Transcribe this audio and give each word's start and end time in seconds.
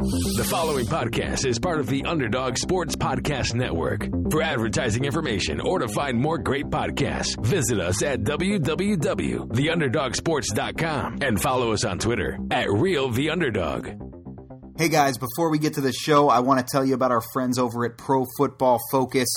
The 0.00 0.48
following 0.48 0.86
podcast 0.86 1.44
is 1.44 1.58
part 1.58 1.78
of 1.78 1.86
the 1.86 2.06
Underdog 2.06 2.56
Sports 2.56 2.96
Podcast 2.96 3.54
Network. 3.54 4.08
For 4.30 4.40
advertising 4.40 5.04
information 5.04 5.60
or 5.60 5.80
to 5.80 5.88
find 5.88 6.18
more 6.18 6.38
great 6.38 6.70
podcasts, 6.70 7.38
visit 7.44 7.78
us 7.78 8.02
at 8.02 8.22
www.theunderdogsports.com 8.22 11.18
and 11.20 11.38
follow 11.38 11.72
us 11.72 11.84
on 11.84 11.98
Twitter 11.98 12.38
at 12.50 12.68
RealTheUnderdog. 12.68 14.78
Hey 14.78 14.88
guys, 14.88 15.18
before 15.18 15.50
we 15.50 15.58
get 15.58 15.74
to 15.74 15.82
the 15.82 15.92
show, 15.92 16.30
I 16.30 16.40
want 16.40 16.60
to 16.60 16.66
tell 16.72 16.82
you 16.82 16.94
about 16.94 17.10
our 17.10 17.22
friends 17.34 17.58
over 17.58 17.84
at 17.84 17.98
Pro 17.98 18.24
Football 18.38 18.78
Focus. 18.90 19.28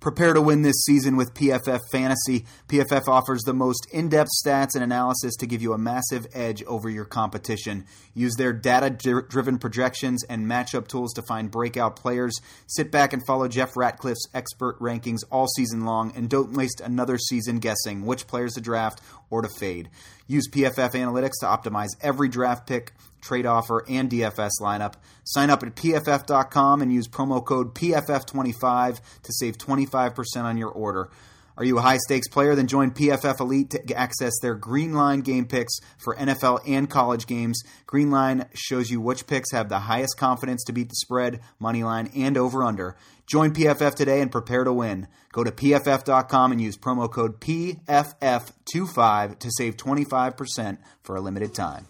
Prepare 0.00 0.32
to 0.32 0.40
win 0.40 0.62
this 0.62 0.82
season 0.86 1.14
with 1.14 1.34
PFF 1.34 1.80
Fantasy. 1.92 2.46
PFF 2.68 3.06
offers 3.06 3.42
the 3.42 3.52
most 3.52 3.86
in 3.92 4.08
depth 4.08 4.30
stats 4.42 4.74
and 4.74 4.82
analysis 4.82 5.36
to 5.36 5.46
give 5.46 5.60
you 5.60 5.74
a 5.74 5.78
massive 5.78 6.26
edge 6.32 6.64
over 6.64 6.88
your 6.88 7.04
competition. 7.04 7.84
Use 8.14 8.34
their 8.36 8.54
data 8.54 8.88
driven 8.88 9.58
projections 9.58 10.24
and 10.24 10.46
matchup 10.46 10.88
tools 10.88 11.12
to 11.12 11.22
find 11.28 11.50
breakout 11.50 11.96
players. 11.96 12.40
Sit 12.66 12.90
back 12.90 13.12
and 13.12 13.26
follow 13.26 13.46
Jeff 13.46 13.76
Ratcliffe's 13.76 14.26
expert 14.32 14.78
rankings 14.80 15.22
all 15.30 15.46
season 15.48 15.84
long 15.84 16.12
and 16.16 16.30
don't 16.30 16.54
waste 16.54 16.80
another 16.80 17.18
season 17.18 17.58
guessing 17.58 18.06
which 18.06 18.26
players 18.26 18.54
to 18.54 18.62
draft 18.62 19.02
or 19.30 19.42
to 19.42 19.48
fade. 19.48 19.88
Use 20.26 20.48
PFF 20.48 20.92
Analytics 20.92 21.40
to 21.40 21.46
optimize 21.46 21.90
every 22.02 22.28
draft 22.28 22.66
pick 22.66 22.92
trade 23.20 23.46
offer, 23.46 23.84
and 23.88 24.10
DFS 24.10 24.52
lineup. 24.60 24.94
Sign 25.24 25.50
up 25.50 25.62
at 25.62 25.74
pff.com 25.74 26.82
and 26.82 26.92
use 26.92 27.08
promo 27.08 27.44
code 27.44 27.74
PFF25 27.74 29.00
to 29.22 29.32
save 29.32 29.58
25% 29.58 30.44
on 30.44 30.56
your 30.56 30.70
order. 30.70 31.10
Are 31.56 31.64
you 31.64 31.76
a 31.76 31.82
high 31.82 31.98
stakes 31.98 32.28
player? 32.28 32.54
Then 32.54 32.68
join 32.68 32.90
PFF 32.90 33.38
Elite 33.40 33.70
to 33.70 33.94
access 33.94 34.32
their 34.40 34.54
Green 34.54 34.94
Line 34.94 35.20
game 35.20 35.44
picks 35.44 35.74
for 35.98 36.16
NFL 36.16 36.60
and 36.66 36.88
college 36.88 37.26
games. 37.26 37.62
Green 37.86 38.10
Line 38.10 38.46
shows 38.54 38.90
you 38.90 39.00
which 39.00 39.26
picks 39.26 39.52
have 39.52 39.68
the 39.68 39.80
highest 39.80 40.16
confidence 40.16 40.64
to 40.64 40.72
beat 40.72 40.88
the 40.88 40.94
spread, 40.94 41.40
money 41.58 41.84
line, 41.84 42.10
and 42.16 42.38
over 42.38 42.64
under. 42.64 42.96
Join 43.30 43.52
PFF 43.52 43.94
today 43.94 44.20
and 44.22 44.32
prepare 44.32 44.64
to 44.64 44.72
win. 44.72 45.06
Go 45.30 45.44
to 45.44 45.52
pff.com 45.52 46.50
and 46.50 46.60
use 46.60 46.76
promo 46.76 47.08
code 47.08 47.40
PFF25 47.40 49.38
to 49.38 49.50
save 49.56 49.76
25% 49.76 50.78
for 51.04 51.14
a 51.14 51.20
limited 51.20 51.54
time. 51.54 51.86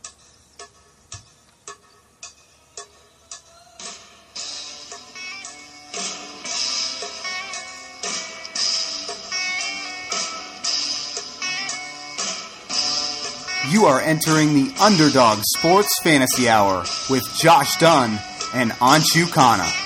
You 13.71 13.87
are 13.87 14.03
entering 14.03 14.53
the 14.53 14.75
Underdog 14.79 15.39
Sports 15.57 15.99
Fantasy 16.03 16.51
Hour 16.51 16.85
with 17.09 17.23
Josh 17.39 17.79
Dunn 17.79 18.19
and 18.53 18.73
Anshu 18.73 19.25
Khanna. 19.25 19.80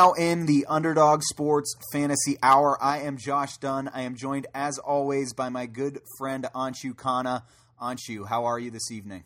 Now 0.00 0.12
in 0.12 0.46
the 0.46 0.64
Underdog 0.66 1.20
Sports 1.22 1.76
Fantasy 1.92 2.38
Hour. 2.42 2.82
I 2.82 3.00
am 3.00 3.18
Josh 3.18 3.58
Dunn. 3.58 3.86
I 3.92 4.02
am 4.02 4.16
joined, 4.16 4.46
as 4.54 4.78
always, 4.78 5.34
by 5.34 5.50
my 5.50 5.66
good 5.66 6.00
friend 6.16 6.46
Anshu 6.54 6.94
Khanna. 6.94 7.42
Anshu, 7.78 8.26
how 8.26 8.46
are 8.46 8.58
you 8.58 8.70
this 8.70 8.90
evening? 8.90 9.24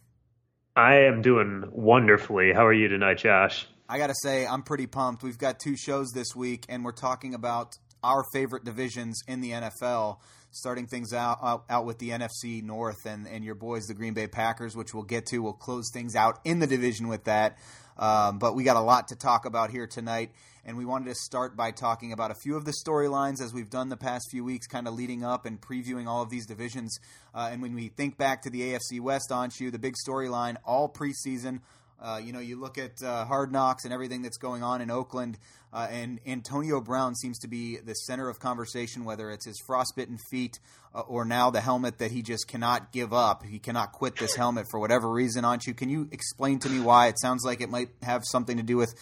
I 0.74 1.02
am 1.02 1.22
doing 1.22 1.68
wonderfully. 1.70 2.52
How 2.52 2.66
are 2.66 2.72
you 2.72 2.88
tonight, 2.88 3.18
Josh? 3.18 3.68
I 3.88 3.98
got 3.98 4.08
to 4.08 4.16
say, 4.20 4.48
I'm 4.48 4.64
pretty 4.64 4.88
pumped. 4.88 5.22
We've 5.22 5.38
got 5.38 5.60
two 5.60 5.76
shows 5.76 6.10
this 6.10 6.34
week, 6.34 6.64
and 6.68 6.84
we're 6.84 6.90
talking 6.90 7.34
about 7.34 7.76
our 8.02 8.24
favorite 8.32 8.64
divisions 8.64 9.22
in 9.28 9.42
the 9.42 9.52
NFL. 9.52 10.18
Starting 10.50 10.88
things 10.88 11.12
out, 11.12 11.38
out, 11.40 11.64
out 11.70 11.84
with 11.84 11.98
the 11.98 12.10
NFC 12.10 12.64
North 12.64 13.06
and, 13.06 13.28
and 13.28 13.44
your 13.44 13.54
boys, 13.54 13.84
the 13.84 13.94
Green 13.94 14.14
Bay 14.14 14.26
Packers, 14.26 14.74
which 14.74 14.92
we'll 14.92 15.04
get 15.04 15.26
to. 15.26 15.38
We'll 15.38 15.52
close 15.52 15.88
things 15.92 16.16
out 16.16 16.40
in 16.44 16.58
the 16.58 16.66
division 16.66 17.06
with 17.06 17.24
that. 17.24 17.58
Um, 17.98 18.38
but 18.38 18.54
we 18.54 18.64
got 18.64 18.76
a 18.76 18.80
lot 18.80 19.08
to 19.08 19.16
talk 19.16 19.44
about 19.44 19.70
here 19.70 19.86
tonight, 19.86 20.30
and 20.64 20.76
we 20.76 20.84
wanted 20.84 21.06
to 21.06 21.14
start 21.14 21.56
by 21.56 21.70
talking 21.70 22.12
about 22.12 22.30
a 22.30 22.34
few 22.34 22.56
of 22.56 22.64
the 22.64 22.72
storylines 22.84 23.40
as 23.40 23.52
we've 23.52 23.70
done 23.70 23.88
the 23.88 23.96
past 23.96 24.28
few 24.30 24.44
weeks, 24.44 24.66
kind 24.66 24.88
of 24.88 24.94
leading 24.94 25.24
up 25.24 25.46
and 25.46 25.60
previewing 25.60 26.06
all 26.06 26.22
of 26.22 26.30
these 26.30 26.46
divisions. 26.46 26.98
Uh, 27.34 27.48
and 27.52 27.62
when 27.62 27.74
we 27.74 27.88
think 27.88 28.16
back 28.16 28.42
to 28.42 28.50
the 28.50 28.72
AFC 28.72 29.00
West, 29.00 29.30
Anshu, 29.30 29.70
the 29.70 29.78
big 29.78 29.94
storyline 30.06 30.56
all 30.64 30.88
preseason 30.88 31.60
uh, 32.00 32.20
you 32.22 32.32
know, 32.32 32.40
you 32.40 32.60
look 32.60 32.78
at 32.78 33.02
uh, 33.02 33.24
Hard 33.24 33.52
Knocks 33.52 33.84
and 33.84 33.92
everything 33.92 34.22
that's 34.22 34.36
going 34.36 34.62
on 34.62 34.80
in 34.80 34.90
Oakland, 34.90 35.38
uh, 35.72 35.88
and 35.90 36.20
Antonio 36.24 36.80
Brown 36.80 37.16
seems 37.16 37.38
to 37.40 37.48
be 37.48 37.78
the 37.78 37.94
center 37.94 38.28
of 38.28 38.38
conversation, 38.38 39.04
whether 39.04 39.30
it's 39.30 39.44
his 39.44 39.60
frostbitten 39.66 40.18
feet 40.30 40.60
uh, 40.94 41.00
or 41.00 41.24
now 41.24 41.50
the 41.50 41.60
helmet 41.60 41.98
that 41.98 42.12
he 42.12 42.22
just 42.22 42.46
cannot 42.46 42.92
give 42.92 43.12
up. 43.12 43.42
He 43.44 43.58
cannot 43.58 43.90
quit 43.90 44.16
this 44.16 44.36
helmet 44.36 44.66
for 44.70 44.78
whatever 44.78 45.10
reason. 45.10 45.42
Anshu, 45.42 45.76
can 45.76 45.88
you 45.88 46.08
explain 46.12 46.60
to 46.60 46.68
me 46.68 46.78
why? 46.78 47.08
It 47.08 47.18
sounds 47.18 47.44
like 47.44 47.60
it 47.60 47.70
might 47.70 47.88
have 48.02 48.22
something 48.24 48.56
to 48.56 48.62
do 48.62 48.76
with 48.76 48.94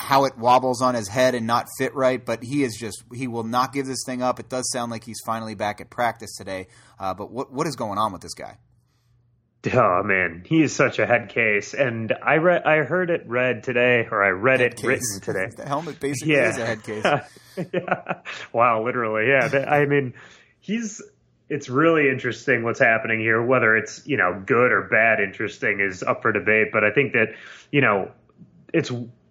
how 0.00 0.24
it 0.24 0.36
wobbles 0.36 0.82
on 0.82 0.96
his 0.96 1.08
head 1.08 1.36
and 1.36 1.46
not 1.46 1.68
fit 1.78 1.94
right, 1.94 2.24
but 2.24 2.42
he 2.42 2.64
is 2.64 2.76
just, 2.76 3.04
he 3.14 3.28
will 3.28 3.44
not 3.44 3.72
give 3.72 3.86
this 3.86 4.02
thing 4.04 4.20
up. 4.20 4.40
It 4.40 4.48
does 4.48 4.68
sound 4.72 4.90
like 4.90 5.04
he's 5.04 5.20
finally 5.24 5.54
back 5.54 5.80
at 5.80 5.90
practice 5.90 6.34
today. 6.36 6.66
Uh, 6.98 7.14
but 7.14 7.30
what, 7.30 7.52
what 7.52 7.68
is 7.68 7.76
going 7.76 7.98
on 7.98 8.12
with 8.12 8.22
this 8.22 8.34
guy? 8.34 8.58
Oh 9.72 10.02
man, 10.04 10.44
he 10.46 10.62
is 10.62 10.74
such 10.74 10.98
a 10.98 11.06
head 11.06 11.28
case, 11.28 11.74
and 11.74 12.12
I 12.22 12.36
read, 12.36 12.62
I 12.62 12.84
heard 12.84 13.10
it 13.10 13.24
read 13.26 13.64
today, 13.64 14.06
or 14.10 14.22
I 14.22 14.28
read 14.28 14.60
head 14.60 14.72
it 14.72 14.76
case. 14.76 14.84
written 14.84 15.20
today. 15.22 15.50
the 15.56 15.66
helmet 15.66 15.98
basically 15.98 16.34
yeah. 16.34 16.50
is 16.50 16.58
a 16.58 16.66
head 16.66 16.82
case. 16.84 17.04
yeah. 17.72 18.20
Wow, 18.52 18.84
literally, 18.84 19.28
yeah. 19.28 19.66
I 19.68 19.86
mean, 19.86 20.14
he's. 20.60 21.02
It's 21.48 21.68
really 21.68 22.08
interesting 22.08 22.64
what's 22.64 22.80
happening 22.80 23.20
here. 23.20 23.40
Whether 23.40 23.76
it's 23.76 24.04
you 24.04 24.16
know 24.16 24.42
good 24.44 24.72
or 24.72 24.88
bad, 24.90 25.20
interesting 25.20 25.80
is 25.80 26.02
up 26.02 26.22
for 26.22 26.32
debate. 26.32 26.68
But 26.72 26.82
I 26.82 26.90
think 26.90 27.12
that 27.12 27.34
you 27.70 27.80
know 27.80 28.10
it's 28.72 28.90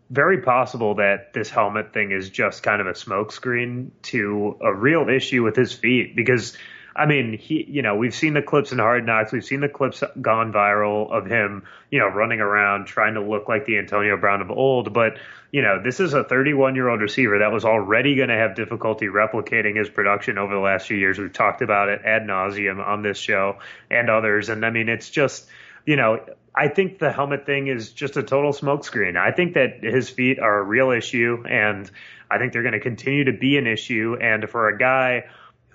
very 0.10 0.42
possible 0.42 0.96
that 0.96 1.34
this 1.34 1.50
helmet 1.50 1.94
thing 1.94 2.12
is 2.12 2.30
just 2.30 2.64
kind 2.64 2.80
of 2.80 2.88
a 2.88 2.94
smokescreen 2.94 3.90
to 4.04 4.58
a 4.62 4.74
real 4.74 5.10
issue 5.10 5.44
with 5.44 5.56
his 5.56 5.74
feet 5.74 6.16
because 6.16 6.56
I 6.96 7.06
mean, 7.06 7.38
he, 7.38 7.66
you 7.68 7.82
know, 7.82 7.96
we've 7.96 8.16
seen 8.16 8.34
the 8.34 8.42
clips 8.42 8.72
in 8.72 8.80
Hard 8.80 9.06
Knocks. 9.06 9.34
We've 9.34 9.44
seen 9.44 9.60
the 9.60 9.68
clips 9.68 10.02
gone 10.22 10.54
viral 10.54 11.12
of 11.12 11.26
him, 11.26 11.64
you 11.92 12.00
know, 12.00 12.08
running 12.08 12.40
around 12.40 12.86
trying 12.86 13.16
to 13.16 13.22
look 13.22 13.50
like 13.50 13.66
the 13.66 13.78
Antonio 13.78 14.16
Brown 14.16 14.42
of 14.42 14.50
old. 14.50 14.94
But, 14.94 15.18
you 15.52 15.62
know, 15.62 15.82
this 15.84 16.00
is 16.00 16.14
a 16.14 16.24
31 16.24 16.76
year 16.76 16.88
old 16.88 17.02
receiver 17.02 17.40
that 17.40 17.52
was 17.52 17.66
already 17.66 18.16
going 18.16 18.30
to 18.30 18.38
have 18.38 18.56
difficulty 18.56 19.08
replicating 19.08 19.76
his 19.76 19.90
production 19.90 20.38
over 20.38 20.54
the 20.54 20.62
last 20.62 20.88
few 20.88 20.96
years. 20.96 21.20
We've 21.20 21.34
talked 21.34 21.62
about 21.62 21.90
it 21.90 22.02
ad 22.06 22.24
nauseum 22.24 22.86
on 22.86 23.02
this 23.02 23.18
show 23.18 23.58
and 23.92 24.10
others. 24.10 24.48
And 24.48 24.66
I 24.66 24.70
mean, 24.70 24.88
it's 24.88 25.10
just, 25.10 25.48
you 25.86 25.98
know, 25.98 26.24
I 26.56 26.70
think 26.70 27.00
the 27.00 27.12
helmet 27.12 27.46
thing 27.46 27.68
is 27.68 27.92
just 27.92 28.16
a 28.16 28.24
total 28.24 28.54
smokescreen. 28.54 29.18
I 29.18 29.32
think 29.32 29.56
that 29.56 29.84
his 29.84 30.10
feet 30.10 30.40
are 30.40 30.60
a 30.60 30.64
real 30.64 30.92
issue, 30.92 31.44
and 31.46 31.92
I 32.32 32.38
think 32.38 32.54
they're 32.54 32.64
going 32.64 32.74
to 32.74 32.80
continue 32.80 33.26
to 33.26 33.34
be 33.34 33.58
an 33.58 33.68
issue. 33.68 34.16
And 34.22 34.50
for 34.50 34.70
a 34.70 34.78
guy, 34.78 35.26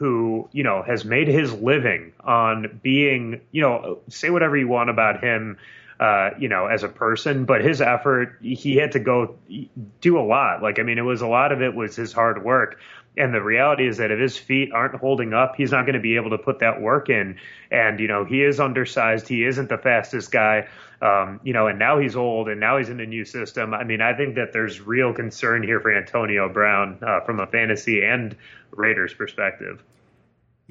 who, 0.01 0.49
you 0.51 0.63
know, 0.63 0.83
has 0.83 1.05
made 1.05 1.29
his 1.29 1.53
living 1.53 2.11
on 2.21 2.81
being, 2.83 3.39
you 3.53 3.61
know, 3.61 3.99
say 4.09 4.31
whatever 4.31 4.57
you 4.57 4.67
want 4.67 4.89
about 4.89 5.23
him, 5.23 5.59
uh, 6.01 6.31
you 6.39 6.49
know, 6.49 6.65
as 6.65 6.83
a 6.83 6.89
person, 6.89 7.45
but 7.45 7.61
his 7.61 7.83
effort, 7.83 8.39
he 8.41 8.77
had 8.77 8.93
to 8.93 8.99
go 8.99 9.37
do 10.01 10.19
a 10.19 10.25
lot. 10.25 10.63
Like, 10.63 10.79
I 10.79 10.85
mean, 10.85 10.97
it 10.97 11.03
was 11.03 11.21
a 11.21 11.27
lot 11.27 11.53
of 11.53 11.61
it 11.61 11.75
was 11.75 11.97
his 11.97 12.15
hard 12.15 12.43
work. 12.43 12.81
And 13.21 13.35
the 13.35 13.43
reality 13.43 13.87
is 13.87 13.99
that 13.99 14.11
if 14.11 14.19
his 14.19 14.39
feet 14.39 14.73
aren't 14.73 14.95
holding 14.95 15.35
up, 15.35 15.55
he's 15.55 15.73
not 15.73 15.83
going 15.83 15.95
to 15.95 16.01
be 16.01 16.17
able 16.17 16.31
to 16.31 16.39
put 16.39 16.61
that 16.61 16.81
work 16.81 17.11
in. 17.11 17.37
And, 17.71 18.01
you 18.01 18.09
know, 18.09 18.25
he 18.25 18.43
is 18.43 18.59
undersized. 18.59 19.29
He 19.29 19.45
isn't 19.45 19.69
the 19.69 19.77
fastest 19.77 20.33
guy. 20.33 20.69
Um, 21.03 21.39
you 21.45 21.53
know, 21.53 21.67
and 21.67 21.79
now 21.79 21.99
he's 21.99 22.17
old 22.17 22.49
and 22.49 22.59
now 22.59 22.79
he's 22.79 22.89
in 22.89 22.99
a 22.99 23.05
new 23.05 23.27
system. 23.27 23.75
I 23.75 23.85
mean, 23.85 24.01
I 24.01 24.15
think 24.15 24.37
that 24.37 24.55
there's 24.55 24.81
real 24.81 25.13
concern 25.13 25.63
here 25.63 25.81
for 25.81 25.95
Antonio 25.95 26.49
Brown 26.49 26.99
uh, 27.03 27.21
from 27.21 27.41
a 27.41 27.47
fantasy 27.47 28.03
and 28.03 28.35
Raiders 28.71 29.13
perspective. 29.13 29.83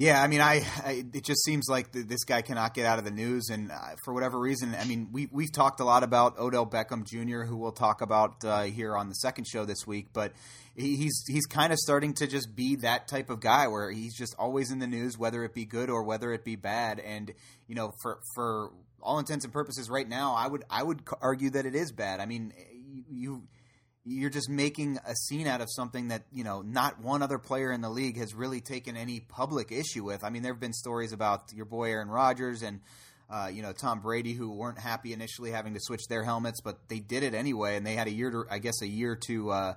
Yeah, 0.00 0.22
I 0.22 0.28
mean, 0.28 0.40
I, 0.40 0.66
I, 0.82 1.04
it 1.12 1.24
just 1.24 1.44
seems 1.44 1.66
like 1.68 1.92
this 1.92 2.24
guy 2.24 2.40
cannot 2.40 2.72
get 2.72 2.86
out 2.86 2.98
of 2.98 3.04
the 3.04 3.10
news, 3.10 3.50
and 3.50 3.70
uh, 3.70 3.96
for 4.02 4.14
whatever 4.14 4.40
reason, 4.40 4.74
I 4.74 4.86
mean, 4.86 5.08
we 5.12 5.28
we've 5.30 5.52
talked 5.52 5.78
a 5.78 5.84
lot 5.84 6.02
about 6.02 6.38
Odell 6.38 6.64
Beckham 6.64 7.04
Jr., 7.04 7.42
who 7.42 7.54
we'll 7.58 7.70
talk 7.70 8.00
about 8.00 8.42
uh, 8.42 8.62
here 8.62 8.96
on 8.96 9.10
the 9.10 9.14
second 9.16 9.46
show 9.46 9.66
this 9.66 9.86
week, 9.86 10.06
but 10.14 10.32
he's 10.74 11.22
he's 11.28 11.44
kind 11.44 11.70
of 11.70 11.78
starting 11.78 12.14
to 12.14 12.26
just 12.26 12.56
be 12.56 12.76
that 12.76 13.08
type 13.08 13.28
of 13.28 13.40
guy 13.40 13.68
where 13.68 13.90
he's 13.90 14.16
just 14.16 14.34
always 14.38 14.70
in 14.70 14.78
the 14.78 14.86
news, 14.86 15.18
whether 15.18 15.44
it 15.44 15.52
be 15.52 15.66
good 15.66 15.90
or 15.90 16.02
whether 16.02 16.32
it 16.32 16.46
be 16.46 16.56
bad, 16.56 16.98
and 16.98 17.34
you 17.68 17.74
know, 17.74 17.92
for 18.00 18.20
for 18.34 18.70
all 19.02 19.18
intents 19.18 19.44
and 19.44 19.52
purposes, 19.52 19.90
right 19.90 20.08
now, 20.08 20.32
I 20.34 20.46
would 20.46 20.64
I 20.70 20.82
would 20.82 21.02
argue 21.20 21.50
that 21.50 21.66
it 21.66 21.74
is 21.74 21.92
bad. 21.92 22.20
I 22.20 22.24
mean, 22.24 22.54
you 23.10 23.42
you're 24.10 24.30
just 24.30 24.48
making 24.48 24.98
a 25.06 25.14
scene 25.14 25.46
out 25.46 25.60
of 25.60 25.68
something 25.70 26.08
that 26.08 26.22
you 26.32 26.42
know 26.42 26.62
not 26.62 27.00
one 27.00 27.22
other 27.22 27.38
player 27.38 27.70
in 27.72 27.80
the 27.80 27.90
league 27.90 28.16
has 28.16 28.34
really 28.34 28.60
taken 28.60 28.96
any 28.96 29.20
public 29.20 29.70
issue 29.70 30.04
with. 30.04 30.24
I 30.24 30.30
mean, 30.30 30.42
there 30.42 30.52
have 30.52 30.60
been 30.60 30.72
stories 30.72 31.12
about 31.12 31.52
your 31.54 31.64
boy 31.64 31.90
Aaron 31.90 32.08
Rodgers 32.08 32.62
and 32.62 32.80
uh, 33.30 33.48
you 33.52 33.62
know, 33.62 33.72
Tom 33.72 34.00
Brady, 34.00 34.32
who 34.32 34.50
weren't 34.50 34.78
happy 34.78 35.12
initially 35.12 35.52
having 35.52 35.74
to 35.74 35.80
switch 35.80 36.08
their 36.08 36.24
helmets, 36.24 36.60
but 36.60 36.88
they 36.88 36.98
did 36.98 37.22
it 37.22 37.32
anyway, 37.32 37.76
and 37.76 37.86
they 37.86 37.94
had 37.94 38.08
a 38.08 38.10
year 38.10 38.28
to, 38.32 38.44
I 38.50 38.58
guess, 38.58 38.82
a 38.82 38.88
year 38.88 39.16
to. 39.26 39.50
Uh, 39.50 39.74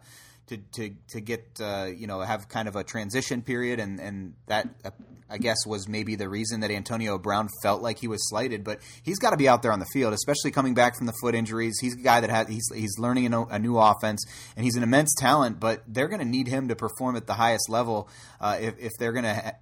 to, 0.47 0.57
to, 0.73 0.91
to 1.09 1.21
get 1.21 1.59
uh, 1.61 1.89
you 1.95 2.07
know 2.07 2.21
have 2.21 2.49
kind 2.49 2.67
of 2.67 2.75
a 2.75 2.83
transition 2.83 3.41
period 3.41 3.79
and 3.79 3.99
and 3.99 4.33
that 4.47 4.67
uh, 4.83 4.91
I 5.29 5.37
guess 5.37 5.57
was 5.65 5.87
maybe 5.87 6.15
the 6.15 6.29
reason 6.29 6.59
that 6.59 6.69
Antonio 6.69 7.17
Brown 7.17 7.49
felt 7.63 7.81
like 7.81 7.97
he 7.97 8.07
was 8.07 8.29
slighted. 8.29 8.63
But 8.63 8.79
he's 9.01 9.17
got 9.17 9.31
to 9.31 9.37
be 9.37 9.49
out 9.49 9.63
there 9.63 9.71
on 9.71 9.79
the 9.79 9.87
field 9.91 10.13
especially 10.13 10.51
coming 10.51 10.73
back 10.73 10.95
from 10.95 11.07
the 11.07 11.13
foot 11.21 11.33
injuries. 11.33 11.73
He's 11.81 11.95
a 11.95 12.01
guy 12.01 12.21
that 12.21 12.29
has 12.29 12.47
he's 12.47 12.69
he's 12.73 12.99
learning 12.99 13.33
a, 13.33 13.43
a 13.45 13.59
new 13.59 13.77
offense 13.77 14.23
and 14.55 14.63
he's 14.63 14.75
an 14.75 14.83
immense 14.83 15.13
talent 15.17 15.59
but 15.59 15.81
they're 15.87 16.07
going 16.07 16.19
to 16.19 16.25
need 16.25 16.47
him 16.47 16.67
to 16.67 16.75
perform 16.75 17.15
at 17.15 17.25
the 17.25 17.33
highest 17.33 17.69
level 17.69 18.09
uh, 18.39 18.57
if, 18.59 18.77
if 18.77 18.91
they're 18.99 19.13
going 19.13 19.23
to 19.23 19.55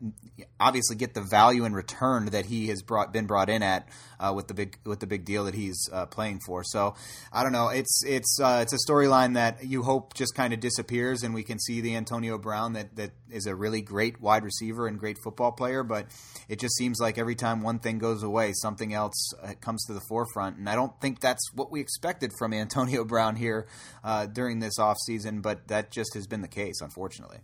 obviously 0.60 0.96
get 0.96 1.14
the 1.14 1.22
value 1.22 1.66
in 1.66 1.74
return 1.74 2.26
that 2.28 2.46
he 2.46 2.68
has 2.68 2.82
brought 2.82 3.14
been 3.14 3.26
brought 3.26 3.50
in 3.50 3.64
at 3.64 3.88
uh, 4.20 4.34
with 4.36 4.48
the 4.48 4.54
big 4.54 4.78
with 4.86 5.00
the 5.00 5.08
big 5.08 5.26
deal 5.26 5.46
that 5.46 5.54
he's 5.54 5.90
uh, 5.92 6.06
playing 6.06 6.40
for. 6.46 6.64
So 6.64 6.96
I 7.32 7.44
don't 7.44 7.52
know 7.52 7.70
it's 7.70 8.04
it's 8.06 8.40
uh, 8.42 8.60
it's 8.62 8.74
a 8.74 8.92
storyline 8.92 9.36
that 9.36 9.64
you 9.64 9.84
hope 9.84 10.14
just 10.14 10.36
kind 10.36 10.54
of 10.54 10.60
disappears, 10.72 11.24
and 11.24 11.34
we 11.34 11.44
can 11.44 11.60
see 11.60 11.82
the 11.82 11.96
Antonio 11.96 12.38
Brown 12.38 12.74
that 12.74 12.96
that 12.96 13.12
is 13.30 13.46
a 13.46 13.56
really 13.56 13.82
great 13.82 14.22
wide 14.22 14.44
receiver 14.44 14.88
and 14.88 14.98
great 14.98 15.18
football 15.24 15.52
player. 15.52 15.84
But 15.84 16.08
it 16.48 16.60
just 16.60 16.76
seems 16.78 17.00
like 17.00 17.18
every 17.18 17.36
time 17.36 17.62
one 17.62 17.80
thing 17.80 18.00
goes 18.00 18.24
away, 18.24 18.54
something 18.54 18.94
else 18.94 19.34
uh, 19.44 19.54
comes 19.60 19.84
to 19.86 19.94
the 19.94 20.02
forefront, 20.08 20.58
and 20.58 20.70
I 20.70 20.76
don't 20.76 21.00
think 21.02 21.20
that's 21.20 21.52
what 21.54 21.72
we 21.72 21.82
expected 21.82 22.32
from 22.38 22.54
Antonio 22.62 23.04
Brown 23.04 23.36
here 23.36 23.68
uh, 24.04 24.26
during 24.28 24.60
this 24.60 24.80
offseason, 24.80 25.42
but 25.42 25.68
that 25.68 25.92
just 25.92 26.14
has 26.14 26.28
been 26.28 26.42
the 26.42 26.48
case, 26.48 26.82
unfortunately. 26.82 27.40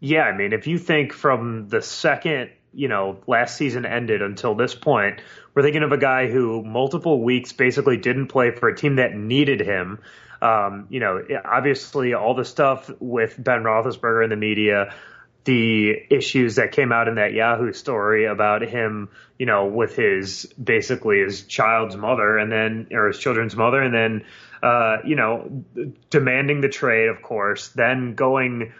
Yeah, 0.00 0.22
I 0.22 0.36
mean, 0.36 0.52
if 0.52 0.66
you 0.66 0.78
think 0.78 1.12
from 1.12 1.68
the 1.68 1.80
second 1.80 2.50
you 2.74 2.88
know 2.88 3.18
last 3.26 3.56
season 3.56 3.86
ended 3.86 4.22
until 4.22 4.54
this 4.54 4.74
point, 4.74 5.20
we're 5.54 5.62
thinking 5.62 5.82
of 5.82 5.92
a 5.92 5.98
guy 5.98 6.28
who 6.28 6.64
multiple 6.64 7.22
weeks 7.22 7.52
basically 7.52 7.96
didn't 7.96 8.28
play 8.28 8.50
for 8.50 8.68
a 8.68 8.76
team 8.76 8.96
that 8.96 9.14
needed 9.14 9.60
him. 9.60 10.00
Um, 10.42 10.88
you 10.90 10.98
know, 10.98 11.22
obviously 11.44 12.14
all 12.14 12.34
the 12.34 12.44
stuff 12.44 12.90
with 12.98 13.36
Ben 13.38 13.62
Roethlisberger 13.62 14.24
in 14.24 14.30
the 14.30 14.36
media, 14.36 14.92
the 15.44 15.94
issues 16.10 16.56
that 16.56 16.72
came 16.72 16.90
out 16.90 17.06
in 17.06 17.14
that 17.14 17.32
Yahoo 17.32 17.72
story 17.72 18.24
about 18.24 18.62
him, 18.62 19.08
you 19.38 19.46
know, 19.46 19.66
with 19.66 19.94
his 19.94 20.52
basically 20.62 21.20
his 21.20 21.42
child's 21.44 21.96
mother 21.96 22.38
and 22.38 22.50
then 22.50 22.88
or 22.90 23.06
his 23.06 23.18
children's 23.18 23.54
mother, 23.54 23.80
and 23.80 23.94
then 23.94 24.24
uh, 24.62 24.98
you 25.04 25.16
know, 25.16 25.64
demanding 26.10 26.60
the 26.60 26.68
trade, 26.68 27.08
of 27.08 27.22
course, 27.22 27.68
then 27.68 28.14
going 28.14 28.72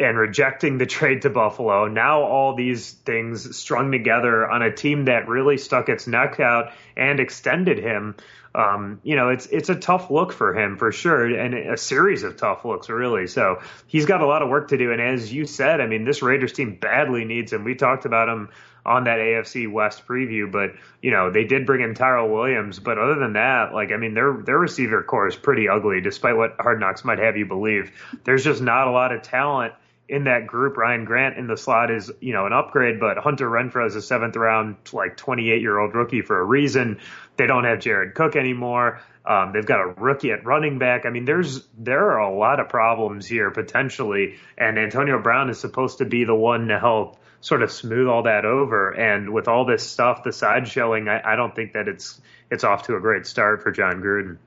and 0.00 0.16
rejecting 0.16 0.78
the 0.78 0.86
trade 0.86 1.22
to 1.22 1.30
Buffalo. 1.30 1.88
Now 1.88 2.22
all 2.22 2.54
these 2.54 2.92
things 2.92 3.56
strung 3.56 3.90
together 3.90 4.48
on 4.48 4.62
a 4.62 4.72
team 4.72 5.06
that 5.06 5.28
really 5.28 5.58
stuck 5.58 5.88
its 5.88 6.06
neck 6.06 6.38
out 6.40 6.72
and 6.96 7.18
extended 7.18 7.78
him 7.78 8.14
um, 8.54 9.00
you 9.04 9.14
know, 9.14 9.28
it's 9.28 9.46
it's 9.46 9.68
a 9.68 9.74
tough 9.74 10.10
look 10.10 10.32
for 10.32 10.52
him 10.52 10.78
for 10.78 10.90
sure, 10.90 11.26
and 11.26 11.54
a 11.54 11.76
series 11.76 12.22
of 12.22 12.36
tough 12.36 12.64
looks 12.64 12.88
really. 12.88 13.26
So 13.26 13.60
he's 13.86 14.06
got 14.06 14.20
a 14.20 14.26
lot 14.26 14.42
of 14.42 14.48
work 14.48 14.68
to 14.68 14.78
do. 14.78 14.90
And 14.90 15.00
as 15.00 15.32
you 15.32 15.44
said, 15.46 15.80
I 15.80 15.86
mean, 15.86 16.04
this 16.04 16.22
Raiders 16.22 16.52
team 16.54 16.74
badly 16.74 17.24
needs 17.24 17.52
him. 17.52 17.64
We 17.64 17.74
talked 17.74 18.04
about 18.04 18.28
him 18.28 18.48
on 18.88 19.04
that 19.04 19.18
AFC 19.18 19.70
West 19.70 20.06
preview, 20.06 20.50
but 20.50 20.72
you 21.02 21.10
know 21.10 21.30
they 21.30 21.44
did 21.44 21.66
bring 21.66 21.82
in 21.82 21.94
Tyrell 21.94 22.28
Williams. 22.28 22.78
But 22.78 22.98
other 22.98 23.16
than 23.16 23.34
that, 23.34 23.74
like 23.74 23.92
I 23.92 23.98
mean, 23.98 24.14
their 24.14 24.32
their 24.44 24.58
receiver 24.58 25.02
corps 25.02 25.28
is 25.28 25.36
pretty 25.36 25.68
ugly, 25.68 26.00
despite 26.00 26.36
what 26.36 26.56
Hard 26.58 26.80
Knocks 26.80 27.04
might 27.04 27.18
have 27.18 27.36
you 27.36 27.44
believe. 27.44 27.92
There's 28.24 28.42
just 28.42 28.62
not 28.62 28.88
a 28.88 28.90
lot 28.90 29.12
of 29.12 29.22
talent 29.22 29.74
in 30.08 30.24
that 30.24 30.46
group. 30.46 30.78
Ryan 30.78 31.04
Grant 31.04 31.36
in 31.36 31.46
the 31.46 31.56
slot 31.56 31.90
is, 31.90 32.10
you 32.20 32.32
know, 32.32 32.46
an 32.46 32.52
upgrade, 32.54 32.98
but 32.98 33.18
Hunter 33.18 33.48
Renfrow 33.48 33.86
is 33.86 33.94
a 33.94 34.00
seventh 34.00 34.36
round, 34.36 34.76
like 34.92 35.16
28 35.18 35.60
year 35.60 35.78
old 35.78 35.94
rookie 35.94 36.22
for 36.22 36.40
a 36.40 36.44
reason. 36.44 36.98
They 37.36 37.46
don't 37.46 37.64
have 37.64 37.80
Jared 37.80 38.14
Cook 38.14 38.34
anymore. 38.34 39.00
Um, 39.26 39.52
they've 39.52 39.66
got 39.66 39.80
a 39.80 39.88
rookie 39.98 40.32
at 40.32 40.46
running 40.46 40.78
back. 40.78 41.04
I 41.04 41.10
mean, 41.10 41.26
there's 41.26 41.66
there 41.76 42.12
are 42.12 42.20
a 42.20 42.34
lot 42.34 42.60
of 42.60 42.70
problems 42.70 43.26
here 43.26 43.50
potentially, 43.50 44.36
and 44.56 44.78
Antonio 44.78 45.20
Brown 45.20 45.50
is 45.50 45.60
supposed 45.60 45.98
to 45.98 46.06
be 46.06 46.24
the 46.24 46.34
one 46.34 46.68
to 46.68 46.78
help 46.78 47.18
sort 47.40 47.62
of 47.62 47.70
smooth 47.70 48.08
all 48.08 48.24
that 48.24 48.44
over. 48.44 48.90
And 48.90 49.32
with 49.32 49.48
all 49.48 49.64
this 49.64 49.88
stuff, 49.88 50.22
the 50.24 50.32
side 50.32 50.68
showing, 50.68 51.08
I, 51.08 51.32
I 51.32 51.36
don't 51.36 51.54
think 51.54 51.72
that 51.72 51.88
it's 51.88 52.20
it's 52.50 52.64
off 52.64 52.84
to 52.84 52.96
a 52.96 53.00
great 53.00 53.26
start 53.26 53.62
for 53.62 53.70
Jon 53.70 54.02
Gruden. 54.02 54.38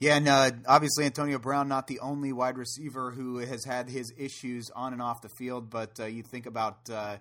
Yeah, 0.00 0.16
and 0.16 0.28
uh, 0.28 0.50
obviously 0.66 1.04
Antonio 1.04 1.38
Brown 1.38 1.68
not 1.68 1.86
the 1.86 2.00
only 2.00 2.32
wide 2.32 2.58
receiver 2.58 3.12
who 3.12 3.38
has 3.38 3.64
had 3.64 3.88
his 3.88 4.12
issues 4.18 4.68
on 4.74 4.92
and 4.92 5.00
off 5.00 5.22
the 5.22 5.28
field, 5.28 5.70
but 5.70 6.00
uh, 6.00 6.06
you 6.06 6.24
think 6.24 6.46
about 6.46 6.90
uh, 6.90 7.18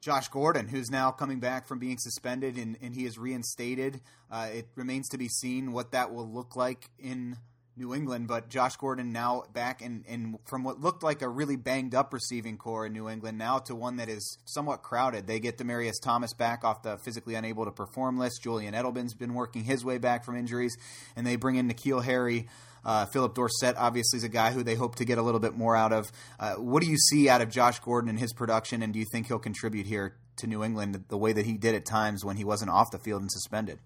Josh 0.00 0.28
Gordon, 0.28 0.66
who's 0.66 0.90
now 0.90 1.10
coming 1.10 1.38
back 1.38 1.68
from 1.68 1.78
being 1.78 1.98
suspended 1.98 2.56
and, 2.56 2.78
and 2.80 2.94
he 2.94 3.04
is 3.04 3.18
reinstated. 3.18 4.00
Uh, 4.30 4.48
it 4.54 4.68
remains 4.74 5.08
to 5.10 5.18
be 5.18 5.28
seen 5.28 5.72
what 5.72 5.92
that 5.92 6.14
will 6.14 6.26
look 6.26 6.56
like 6.56 6.88
in 6.98 7.36
New 7.76 7.92
England, 7.92 8.28
but 8.28 8.48
Josh 8.48 8.76
Gordon 8.76 9.12
now 9.12 9.44
back 9.52 9.82
in, 9.82 10.04
in 10.06 10.38
from 10.44 10.62
what 10.62 10.80
looked 10.80 11.02
like 11.02 11.22
a 11.22 11.28
really 11.28 11.56
banged 11.56 11.94
up 11.94 12.12
receiving 12.12 12.56
corps 12.56 12.86
in 12.86 12.92
New 12.92 13.08
England 13.08 13.36
now 13.36 13.58
to 13.58 13.74
one 13.74 13.96
that 13.96 14.08
is 14.08 14.38
somewhat 14.44 14.82
crowded. 14.82 15.26
They 15.26 15.40
get 15.40 15.58
Demaryius 15.58 16.00
Thomas 16.00 16.32
back 16.32 16.62
off 16.62 16.82
the 16.82 16.98
physically 16.98 17.34
unable 17.34 17.64
to 17.64 17.72
perform 17.72 18.16
list. 18.18 18.42
Julian 18.42 18.74
Edelman's 18.74 19.14
been 19.14 19.34
working 19.34 19.64
his 19.64 19.84
way 19.84 19.98
back 19.98 20.24
from 20.24 20.36
injuries, 20.36 20.76
and 21.16 21.26
they 21.26 21.36
bring 21.36 21.56
in 21.56 21.68
N'Keal 21.68 22.04
Harry. 22.04 22.48
Uh, 22.84 23.06
Phillip 23.06 23.34
Dorsett 23.34 23.76
obviously 23.76 24.18
is 24.18 24.24
a 24.24 24.28
guy 24.28 24.52
who 24.52 24.62
they 24.62 24.74
hope 24.74 24.96
to 24.96 25.04
get 25.04 25.18
a 25.18 25.22
little 25.22 25.40
bit 25.40 25.56
more 25.56 25.74
out 25.74 25.92
of. 25.92 26.12
Uh, 26.38 26.54
what 26.54 26.82
do 26.82 26.88
you 26.88 26.98
see 26.98 27.28
out 27.28 27.40
of 27.40 27.50
Josh 27.50 27.80
Gordon 27.80 28.10
and 28.10 28.18
his 28.18 28.32
production, 28.32 28.82
and 28.82 28.92
do 28.92 28.98
you 28.98 29.06
think 29.10 29.26
he'll 29.26 29.38
contribute 29.38 29.86
here 29.86 30.14
to 30.36 30.46
New 30.46 30.62
England 30.62 31.04
the 31.08 31.18
way 31.18 31.32
that 31.32 31.46
he 31.46 31.54
did 31.54 31.74
at 31.74 31.84
times 31.84 32.24
when 32.24 32.36
he 32.36 32.44
wasn't 32.44 32.70
off 32.70 32.90
the 32.92 32.98
field 32.98 33.22
and 33.22 33.32
suspended? 33.32 33.78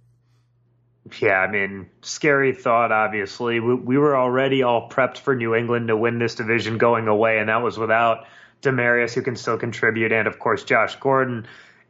Yeah, 1.21 1.39
I 1.39 1.51
mean, 1.51 1.89
scary 2.03 2.53
thought, 2.53 2.93
obviously. 2.93 3.61
We, 3.61 3.75
we, 3.75 3.99
were 3.99 4.17
already 4.17 4.63
all 4.63 4.89
prepped 4.89 5.19
for 5.19 5.35
New 5.35 5.55
England 5.55 5.89
to 5.89 5.97
win 5.97 6.19
this 6.19 6.35
division 6.35 6.79
going 6.79 7.09
away, 7.09 7.39
and 7.39 7.49
that 7.49 7.63
was 7.63 7.79
without 7.79 8.27
Demaryius, 8.63 9.15
who 9.15 9.23
can 9.23 9.37
still 9.37 9.59
contribute, 9.59 10.13
and 10.13 10.29
of 10.29 10.39
course, 10.39 10.65
Josh 10.65 10.97
Gordon. 10.97 11.47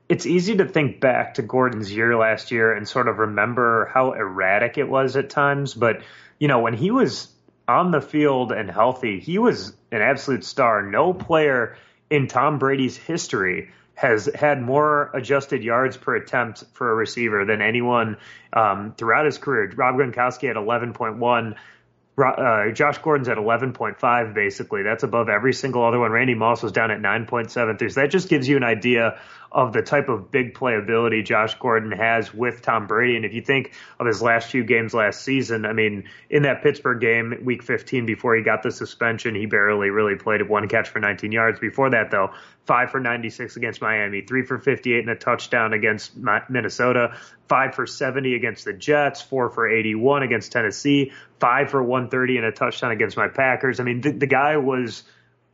It's 0.09 0.25
easy 0.25 0.57
to 0.57 0.67
think 0.67 1.01
back 1.01 1.35
to 1.35 1.43
Gordon's 1.43 1.93
year 1.93 2.17
last 2.17 2.51
year 2.51 2.73
and 2.73 2.89
sort 2.89 3.09
of 3.09 3.19
remember 3.19 3.91
how 3.93 4.13
erratic 4.13 4.79
it 4.79 4.89
was 4.89 5.17
at 5.17 5.31
times. 5.31 5.75
But, 5.75 6.03
you 6.39 6.49
know, 6.49 6.61
when 6.61 6.75
he 6.75 6.91
was 6.91 7.29
on 7.67 7.91
the 7.91 8.01
field 8.01 8.53
and 8.53 8.71
healthy, 8.71 9.21
he 9.21 9.39
was 9.39 9.75
an 9.93 10.01
absolute 10.01 10.45
star. 10.45 10.83
No 10.83 11.13
player 11.13 11.77
in 12.09 12.27
Tom 12.27 12.59
Brady's 12.59 12.97
history 12.97 13.71
has 13.99 14.31
had 14.33 14.63
more 14.63 15.11
adjusted 15.13 15.65
yards 15.65 15.97
per 15.97 16.15
attempt 16.15 16.63
for 16.73 16.93
a 16.93 16.95
receiver 16.95 17.45
than 17.45 17.61
anyone 17.61 18.17
um, 18.53 18.95
throughout 18.97 19.27
his 19.27 19.39
career. 19.39 19.73
Rob 19.75 19.97
Gronkowski 19.97 20.47
had 20.47 20.55
11.1. 20.55 21.57
Uh, 22.17 22.73
Josh 22.73 22.99
Gordon's 22.99 23.29
at 23.29 23.39
11.5, 23.39 24.35
basically. 24.35 24.85
That's 24.85 25.03
above 25.03 25.29
every 25.29 25.53
single 25.53 25.85
other 25.85 25.99
one. 25.99 26.13
Randy 26.13 26.35
Moss 26.35 26.63
was 26.63 26.71
down 26.71 26.93
at 26.93 27.01
9.73. 27.01 27.91
So 27.91 28.01
that 28.01 28.13
just 28.13 28.29
gives 28.29 28.49
you 28.49 28.57
an 28.57 28.63
idea 28.63 29.21
of 29.51 29.73
the 29.73 29.83
type 29.83 30.09
of 30.09 30.31
big 30.31 30.55
playability 30.55 31.25
Josh 31.25 31.55
Gordon 31.59 31.93
has 31.93 32.35
with 32.35 32.61
Tom 32.63 32.87
Brady. 32.87 33.17
And 33.17 33.25
if 33.25 33.33
you 33.33 33.41
think 33.41 33.73
of 33.99 34.07
his 34.07 34.21
last 34.21 34.51
few 34.51 34.63
games 34.63 34.93
last 34.93 35.23
season, 35.23 35.65
I 35.65 35.73
mean, 35.73 36.05
in 36.29 36.43
that 36.43 36.63
Pittsburgh 36.63 37.01
game, 37.01 37.35
week 37.43 37.63
15, 37.63 38.05
before 38.05 38.37
he 38.37 38.43
got 38.43 38.63
the 38.63 38.71
suspension, 38.71 39.35
he 39.35 39.47
barely 39.47 39.89
really 39.91 40.17
played 40.17 40.47
one 40.47 40.69
catch 40.69 40.91
for 40.91 41.01
19 41.01 41.33
yards. 41.33 41.59
Before 41.59 41.91
that, 41.91 42.11
though, 42.11 42.31
five 42.67 42.91
for 42.91 43.01
96 43.01 43.57
against 43.57 43.81
Miami, 43.81 44.21
three 44.21 44.45
for 44.45 44.59
58 44.59 45.01
and 45.01 45.11
a 45.11 45.17
touchdown 45.17 45.73
against 45.73 46.13
Minnesota, 46.51 47.17
five 47.49 47.75
for 47.75 47.87
70 47.87 48.35
against 48.35 48.67
the 48.67 48.75
Jets, 48.75 49.23
four 49.23 49.49
for 49.49 49.67
81 49.67 50.23
against 50.23 50.53
Tennessee, 50.53 51.13
five 51.41 51.71
for 51.71 51.83
130 51.83 52.37
and 52.37 52.47
a 52.47 52.53
touchdown 52.53 52.91
against 52.91 53.17
my 53.17 53.29
Packers. 53.29 53.81
I 53.81 53.85
mean, 53.85 54.03
the, 54.03 54.13
the 54.13 54.27
guy 54.27 54.59
was 54.59 55.05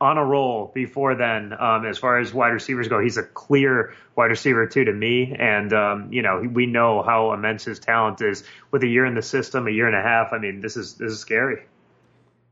on 0.01 0.17
a 0.17 0.25
roll 0.25 0.71
before 0.73 1.15
then. 1.15 1.53
Um, 1.53 1.85
as 1.85 1.97
far 1.97 2.19
as 2.19 2.33
wide 2.33 2.49
receivers 2.49 2.87
go, 2.87 2.99
he's 2.99 3.17
a 3.17 3.23
clear 3.23 3.93
wide 4.15 4.31
receiver 4.31 4.67
too 4.67 4.85
to 4.85 4.93
me. 4.93 5.35
And 5.37 5.73
um, 5.73 6.11
you 6.11 6.21
know, 6.21 6.41
we 6.41 6.65
know 6.65 7.01
how 7.01 7.33
immense 7.33 7.65
his 7.65 7.79
talent 7.79 8.21
is. 8.21 8.43
With 8.71 8.83
a 8.83 8.87
year 8.87 9.05
in 9.05 9.15
the 9.15 9.21
system, 9.21 9.67
a 9.67 9.71
year 9.71 9.87
and 9.87 9.95
a 9.95 10.01
half, 10.01 10.33
I 10.33 10.37
mean, 10.37 10.61
this 10.61 10.77
is 10.77 10.95
this 10.95 11.11
is 11.11 11.19
scary. 11.19 11.63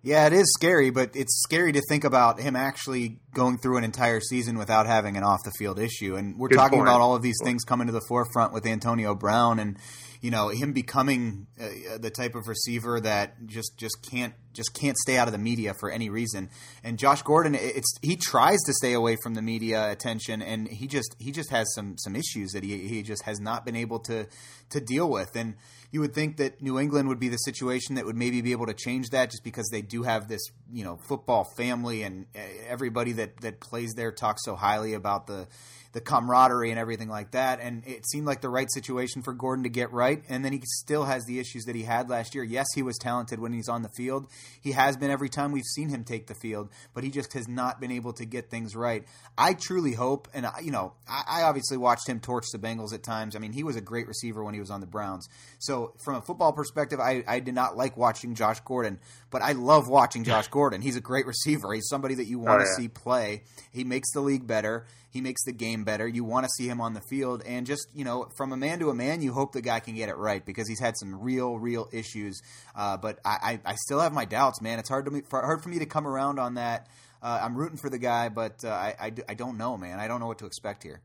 Yeah, 0.05 0.27
it 0.27 0.33
is 0.33 0.51
scary, 0.53 0.89
but 0.89 1.15
it's 1.15 1.41
scary 1.43 1.71
to 1.71 1.81
think 1.87 2.03
about 2.03 2.37
him 2.37 2.57
actually 2.57 3.19
going 3.33 3.57
through 3.57 3.77
an 3.77 3.85
entire 3.85 4.19
season 4.19 4.57
without 4.57 4.85
having 4.85 5.15
an 5.15 5.23
off 5.23 5.39
the 5.45 5.51
field 5.57 5.79
issue. 5.79 6.17
And 6.17 6.37
we're 6.37 6.49
Good 6.49 6.57
talking 6.57 6.79
point. 6.79 6.89
about 6.89 6.99
all 6.99 7.15
of 7.15 7.21
these 7.21 7.37
things 7.41 7.63
coming 7.63 7.87
to 7.87 7.93
the 7.93 8.01
forefront 8.09 8.51
with 8.51 8.65
Antonio 8.65 9.15
Brown 9.15 9.59
and 9.59 9.77
you 10.23 10.31
know 10.31 10.47
him 10.47 10.71
becoming 10.71 11.47
uh, 11.61 11.97
the 11.99 12.09
type 12.09 12.33
of 12.33 12.47
receiver 12.47 13.01
that 13.01 13.45
just 13.45 13.77
just 13.77 13.97
can't 14.09 14.33
just 14.53 14.73
can't 14.73 14.95
stay 14.97 15.17
out 15.17 15.27
of 15.27 15.33
the 15.33 15.37
media 15.37 15.73
for 15.77 15.91
any 15.91 16.09
reason. 16.09 16.49
And 16.81 16.97
Josh 16.97 17.21
Gordon, 17.23 17.55
it's 17.55 17.93
he 18.01 18.15
tries 18.15 18.59
to 18.65 18.73
stay 18.73 18.93
away 18.93 19.17
from 19.21 19.33
the 19.33 19.41
media 19.41 19.91
attention, 19.91 20.41
and 20.41 20.69
he 20.69 20.87
just 20.87 21.13
he 21.19 21.33
just 21.33 21.49
has 21.49 21.67
some 21.75 21.97
some 21.97 22.15
issues 22.15 22.53
that 22.53 22.63
he 22.63 22.87
he 22.87 23.03
just 23.03 23.23
has 23.23 23.41
not 23.41 23.65
been 23.65 23.75
able 23.75 23.99
to 23.99 24.25
to 24.69 24.79
deal 24.79 25.09
with. 25.09 25.35
And 25.35 25.55
you 25.91 25.99
would 25.99 26.13
think 26.13 26.37
that 26.37 26.61
New 26.61 26.79
England 26.79 27.09
would 27.09 27.19
be 27.19 27.27
the 27.27 27.37
situation 27.37 27.95
that 27.95 28.05
would 28.05 28.15
maybe 28.15 28.41
be 28.41 28.53
able 28.53 28.67
to 28.67 28.73
change 28.73 29.09
that, 29.09 29.29
just 29.29 29.43
because 29.43 29.67
they 29.73 29.81
do 29.81 30.03
have 30.03 30.29
this 30.29 30.41
you 30.71 30.85
know 30.85 30.99
football 31.05 31.45
family 31.57 32.01
and 32.01 32.27
uh, 32.33 32.39
everybody 32.69 33.11
that 33.11 33.41
that 33.41 33.59
plays 33.59 33.91
there 33.97 34.13
talks 34.13 34.45
so 34.45 34.55
highly 34.55 34.93
about 34.93 35.27
the 35.27 35.49
the 35.93 36.01
camaraderie 36.01 36.71
and 36.71 36.79
everything 36.79 37.07
like 37.07 37.31
that. 37.31 37.59
And 37.61 37.83
it 37.85 38.05
seemed 38.07 38.25
like 38.25 38.41
the 38.41 38.49
right 38.49 38.67
situation 38.71 39.21
for 39.21 39.31
Gordon 39.31 39.63
to 39.63 39.69
get 39.69 39.93
right. 39.93 40.23
And 40.27 40.43
then 40.43 40.51
he 40.51 40.61
still 40.81 41.05
has 41.05 41.25
the 41.25 41.39
issues 41.39 41.65
that 41.65 41.75
he 41.75 41.83
had 41.83 42.09
last 42.09 42.35
year. 42.35 42.43
Yes, 42.43 42.65
he 42.75 42.81
was 42.81 42.97
talented 42.97 43.39
when 43.39 43.53
he's 43.53 43.69
on 43.69 43.83
the 43.83 43.89
field. 43.89 44.27
He 44.59 44.71
has 44.71 44.97
been 44.97 45.11
every 45.11 45.29
time 45.29 45.51
we've 45.51 45.63
seen 45.63 45.89
him 45.89 46.03
take 46.03 46.27
the 46.27 46.35
field, 46.35 46.69
but 46.93 47.03
he 47.03 47.11
just 47.11 47.33
has 47.33 47.47
not 47.47 47.79
been 47.79 47.91
able 47.91 48.11
to 48.13 48.25
get 48.25 48.49
things 48.49 48.75
right. 48.75 49.05
I 49.37 49.53
truly 49.53 49.93
hope, 49.93 50.27
and 50.33 50.47
you 50.61 50.71
know, 50.71 50.93
I, 51.07 51.23
I 51.27 51.43
obviously 51.43 51.77
watched 51.77 52.09
him 52.09 52.19
torch 52.19 52.45
the 52.51 52.59
Bengals 52.59 52.93
at 52.93 53.03
times. 53.03 53.35
I 53.35 53.39
mean, 53.39 53.53
he 53.53 53.63
was 53.63 53.75
a 53.75 53.81
great 53.81 54.07
receiver 54.07 54.43
when 54.43 54.53
he 54.55 54.59
was 54.59 54.71
on 54.71 54.81
the 54.81 54.87
Browns. 54.87 55.29
So 55.59 55.93
from 56.03 56.15
a 56.15 56.21
football 56.21 56.53
perspective, 56.53 56.99
I, 56.99 57.23
I 57.27 57.39
did 57.39 57.53
not 57.53 57.77
like 57.77 57.95
watching 57.97 58.33
Josh 58.33 58.59
Gordon, 58.61 58.99
but 59.33 59.41
I 59.41 59.53
love 59.53 59.89
watching 59.89 60.23
Josh 60.23 60.47
Gordon. 60.47 60.81
He's 60.81 60.95
a 60.95 61.01
great 61.01 61.25
receiver. 61.25 61.73
He's 61.73 61.89
somebody 61.89 62.13
that 62.15 62.27
you 62.27 62.37
want 62.37 62.61
oh, 62.61 62.63
to 62.63 62.69
yeah. 62.69 62.77
see 62.77 62.87
play. 62.87 63.41
He 63.71 63.83
makes 63.83 64.13
the 64.13 64.21
league 64.21 64.45
better. 64.45 64.85
He 65.09 65.21
makes 65.21 65.43
the 65.43 65.51
game 65.51 65.83
better. 65.83 66.07
You 66.07 66.23
want 66.23 66.45
to 66.45 66.49
see 66.55 66.67
him 66.67 66.79
on 66.79 66.93
the 66.93 67.01
field, 67.01 67.43
and 67.45 67.65
just 67.65 67.87
you 67.95 68.05
know, 68.05 68.29
from 68.37 68.53
a 68.53 68.57
man 68.57 68.79
to 68.79 68.89
a 68.89 68.93
man, 68.93 69.21
you 69.23 69.33
hope 69.33 69.51
the 69.51 69.61
guy 69.61 69.79
can 69.79 69.95
get 69.95 70.07
it 70.07 70.17
right 70.17 70.45
because 70.45 70.67
he's 70.67 70.79
had 70.79 70.95
some 70.97 71.19
real, 71.19 71.57
real 71.57 71.89
issues. 71.91 72.41
Uh, 72.75 72.97
but 72.97 73.19
I, 73.25 73.59
I, 73.65 73.71
I, 73.71 73.75
still 73.75 73.99
have 73.99 74.13
my 74.13 74.25
doubts, 74.25 74.61
man. 74.61 74.79
It's 74.79 74.89
hard 74.89 75.05
to 75.05 75.11
me, 75.11 75.21
for, 75.27 75.41
hard 75.41 75.63
for 75.63 75.69
me 75.69 75.79
to 75.79 75.85
come 75.87 76.07
around 76.07 76.39
on 76.39 76.53
that. 76.55 76.87
Uh, 77.21 77.39
I'm 77.41 77.55
rooting 77.55 77.77
for 77.77 77.89
the 77.89 77.97
guy, 77.97 78.29
but 78.29 78.63
uh, 78.63 78.69
I, 78.69 78.95
I, 78.99 79.13
I 79.29 79.33
don't 79.33 79.57
know, 79.57 79.77
man. 79.77 79.99
I 79.99 80.07
don't 80.07 80.19
know 80.19 80.27
what 80.27 80.39
to 80.39 80.45
expect 80.45 80.83
here. 80.83 81.01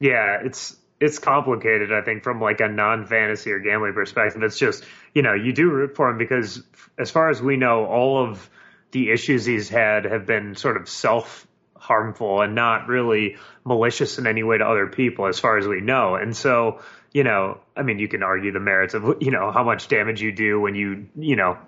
Yeah, 0.00 0.38
it's 0.44 0.76
it's 1.00 1.18
complicated. 1.18 1.92
I 1.92 2.02
think 2.02 2.22
from 2.22 2.40
like 2.40 2.60
a 2.60 2.68
non 2.68 3.06
fantasy 3.06 3.50
or 3.52 3.58
gambling 3.58 3.94
perspective, 3.94 4.42
it's 4.42 4.58
just 4.58 4.84
you 5.14 5.22
know 5.22 5.34
you 5.34 5.52
do 5.52 5.70
root 5.70 5.96
for 5.96 6.10
him 6.10 6.18
because 6.18 6.62
as 6.98 7.10
far 7.10 7.30
as 7.30 7.42
we 7.42 7.56
know, 7.56 7.86
all 7.86 8.22
of 8.22 8.48
the 8.92 9.10
issues 9.10 9.44
he's 9.44 9.68
had 9.68 10.04
have 10.04 10.26
been 10.26 10.54
sort 10.54 10.76
of 10.76 10.88
self 10.88 11.46
harmful 11.76 12.42
and 12.42 12.54
not 12.54 12.88
really 12.88 13.36
malicious 13.64 14.18
in 14.18 14.26
any 14.26 14.42
way 14.42 14.58
to 14.58 14.64
other 14.64 14.86
people, 14.86 15.26
as 15.26 15.38
far 15.38 15.56
as 15.56 15.66
we 15.66 15.80
know. 15.80 16.14
And 16.14 16.36
so, 16.36 16.80
you 17.12 17.24
know, 17.24 17.58
I 17.74 17.82
mean, 17.82 17.98
you 17.98 18.08
can 18.08 18.22
argue 18.22 18.52
the 18.52 18.60
merits 18.60 18.92
of 18.92 19.16
you 19.20 19.30
know 19.30 19.50
how 19.50 19.64
much 19.64 19.88
damage 19.88 20.20
you 20.20 20.32
do 20.32 20.60
when 20.60 20.74
you 20.74 21.08
you 21.16 21.36
know 21.36 21.58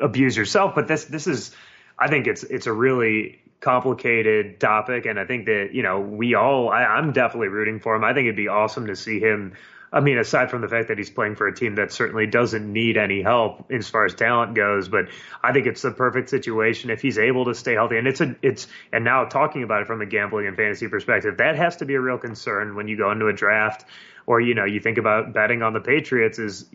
abuse 0.00 0.36
yourself, 0.36 0.74
but 0.74 0.88
this 0.88 1.04
this 1.04 1.26
is, 1.26 1.54
I 1.98 2.08
think 2.08 2.26
it's 2.26 2.42
it's 2.42 2.66
a 2.66 2.72
really 2.72 3.42
complicated 3.60 4.60
topic, 4.60 5.06
and 5.06 5.18
I 5.18 5.24
think 5.24 5.46
that 5.46 5.70
you 5.72 5.82
know 5.82 6.00
we 6.00 6.34
all 6.34 6.68
I, 6.70 6.84
I'm 6.84 7.12
definitely 7.12 7.48
rooting 7.48 7.80
for 7.80 7.94
him. 7.94 8.04
I 8.04 8.14
think 8.14 8.26
it'd 8.26 8.36
be 8.36 8.48
awesome 8.48 8.86
to 8.86 8.96
see 8.96 9.20
him 9.20 9.54
I 9.92 10.00
mean, 10.00 10.18
aside 10.18 10.50
from 10.50 10.60
the 10.60 10.68
fact 10.68 10.88
that 10.88 10.98
he's 10.98 11.08
playing 11.08 11.36
for 11.36 11.46
a 11.46 11.54
team 11.54 11.76
that 11.76 11.92
certainly 11.92 12.26
doesn't 12.26 12.70
need 12.70 12.98
any 12.98 13.22
help 13.22 13.70
as 13.72 13.88
far 13.88 14.04
as 14.04 14.14
talent 14.14 14.54
goes, 14.54 14.88
but 14.88 15.08
I 15.42 15.52
think 15.52 15.66
it's 15.66 15.80
the 15.80 15.90
perfect 15.90 16.28
situation 16.28 16.90
if 16.90 17.00
he's 17.00 17.18
able 17.18 17.46
to 17.46 17.54
stay 17.54 17.72
healthy. 17.72 17.96
And 17.96 18.06
it's 18.06 18.20
a, 18.20 18.36
it's, 18.42 18.66
and 18.92 19.04
now 19.04 19.24
talking 19.24 19.62
about 19.62 19.82
it 19.82 19.86
from 19.86 20.02
a 20.02 20.06
gambling 20.06 20.46
and 20.46 20.56
fantasy 20.56 20.88
perspective, 20.88 21.38
that 21.38 21.56
has 21.56 21.76
to 21.76 21.86
be 21.86 21.94
a 21.94 22.00
real 22.00 22.18
concern 22.18 22.74
when 22.76 22.86
you 22.86 22.98
go 22.98 23.10
into 23.10 23.28
a 23.28 23.32
draft 23.32 23.86
or, 24.26 24.40
you 24.40 24.54
know, 24.54 24.66
you 24.66 24.80
think 24.80 24.98
about 24.98 25.32
betting 25.32 25.62
on 25.62 25.72
the 25.72 25.80
Patriots 25.80 26.38
is, 26.38 26.66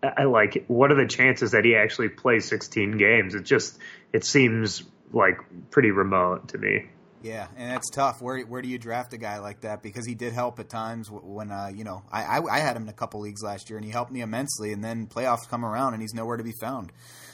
I 0.00 0.24
like, 0.24 0.64
what 0.68 0.92
are 0.92 0.96
the 0.96 1.08
chances 1.08 1.52
that 1.52 1.64
he 1.64 1.74
actually 1.74 2.10
plays 2.10 2.44
16 2.44 2.96
games? 2.96 3.34
It 3.34 3.42
just, 3.42 3.76
it 4.12 4.24
seems 4.24 4.84
like 5.12 5.38
pretty 5.70 5.90
remote 5.90 6.48
to 6.48 6.58
me. 6.58 6.86
Yeah, 7.22 7.46
and 7.56 7.70
that's 7.70 7.88
tough. 7.90 8.20
Where 8.20 8.40
where 8.40 8.62
do 8.62 8.68
you 8.68 8.78
draft 8.78 9.12
a 9.12 9.16
guy 9.16 9.38
like 9.38 9.60
that? 9.60 9.82
Because 9.82 10.06
he 10.06 10.14
did 10.14 10.32
help 10.32 10.58
at 10.58 10.68
times 10.68 11.08
when 11.10 11.52
uh, 11.52 11.70
you 11.72 11.84
know 11.84 12.02
I, 12.10 12.24
I, 12.24 12.56
I 12.56 12.58
had 12.58 12.76
him 12.76 12.82
in 12.82 12.88
a 12.88 12.92
couple 12.92 13.20
leagues 13.20 13.42
last 13.42 13.70
year, 13.70 13.76
and 13.76 13.84
he 13.84 13.92
helped 13.92 14.10
me 14.10 14.22
immensely. 14.22 14.72
And 14.72 14.82
then 14.82 15.06
playoffs 15.06 15.48
come 15.48 15.64
around, 15.64 15.94
and 15.94 16.02
he's 16.02 16.14
nowhere 16.14 16.36
to 16.36 16.44
be 16.44 16.52
found. 16.60 16.92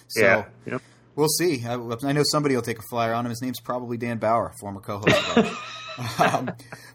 So 0.09 0.21
yeah. 0.21 0.45
Yep. 0.67 0.83
we'll 1.17 1.29
see. 1.29 1.65
I, 1.65 1.75
I, 1.75 2.13
know 2.13 2.23
somebody 2.31 2.55
will 2.55 2.63
take 2.63 2.79
a 2.79 2.89
flyer 2.91 3.15
on 3.15 3.25
him. 3.25 3.31
His 3.31 3.43
name's 3.43 3.61
probably 3.61 3.97
Dan 3.97 4.19
Bauer, 4.19 4.53
former 4.61 4.81
co-host. 4.81 5.55
um, 6.19 6.51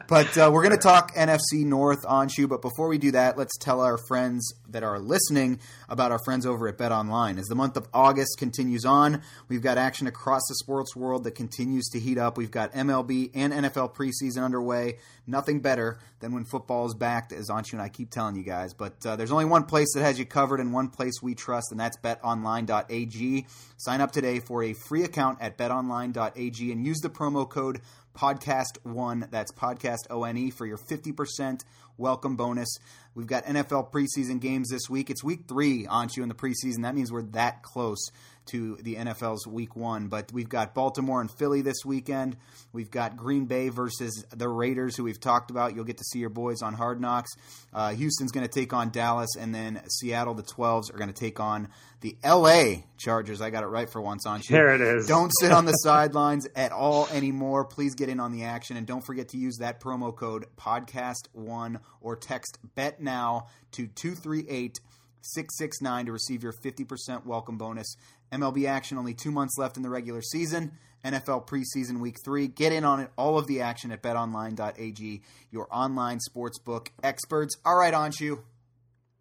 but 0.07 0.37
uh, 0.37 0.49
we're 0.51 0.63
going 0.63 0.75
to 0.75 0.81
talk 0.81 1.13
NFC 1.15 1.65
North 1.65 2.03
Anshu. 2.03 2.47
But 2.47 2.61
before 2.61 2.87
we 2.87 2.97
do 2.97 3.11
that, 3.11 3.37
let's 3.37 3.57
tell 3.57 3.81
our 3.81 3.97
friends 4.07 4.53
that 4.69 4.83
are 4.83 4.99
listening 4.99 5.59
about 5.89 6.11
our 6.11 6.19
friends 6.25 6.45
over 6.45 6.67
at 6.67 6.77
Bet 6.77 6.91
Online. 6.91 7.37
As 7.37 7.45
the 7.45 7.55
month 7.55 7.77
of 7.77 7.87
August 7.93 8.37
continues 8.37 8.85
on, 8.85 9.21
we've 9.47 9.61
got 9.61 9.77
action 9.77 10.07
across 10.07 10.41
the 10.47 10.55
sports 10.55 10.95
world 10.95 11.23
that 11.23 11.35
continues 11.35 11.85
to 11.89 11.99
heat 11.99 12.17
up. 12.17 12.37
We've 12.37 12.51
got 12.51 12.73
MLB 12.73 13.31
and 13.33 13.53
NFL 13.53 13.95
preseason 13.95 14.43
underway. 14.43 14.97
Nothing 15.25 15.61
better 15.61 15.99
than 16.19 16.33
when 16.33 16.43
football 16.43 16.85
is 16.85 16.93
back, 16.93 17.31
as 17.31 17.49
Anshu 17.49 17.73
and 17.73 17.81
I 17.81 17.89
keep 17.89 18.09
telling 18.09 18.35
you 18.35 18.43
guys. 18.43 18.73
But 18.73 19.05
uh, 19.05 19.15
there's 19.15 19.31
only 19.31 19.45
one 19.45 19.63
place 19.63 19.93
that 19.93 20.01
has 20.01 20.19
you 20.19 20.25
covered 20.25 20.59
and 20.59 20.73
one 20.73 20.89
place 20.89 21.21
we 21.21 21.35
trust, 21.35 21.71
and 21.71 21.79
that's 21.79 21.97
betonline.ag. 21.97 23.45
Sign 23.77 24.01
up 24.01 24.11
today 24.11 24.39
for 24.39 24.63
a 24.63 24.73
free 24.73 25.03
account 25.03 25.39
at 25.41 25.57
betonline.ag 25.57 26.71
and 26.71 26.85
use 26.85 26.99
the 26.99 27.09
promo 27.09 27.49
code 27.49 27.81
podcast 28.13 28.77
one. 28.83 29.27
That's 29.31 29.51
podcast 29.51 30.07
O 30.09 30.23
N 30.23 30.37
E 30.37 30.49
for 30.49 30.65
your 30.65 30.77
50% 30.77 31.61
welcome 31.97 32.35
bonus. 32.35 32.77
We've 33.15 33.27
got 33.27 33.45
NFL 33.45 33.91
preseason 33.91 34.39
games 34.39 34.69
this 34.69 34.89
week. 34.89 35.09
It's 35.09 35.23
week 35.23 35.41
three, 35.47 35.85
aren't 35.85 36.15
you, 36.15 36.23
in 36.23 36.29
the 36.29 36.35
preseason? 36.35 36.83
That 36.83 36.95
means 36.95 37.11
we're 37.11 37.23
that 37.33 37.63
close 37.63 38.09
to 38.47 38.77
the 38.81 38.95
NFL's 38.95 39.47
week 39.47 39.75
one. 39.75 40.07
But 40.07 40.31
we've 40.31 40.49
got 40.49 40.73
Baltimore 40.73 41.21
and 41.21 41.29
Philly 41.31 41.61
this 41.61 41.85
weekend. 41.85 42.37
We've 42.71 42.91
got 42.91 43.17
Green 43.17 43.45
Bay 43.45 43.69
versus 43.69 44.25
the 44.35 44.47
Raiders, 44.47 44.95
who 44.95 45.03
we've 45.03 45.19
talked 45.19 45.51
about. 45.51 45.75
You'll 45.75 45.85
get 45.85 45.97
to 45.97 46.03
see 46.03 46.19
your 46.19 46.29
boys 46.29 46.61
on 46.61 46.73
Hard 46.73 46.99
Knocks. 46.99 47.31
Uh, 47.73 47.93
Houston's 47.93 48.31
going 48.31 48.47
to 48.47 48.51
take 48.51 48.73
on 48.73 48.89
Dallas, 48.89 49.35
and 49.39 49.53
then 49.53 49.81
Seattle, 49.89 50.33
the 50.33 50.43
12s, 50.43 50.93
are 50.93 50.97
going 50.97 51.11
to 51.11 51.19
take 51.19 51.39
on 51.39 51.69
the 52.01 52.17
LA 52.23 52.83
Chargers. 52.97 53.41
I 53.41 53.49
got 53.49 53.63
it 53.63 53.67
right 53.67 53.89
for 53.89 54.01
once, 54.01 54.27
Anshu. 54.27 54.49
There 54.49 54.75
it 54.75 54.81
is. 54.81 55.07
Don't 55.07 55.31
sit 55.39 55.51
on 55.51 55.65
the 55.65 55.71
sidelines 55.83 56.47
at 56.55 56.71
all 56.71 57.07
anymore. 57.07 57.65
Please 57.65 57.95
get 57.95 58.09
in 58.09 58.19
on 58.19 58.31
the 58.31 58.43
action, 58.43 58.77
and 58.77 58.85
don't 58.85 59.05
forget 59.05 59.29
to 59.29 59.37
use 59.37 59.57
that 59.57 59.79
promo 59.79 60.15
code 60.15 60.45
podcast1 60.57 61.79
or 62.01 62.15
text 62.15 62.59
bet 62.75 63.01
now 63.01 63.47
to 63.71 63.87
238 63.87 64.79
669 65.23 66.07
to 66.07 66.11
receive 66.11 66.43
your 66.43 66.53
50% 66.53 67.25
welcome 67.25 67.57
bonus. 67.57 67.95
MLB 68.33 68.67
action 68.67 68.97
only 68.97 69.13
two 69.13 69.31
months 69.31 69.57
left 69.57 69.77
in 69.77 69.83
the 69.83 69.89
regular 69.89 70.21
season. 70.21 70.71
NFL 71.05 71.47
preseason 71.47 71.99
week 71.99 72.17
three. 72.23 72.47
Get 72.47 72.71
in 72.71 72.83
on 72.83 72.99
it. 72.99 73.09
All 73.17 73.37
of 73.37 73.45
the 73.47 73.61
action 73.61 73.91
at 73.91 74.01
betonline.ag, 74.01 75.21
your 75.51 75.67
online 75.69 76.19
sportsbook 76.29 76.87
experts. 77.03 77.55
All 77.65 77.75
right, 77.75 77.93
Anshu. 77.93 78.39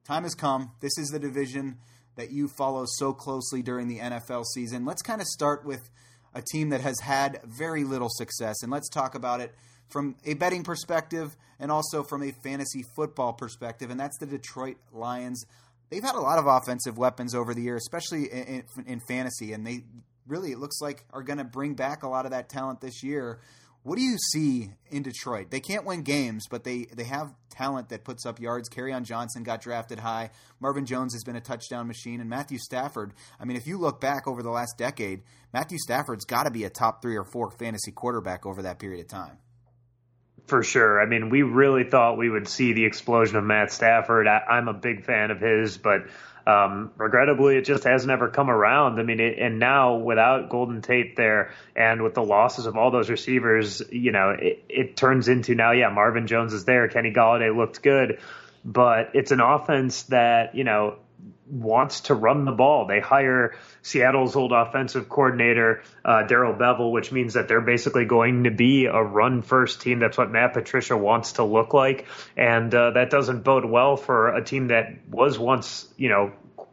Time 0.04 0.22
has 0.22 0.34
come. 0.34 0.72
This 0.80 0.96
is 0.96 1.08
the 1.08 1.18
division 1.18 1.78
that 2.16 2.30
you 2.30 2.48
follow 2.48 2.84
so 2.86 3.12
closely 3.12 3.62
during 3.62 3.88
the 3.88 3.98
NFL 3.98 4.44
season. 4.54 4.84
Let's 4.84 5.02
kind 5.02 5.20
of 5.20 5.26
start 5.26 5.64
with 5.64 5.90
a 6.34 6.42
team 6.42 6.70
that 6.70 6.80
has 6.80 7.00
had 7.00 7.40
very 7.44 7.84
little 7.84 8.08
success, 8.10 8.62
and 8.62 8.70
let's 8.72 8.88
talk 8.88 9.14
about 9.14 9.40
it 9.40 9.54
from 9.88 10.16
a 10.24 10.34
betting 10.34 10.64
perspective 10.64 11.36
and 11.60 11.70
also 11.70 12.02
from 12.02 12.22
a 12.22 12.32
fantasy 12.42 12.82
football 12.96 13.32
perspective, 13.32 13.90
and 13.90 14.00
that's 14.00 14.18
the 14.18 14.26
Detroit 14.26 14.76
Lions 14.92 15.44
they've 15.92 16.02
had 16.02 16.14
a 16.14 16.20
lot 16.20 16.38
of 16.38 16.46
offensive 16.46 16.96
weapons 16.96 17.34
over 17.34 17.52
the 17.52 17.60
year, 17.60 17.76
especially 17.76 18.24
in, 18.32 18.64
in, 18.76 18.84
in 18.86 19.00
fantasy, 19.06 19.52
and 19.52 19.66
they 19.66 19.84
really 20.26 20.52
it 20.52 20.58
looks 20.58 20.80
like 20.80 21.04
are 21.12 21.22
going 21.22 21.38
to 21.38 21.44
bring 21.44 21.74
back 21.74 22.02
a 22.02 22.08
lot 22.08 22.24
of 22.24 22.30
that 22.30 22.48
talent 22.48 22.80
this 22.80 23.02
year. 23.02 23.40
What 23.82 23.96
do 23.96 24.02
you 24.02 24.16
see 24.16 24.70
in 24.90 25.02
Detroit? 25.02 25.50
They 25.50 25.58
can't 25.58 25.84
win 25.84 26.02
games, 26.02 26.44
but 26.48 26.62
they, 26.62 26.86
they 26.94 27.02
have 27.02 27.34
talent 27.50 27.88
that 27.88 28.04
puts 28.04 28.24
up 28.24 28.38
yards. 28.38 28.68
Kerryon 28.68 29.02
Johnson 29.02 29.42
got 29.42 29.60
drafted 29.60 29.98
high. 29.98 30.30
Marvin 30.60 30.86
Jones 30.86 31.14
has 31.14 31.24
been 31.24 31.34
a 31.34 31.40
touchdown 31.40 31.88
machine. 31.88 32.20
And 32.20 32.30
Matthew 32.30 32.58
Stafford, 32.58 33.12
I 33.40 33.44
mean, 33.44 33.56
if 33.56 33.66
you 33.66 33.78
look 33.78 34.00
back 34.00 34.28
over 34.28 34.40
the 34.40 34.50
last 34.50 34.78
decade, 34.78 35.22
Matthew 35.52 35.78
Stafford's 35.78 36.24
got 36.24 36.44
to 36.44 36.52
be 36.52 36.62
a 36.62 36.70
top 36.70 37.02
three 37.02 37.16
or 37.16 37.24
four 37.24 37.50
fantasy 37.50 37.90
quarterback 37.90 38.46
over 38.46 38.62
that 38.62 38.78
period 38.78 39.00
of 39.00 39.08
time. 39.08 39.38
For 40.46 40.62
sure. 40.62 41.00
I 41.00 41.06
mean, 41.06 41.30
we 41.30 41.42
really 41.42 41.84
thought 41.84 42.18
we 42.18 42.28
would 42.28 42.48
see 42.48 42.72
the 42.72 42.84
explosion 42.84 43.36
of 43.36 43.44
Matt 43.44 43.72
Stafford. 43.72 44.26
I, 44.26 44.58
am 44.58 44.68
a 44.68 44.74
big 44.74 45.04
fan 45.04 45.30
of 45.30 45.40
his, 45.40 45.78
but 45.78 46.06
um, 46.46 46.90
regrettably, 46.96 47.56
it 47.56 47.64
just 47.64 47.84
hasn't 47.84 48.10
ever 48.10 48.28
come 48.28 48.50
around. 48.50 48.98
I 48.98 49.04
mean, 49.04 49.20
it, 49.20 49.38
and 49.38 49.58
now 49.58 49.96
without 49.96 50.50
Golden 50.50 50.82
Tate 50.82 51.16
there 51.16 51.52
and 51.76 52.02
with 52.02 52.14
the 52.14 52.22
losses 52.22 52.66
of 52.66 52.76
all 52.76 52.90
those 52.90 53.08
receivers, 53.08 53.82
you 53.90 54.12
know, 54.12 54.30
it, 54.30 54.64
it 54.68 54.96
turns 54.96 55.28
into 55.28 55.54
now, 55.54 55.72
yeah, 55.72 55.90
Marvin 55.90 56.26
Jones 56.26 56.52
is 56.52 56.64
there. 56.64 56.88
Kenny 56.88 57.12
Golladay 57.12 57.56
looked 57.56 57.82
good, 57.82 58.18
but 58.64 59.10
it's 59.14 59.30
an 59.30 59.40
offense 59.40 60.02
that, 60.04 60.54
you 60.54 60.64
know, 60.64 60.96
wants 61.52 62.00
to 62.02 62.14
run 62.14 62.46
the 62.46 62.52
ball. 62.52 62.86
They 62.86 63.00
hire 63.00 63.54
Seattle's 63.82 64.34
old 64.36 64.52
offensive 64.52 65.08
coordinator, 65.08 65.82
uh, 66.02 66.22
Darrell 66.22 66.54
Bevell, 66.54 66.90
which 66.90 67.12
means 67.12 67.34
that 67.34 67.46
they're 67.46 67.60
basically 67.60 68.06
going 68.06 68.44
to 68.44 68.50
be 68.50 68.86
a 68.86 69.02
run 69.02 69.42
first 69.42 69.82
team. 69.82 69.98
That's 69.98 70.16
what 70.16 70.30
Matt 70.30 70.54
Patricia 70.54 70.96
wants 70.96 71.32
to 71.32 71.44
look 71.44 71.74
like. 71.74 72.06
And 72.36 72.74
uh, 72.74 72.92
that 72.92 73.10
doesn't 73.10 73.44
bode 73.44 73.66
well 73.66 73.96
for 73.96 74.34
a 74.34 74.42
team 74.42 74.68
that 74.68 75.06
was 75.10 75.38
once, 75.38 75.86
you 75.98 76.08
know, 76.08 76.32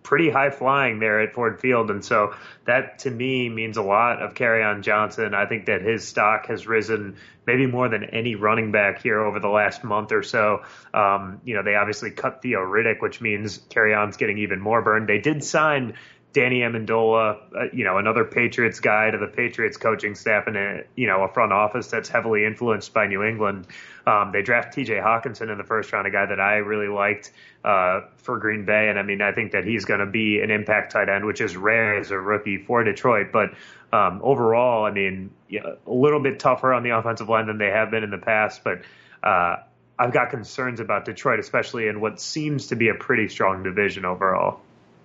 pretty 0.10 0.32
high 0.32 0.50
flying 0.50 0.98
there 0.98 1.22
at 1.22 1.36
Ford 1.36 1.60
Field. 1.60 1.92
And 1.92 2.04
so 2.04 2.34
that 2.66 2.98
to 3.00 3.12
me 3.12 3.48
means 3.48 3.78
a 3.78 3.84
lot 3.84 4.24
of 4.24 4.34
Kerryon 4.34 4.82
Johnson. 4.82 5.36
I 5.36 5.46
think 5.46 5.68
that 5.68 5.84
his 5.84 6.08
stock 6.08 6.48
has 6.48 6.66
risen 6.66 7.18
maybe 7.46 7.68
more 7.68 7.90
than 7.90 8.06
any 8.06 8.34
running 8.34 8.72
back 8.72 9.04
here 9.04 9.20
over 9.20 9.40
the 9.40 9.48
last 9.48 9.84
month 9.84 10.12
or 10.12 10.24
so. 10.24 10.64
Um, 10.96 11.42
you 11.46 11.54
know, 11.54 11.62
they 11.62 11.76
obviously 11.76 12.10
cut 12.10 12.42
Theo 12.42 12.58
Riddick, 12.60 13.02
which 13.02 13.22
means 13.22 13.60
Kerryon's 13.60 14.18
getting 14.18 14.40
even 14.40 14.60
more 14.60 14.82
burned. 14.82 15.08
They 15.08 15.20
did 15.20 15.44
sign 15.44 15.94
Danny 16.32 16.60
Amendola, 16.60 17.38
uh, 17.56 17.64
you 17.74 17.84
know, 17.84 17.98
another 17.98 18.24
Patriots 18.24 18.80
guy 18.80 19.10
to 19.10 19.18
the 19.18 19.28
Patriots 19.28 19.78
coaching 19.78 20.14
staff 20.14 20.46
and 20.46 20.56
a, 20.56 20.84
you 20.96 21.08
know, 21.08 21.24
a 21.24 21.28
front 21.28 21.52
office 21.52 21.88
that's 21.88 22.08
heavily 22.08 22.46
influenced 22.46 22.94
by 22.94 23.08
New 23.08 23.24
England. 23.24 23.66
Um, 24.06 24.32
they 24.32 24.44
draft 24.44 24.74
T.J. 24.74 24.94
Hockenson 24.94 25.52
in 25.52 25.58
the 25.58 25.64
first 25.64 25.92
round, 25.92 26.06
a 26.06 26.12
guy 26.12 26.28
that 26.28 26.40
I 26.40 26.58
really 26.58 26.88
liked 26.88 27.32
uh, 27.64 28.02
for 28.18 28.38
Green 28.38 28.66
Bay, 28.66 28.90
and 28.90 29.00
I 29.00 29.04
mean, 29.04 29.22
I 29.22 29.32
think 29.32 29.54
that 29.54 29.66
he's 29.66 29.86
going 29.86 30.02
to 30.02 30.06
be 30.06 30.40
an 30.40 30.52
impact 30.52 30.92
tight 30.92 31.10
end, 31.10 31.26
which 31.26 31.42
is 31.42 31.58
rare 31.58 31.98
as 31.98 32.12
a 32.12 32.20
rookie 32.20 32.58
for 32.58 32.84
Detroit. 32.84 33.32
But 33.32 33.54
um, 33.92 34.22
overall, 34.24 34.86
I 34.86 34.92
mean, 34.92 35.32
yeah, 35.48 35.62
a 35.88 35.92
little 35.92 36.22
bit 36.22 36.40
tougher 36.40 36.74
on 36.74 36.84
the 36.84 36.92
offensive 36.92 37.28
line 37.28 37.48
than 37.48 37.58
they 37.58 37.72
have 37.72 37.92
been 37.92 38.04
in 38.04 38.12
the 38.12 38.18
past, 38.18 38.64
but. 38.64 38.82
Uh, 39.22 39.58
I've 40.02 40.14
got 40.14 40.30
concerns 40.30 40.80
about 40.80 41.04
Detroit, 41.04 41.42
especially 41.42 41.90
in 41.90 42.00
what 42.00 42.22
seems 42.22 42.68
to 42.68 42.78
be 42.78 42.88
a 42.88 42.94
pretty 42.94 43.28
strong 43.28 43.64
division 43.64 44.06
overall. 44.06 44.62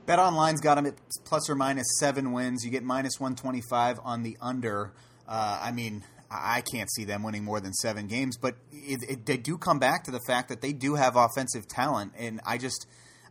Bet 0.06 0.18
Online's 0.18 0.60
got 0.60 0.74
them 0.74 0.86
at 0.86 0.94
plus 1.24 1.48
or 1.48 1.54
minus 1.54 1.86
seven 1.98 2.32
wins. 2.32 2.64
You 2.64 2.70
get 2.70 2.82
minus 2.82 3.18
125 3.18 4.00
on 4.04 4.22
the 4.22 4.36
under. 4.40 4.92
Uh, 5.26 5.60
I 5.62 5.72
mean, 5.72 6.04
I 6.30 6.60
can't 6.60 6.90
see 6.92 7.04
them 7.04 7.22
winning 7.22 7.44
more 7.44 7.60
than 7.60 7.72
seven 7.72 8.06
games, 8.06 8.36
but 8.36 8.56
it, 8.70 9.00
it, 9.08 9.26
they 9.26 9.36
do 9.36 9.56
come 9.56 9.78
back 9.78 10.04
to 10.04 10.10
the 10.10 10.20
fact 10.26 10.48
that 10.50 10.60
they 10.60 10.72
do 10.72 10.96
have 10.96 11.16
offensive 11.16 11.66
talent, 11.66 12.12
and 12.18 12.40
I 12.46 12.58
just. 12.58 12.86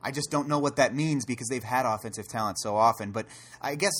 I 0.05 0.11
just 0.11 0.29
don't 0.31 0.49
know 0.49 0.59
what 0.59 0.75
that 0.75 0.93
means 0.93 1.25
because 1.25 1.47
they've 1.47 1.63
had 1.63 1.85
offensive 1.85 2.27
talent 2.27 2.59
so 2.59 2.75
often. 2.75 3.13
But 3.13 3.25
I 3.61 3.75
guess 3.75 3.93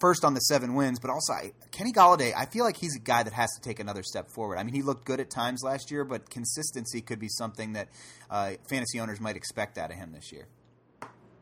first 0.00 0.22
on 0.22 0.34
the 0.34 0.40
seven 0.40 0.74
wins, 0.74 0.98
but 0.98 1.10
also 1.10 1.32
I, 1.32 1.52
Kenny 1.70 1.92
Golladay. 1.92 2.34
I 2.36 2.44
feel 2.44 2.64
like 2.64 2.76
he's 2.76 2.96
a 2.96 3.00
guy 3.00 3.22
that 3.22 3.32
has 3.32 3.48
to 3.54 3.62
take 3.66 3.80
another 3.80 4.02
step 4.02 4.28
forward. 4.28 4.58
I 4.58 4.64
mean, 4.64 4.74
he 4.74 4.82
looked 4.82 5.06
good 5.06 5.18
at 5.18 5.30
times 5.30 5.62
last 5.64 5.90
year, 5.90 6.04
but 6.04 6.28
consistency 6.28 7.00
could 7.00 7.18
be 7.18 7.28
something 7.28 7.72
that 7.72 7.88
uh, 8.30 8.52
fantasy 8.68 9.00
owners 9.00 9.18
might 9.18 9.36
expect 9.36 9.78
out 9.78 9.90
of 9.90 9.96
him 9.96 10.12
this 10.12 10.30
year. 10.30 10.46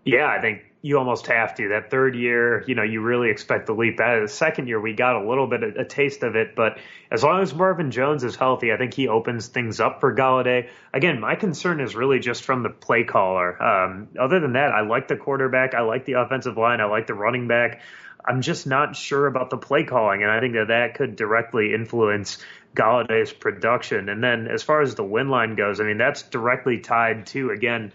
Yeah, 0.04 0.26
I 0.26 0.40
think 0.40 0.64
you 0.82 0.98
almost 0.98 1.26
have 1.26 1.54
to. 1.56 1.68
That 1.68 1.90
third 1.90 2.14
year, 2.14 2.64
you 2.66 2.74
know, 2.74 2.82
you 2.82 3.02
really 3.02 3.30
expect 3.30 3.66
the 3.66 3.74
leap. 3.74 3.98
That 3.98 4.20
the 4.20 4.28
second 4.28 4.66
year, 4.66 4.80
we 4.80 4.94
got 4.94 5.22
a 5.22 5.28
little 5.28 5.46
bit 5.46 5.62
of 5.62 5.76
a 5.76 5.84
taste 5.84 6.22
of 6.22 6.36
it, 6.36 6.56
but 6.56 6.78
as 7.10 7.22
long 7.22 7.42
as 7.42 7.54
Marvin 7.54 7.90
Jones 7.90 8.24
is 8.24 8.34
healthy, 8.34 8.72
I 8.72 8.78
think 8.78 8.94
he 8.94 9.08
opens 9.08 9.48
things 9.48 9.78
up 9.78 10.00
for 10.00 10.14
Golladay. 10.14 10.68
Again, 10.94 11.20
my 11.20 11.34
concern 11.34 11.80
is 11.80 11.94
really 11.94 12.18
just 12.18 12.44
from 12.44 12.62
the 12.62 12.70
play 12.70 13.04
caller. 13.04 13.62
Um, 13.62 14.08
other 14.18 14.40
than 14.40 14.54
that, 14.54 14.72
I 14.72 14.80
like 14.82 15.08
the 15.08 15.16
quarterback, 15.16 15.74
I 15.74 15.82
like 15.82 16.06
the 16.06 16.14
offensive 16.14 16.56
line, 16.56 16.80
I 16.80 16.86
like 16.86 17.06
the 17.06 17.14
running 17.14 17.46
back. 17.46 17.82
I'm 18.24 18.42
just 18.42 18.66
not 18.66 18.96
sure 18.96 19.26
about 19.26 19.50
the 19.50 19.56
play 19.56 19.84
calling, 19.84 20.22
and 20.22 20.30
I 20.30 20.40
think 20.40 20.54
that 20.54 20.68
that 20.68 20.94
could 20.94 21.16
directly 21.16 21.74
influence 21.74 22.38
Golladay's 22.74 23.32
production. 23.32 24.08
And 24.08 24.22
then 24.22 24.46
as 24.46 24.62
far 24.62 24.82
as 24.82 24.94
the 24.94 25.04
win 25.04 25.28
line 25.28 25.56
goes, 25.56 25.80
I 25.80 25.84
mean, 25.84 25.98
that's 25.98 26.22
directly 26.22 26.80
tied 26.80 27.26
to 27.28 27.50
again 27.50 27.92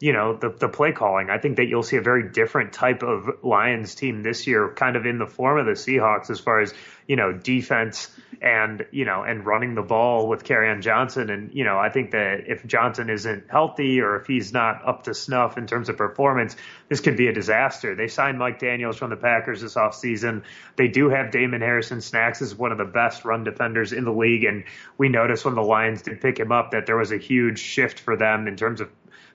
you 0.00 0.12
know 0.12 0.36
the 0.36 0.50
the 0.50 0.68
play 0.68 0.92
calling. 0.92 1.28
I 1.28 1.38
think 1.38 1.56
that 1.56 1.66
you'll 1.66 1.82
see 1.82 1.96
a 1.96 2.02
very 2.02 2.30
different 2.30 2.72
type 2.72 3.02
of 3.02 3.42
Lions 3.42 3.94
team 3.94 4.22
this 4.22 4.46
year, 4.46 4.72
kind 4.74 4.96
of 4.96 5.06
in 5.06 5.18
the 5.18 5.26
form 5.26 5.58
of 5.58 5.66
the 5.66 5.72
Seahawks, 5.72 6.30
as 6.30 6.38
far 6.38 6.60
as 6.60 6.72
you 7.08 7.16
know 7.16 7.32
defense 7.32 8.08
and 8.40 8.86
you 8.92 9.04
know 9.04 9.24
and 9.24 9.44
running 9.44 9.74
the 9.74 9.82
ball 9.82 10.28
with 10.28 10.44
Kerryon 10.44 10.82
Johnson. 10.82 11.30
And 11.30 11.52
you 11.52 11.64
know 11.64 11.76
I 11.76 11.88
think 11.88 12.12
that 12.12 12.44
if 12.46 12.64
Johnson 12.64 13.10
isn't 13.10 13.50
healthy 13.50 14.00
or 14.00 14.20
if 14.20 14.28
he's 14.28 14.52
not 14.52 14.86
up 14.86 15.04
to 15.04 15.14
snuff 15.14 15.58
in 15.58 15.66
terms 15.66 15.88
of 15.88 15.96
performance, 15.96 16.54
this 16.88 17.00
could 17.00 17.16
be 17.16 17.26
a 17.26 17.32
disaster. 17.32 17.96
They 17.96 18.06
signed 18.06 18.38
Mike 18.38 18.60
Daniels 18.60 18.98
from 18.98 19.10
the 19.10 19.16
Packers 19.16 19.62
this 19.62 19.74
offseason. 19.74 20.44
They 20.76 20.86
do 20.86 21.08
have 21.08 21.32
Damon 21.32 21.60
Harrison. 21.60 22.00
Snacks 22.00 22.40
is 22.40 22.54
one 22.54 22.70
of 22.70 22.78
the 22.78 22.84
best 22.84 23.24
run 23.24 23.42
defenders 23.42 23.92
in 23.92 24.04
the 24.04 24.12
league, 24.12 24.44
and 24.44 24.62
we 24.96 25.08
noticed 25.08 25.44
when 25.44 25.56
the 25.56 25.62
Lions 25.62 26.02
did 26.02 26.20
pick 26.20 26.38
him 26.38 26.52
up 26.52 26.70
that 26.70 26.86
there 26.86 26.96
was 26.96 27.10
a 27.10 27.18
huge 27.18 27.58
shift 27.58 27.98
for 27.98 28.16
them 28.16 28.46
in 28.46 28.54
terms 28.54 28.80
of 28.80 28.88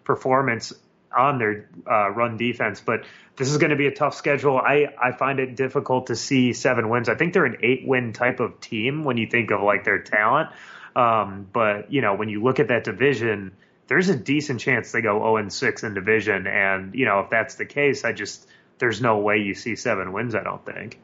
performance 0.03 0.73
on 1.15 1.37
their 1.37 1.69
uh, 1.89 2.09
run 2.09 2.37
defense. 2.37 2.81
But 2.81 3.05
this 3.35 3.49
is 3.49 3.57
going 3.57 3.69
to 3.69 3.75
be 3.75 3.87
a 3.87 3.93
tough 3.93 4.15
schedule. 4.15 4.57
I, 4.57 4.87
I 5.01 5.11
find 5.11 5.39
it 5.39 5.55
difficult 5.55 6.07
to 6.07 6.15
see 6.15 6.53
seven 6.53 6.89
wins. 6.89 7.09
I 7.09 7.15
think 7.15 7.33
they're 7.33 7.45
an 7.45 7.57
eight 7.61 7.87
win 7.87 8.13
type 8.13 8.39
of 8.39 8.59
team 8.59 9.03
when 9.03 9.17
you 9.17 9.27
think 9.27 9.51
of 9.51 9.61
like 9.61 9.83
their 9.83 9.99
talent. 9.99 10.49
Um, 10.95 11.47
but 11.51 11.91
you 11.91 12.01
know, 12.01 12.15
when 12.15 12.29
you 12.29 12.43
look 12.43 12.59
at 12.59 12.67
that 12.67 12.83
division, 12.83 13.53
there's 13.87 14.09
a 14.09 14.15
decent 14.15 14.59
chance 14.59 14.91
they 14.91 15.01
go 15.01 15.19
0 15.19 15.37
and 15.37 15.51
6 15.51 15.83
in 15.83 15.93
division. 15.93 16.47
And 16.47 16.93
you 16.95 17.05
know, 17.05 17.21
if 17.21 17.29
that's 17.29 17.55
the 17.55 17.65
case, 17.65 18.05
I 18.05 18.11
just 18.11 18.47
there's 18.79 19.01
no 19.01 19.19
way 19.19 19.37
you 19.37 19.53
see 19.53 19.75
seven 19.75 20.13
wins. 20.13 20.35
I 20.35 20.43
don't 20.43 20.65
think. 20.65 20.99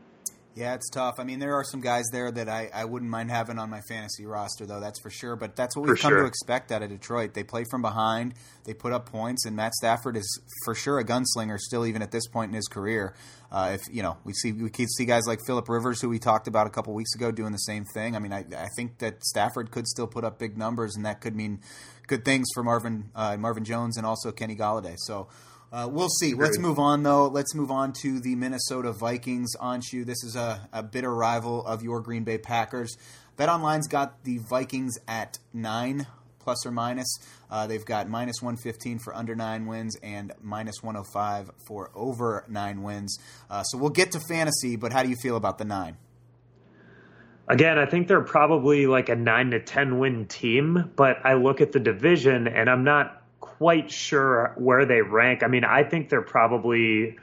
Yeah, 0.59 0.73
it's 0.73 0.89
tough. 0.89 1.15
I 1.19 1.23
mean, 1.23 1.39
there 1.39 1.55
are 1.55 1.63
some 1.63 1.79
guys 1.79 2.03
there 2.11 2.29
that 2.29 2.49
I, 2.49 2.69
I 2.73 2.83
wouldn't 2.83 3.09
mind 3.09 3.31
having 3.31 3.57
on 3.57 3.69
my 3.69 3.79
fantasy 3.87 4.25
roster, 4.25 4.65
though, 4.65 4.81
that's 4.81 4.99
for 4.99 5.09
sure. 5.09 5.37
But 5.37 5.55
that's 5.55 5.73
what 5.73 5.87
we've 5.87 5.95
for 5.95 6.01
come 6.01 6.11
sure. 6.11 6.23
to 6.23 6.27
expect 6.27 6.73
out 6.73 6.83
of 6.83 6.89
Detroit. 6.89 7.33
They 7.33 7.45
play 7.45 7.63
from 7.71 7.81
behind, 7.81 8.33
they 8.65 8.73
put 8.73 8.91
up 8.91 9.09
points, 9.09 9.45
and 9.45 9.55
Matt 9.55 9.73
Stafford 9.73 10.17
is 10.17 10.41
for 10.65 10.75
sure 10.75 10.99
a 10.99 11.05
gunslinger 11.05 11.57
still, 11.59 11.85
even 11.85 12.01
at 12.01 12.11
this 12.11 12.27
point 12.27 12.49
in 12.49 12.55
his 12.55 12.67
career. 12.67 13.15
Uh, 13.49 13.71
if 13.75 13.81
you 13.89 14.03
know, 14.03 14.17
we 14.25 14.33
see 14.33 14.51
we 14.51 14.69
see 14.69 15.05
guys 15.05 15.23
like 15.25 15.39
Philip 15.47 15.69
Rivers, 15.69 16.01
who 16.01 16.09
we 16.09 16.19
talked 16.19 16.49
about 16.49 16.67
a 16.67 16.69
couple 16.69 16.93
weeks 16.93 17.15
ago, 17.15 17.31
doing 17.31 17.53
the 17.53 17.57
same 17.59 17.85
thing. 17.93 18.17
I 18.17 18.19
mean, 18.19 18.33
I, 18.33 18.43
I 18.57 18.67
think 18.75 18.97
that 18.97 19.23
Stafford 19.23 19.71
could 19.71 19.87
still 19.87 20.07
put 20.07 20.25
up 20.25 20.39
big 20.39 20.57
numbers, 20.57 20.97
and 20.97 21.05
that 21.05 21.21
could 21.21 21.37
mean 21.37 21.61
good 22.07 22.25
things 22.25 22.49
for 22.53 22.63
Marvin 22.63 23.11
uh, 23.15 23.37
Marvin 23.37 23.63
Jones 23.63 23.95
and 23.95 24.05
also 24.05 24.33
Kenny 24.33 24.57
Golladay. 24.57 24.95
So 24.97 25.29
uh, 25.71 25.87
we'll 25.91 26.09
see. 26.09 26.33
Let's 26.33 26.57
move 26.57 26.79
on, 26.79 27.03
though. 27.03 27.27
Let's 27.27 27.53
move 27.53 27.71
on 27.71 27.93
to 28.01 28.19
the 28.19 28.35
Minnesota 28.35 28.91
Vikings. 28.91 29.55
Anshu, 29.57 30.05
this 30.05 30.23
is 30.23 30.35
a, 30.35 30.67
a 30.73 30.81
bitter 30.81 31.13
rival 31.13 31.65
of 31.65 31.83
your 31.83 32.01
Green 32.01 32.23
Bay 32.23 32.37
Packers. 32.37 32.97
BetOnline's 33.37 33.87
got 33.87 34.23
the 34.23 34.39
Vikings 34.49 34.97
at 35.07 35.37
nine 35.53 36.07
plus 36.39 36.65
or 36.65 36.71
minus. 36.71 37.07
Uh, 37.51 37.67
they've 37.67 37.85
got 37.85 38.09
minus 38.09 38.41
115 38.41 38.99
for 38.99 39.15
under 39.15 39.35
nine 39.35 39.67
wins 39.67 39.95
and 40.01 40.31
minus 40.41 40.81
105 40.81 41.51
for 41.67 41.91
over 41.93 42.45
nine 42.49 42.81
wins. 42.81 43.17
Uh, 43.49 43.61
so 43.63 43.77
we'll 43.77 43.91
get 43.91 44.11
to 44.11 44.19
fantasy, 44.27 44.75
but 44.75 44.91
how 44.91 45.03
do 45.03 45.09
you 45.09 45.15
feel 45.21 45.35
about 45.35 45.57
the 45.57 45.65
nine? 45.65 45.97
Again, 47.47 47.79
I 47.79 47.85
think 47.85 48.07
they're 48.07 48.21
probably 48.21 48.87
like 48.87 49.09
a 49.09 49.15
nine 49.15 49.51
to 49.51 49.59
10 49.59 49.99
win 49.99 50.27
team, 50.27 50.91
but 50.95 51.17
I 51.23 51.33
look 51.33 51.61
at 51.61 51.71
the 51.71 51.79
division 51.79 52.47
and 52.47 52.69
I'm 52.69 52.83
not 52.83 53.18
quite 53.59 53.91
sure 53.91 54.53
where 54.55 54.85
they 54.85 55.01
rank. 55.01 55.43
I 55.43 55.47
mean, 55.47 55.65
I 55.65 55.83
think 55.83 56.07
they're 56.07 56.21
probably 56.21 57.17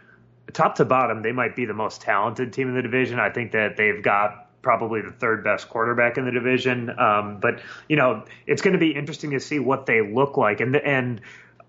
top 0.53 0.77
to 0.77 0.85
bottom. 0.85 1.23
They 1.23 1.33
might 1.33 1.57
be 1.57 1.65
the 1.65 1.75
most 1.75 2.03
talented 2.03 2.53
team 2.53 2.69
in 2.69 2.75
the 2.75 2.83
division. 2.83 3.19
I 3.19 3.31
think 3.31 3.53
that 3.53 3.79
they've 3.79 4.03
got 4.03 4.47
probably 4.61 5.01
the 5.01 5.13
third 5.13 5.43
best 5.45 5.71
quarterback 5.71 6.19
in 6.19 6.27
the 6.27 6.31
division. 6.31 6.91
Um, 6.91 7.41
but 7.41 7.63
you 7.89 7.97
know, 7.97 8.27
it's 8.47 8.61
going 8.61 8.75
to 8.75 8.79
be 8.79 8.95
interesting 8.95 9.31
to 9.31 9.41
see 9.41 9.59
what 9.59 9.87
they 9.87 10.03
look 10.03 10.37
like. 10.37 10.61
And 10.61 10.77
and 10.77 11.23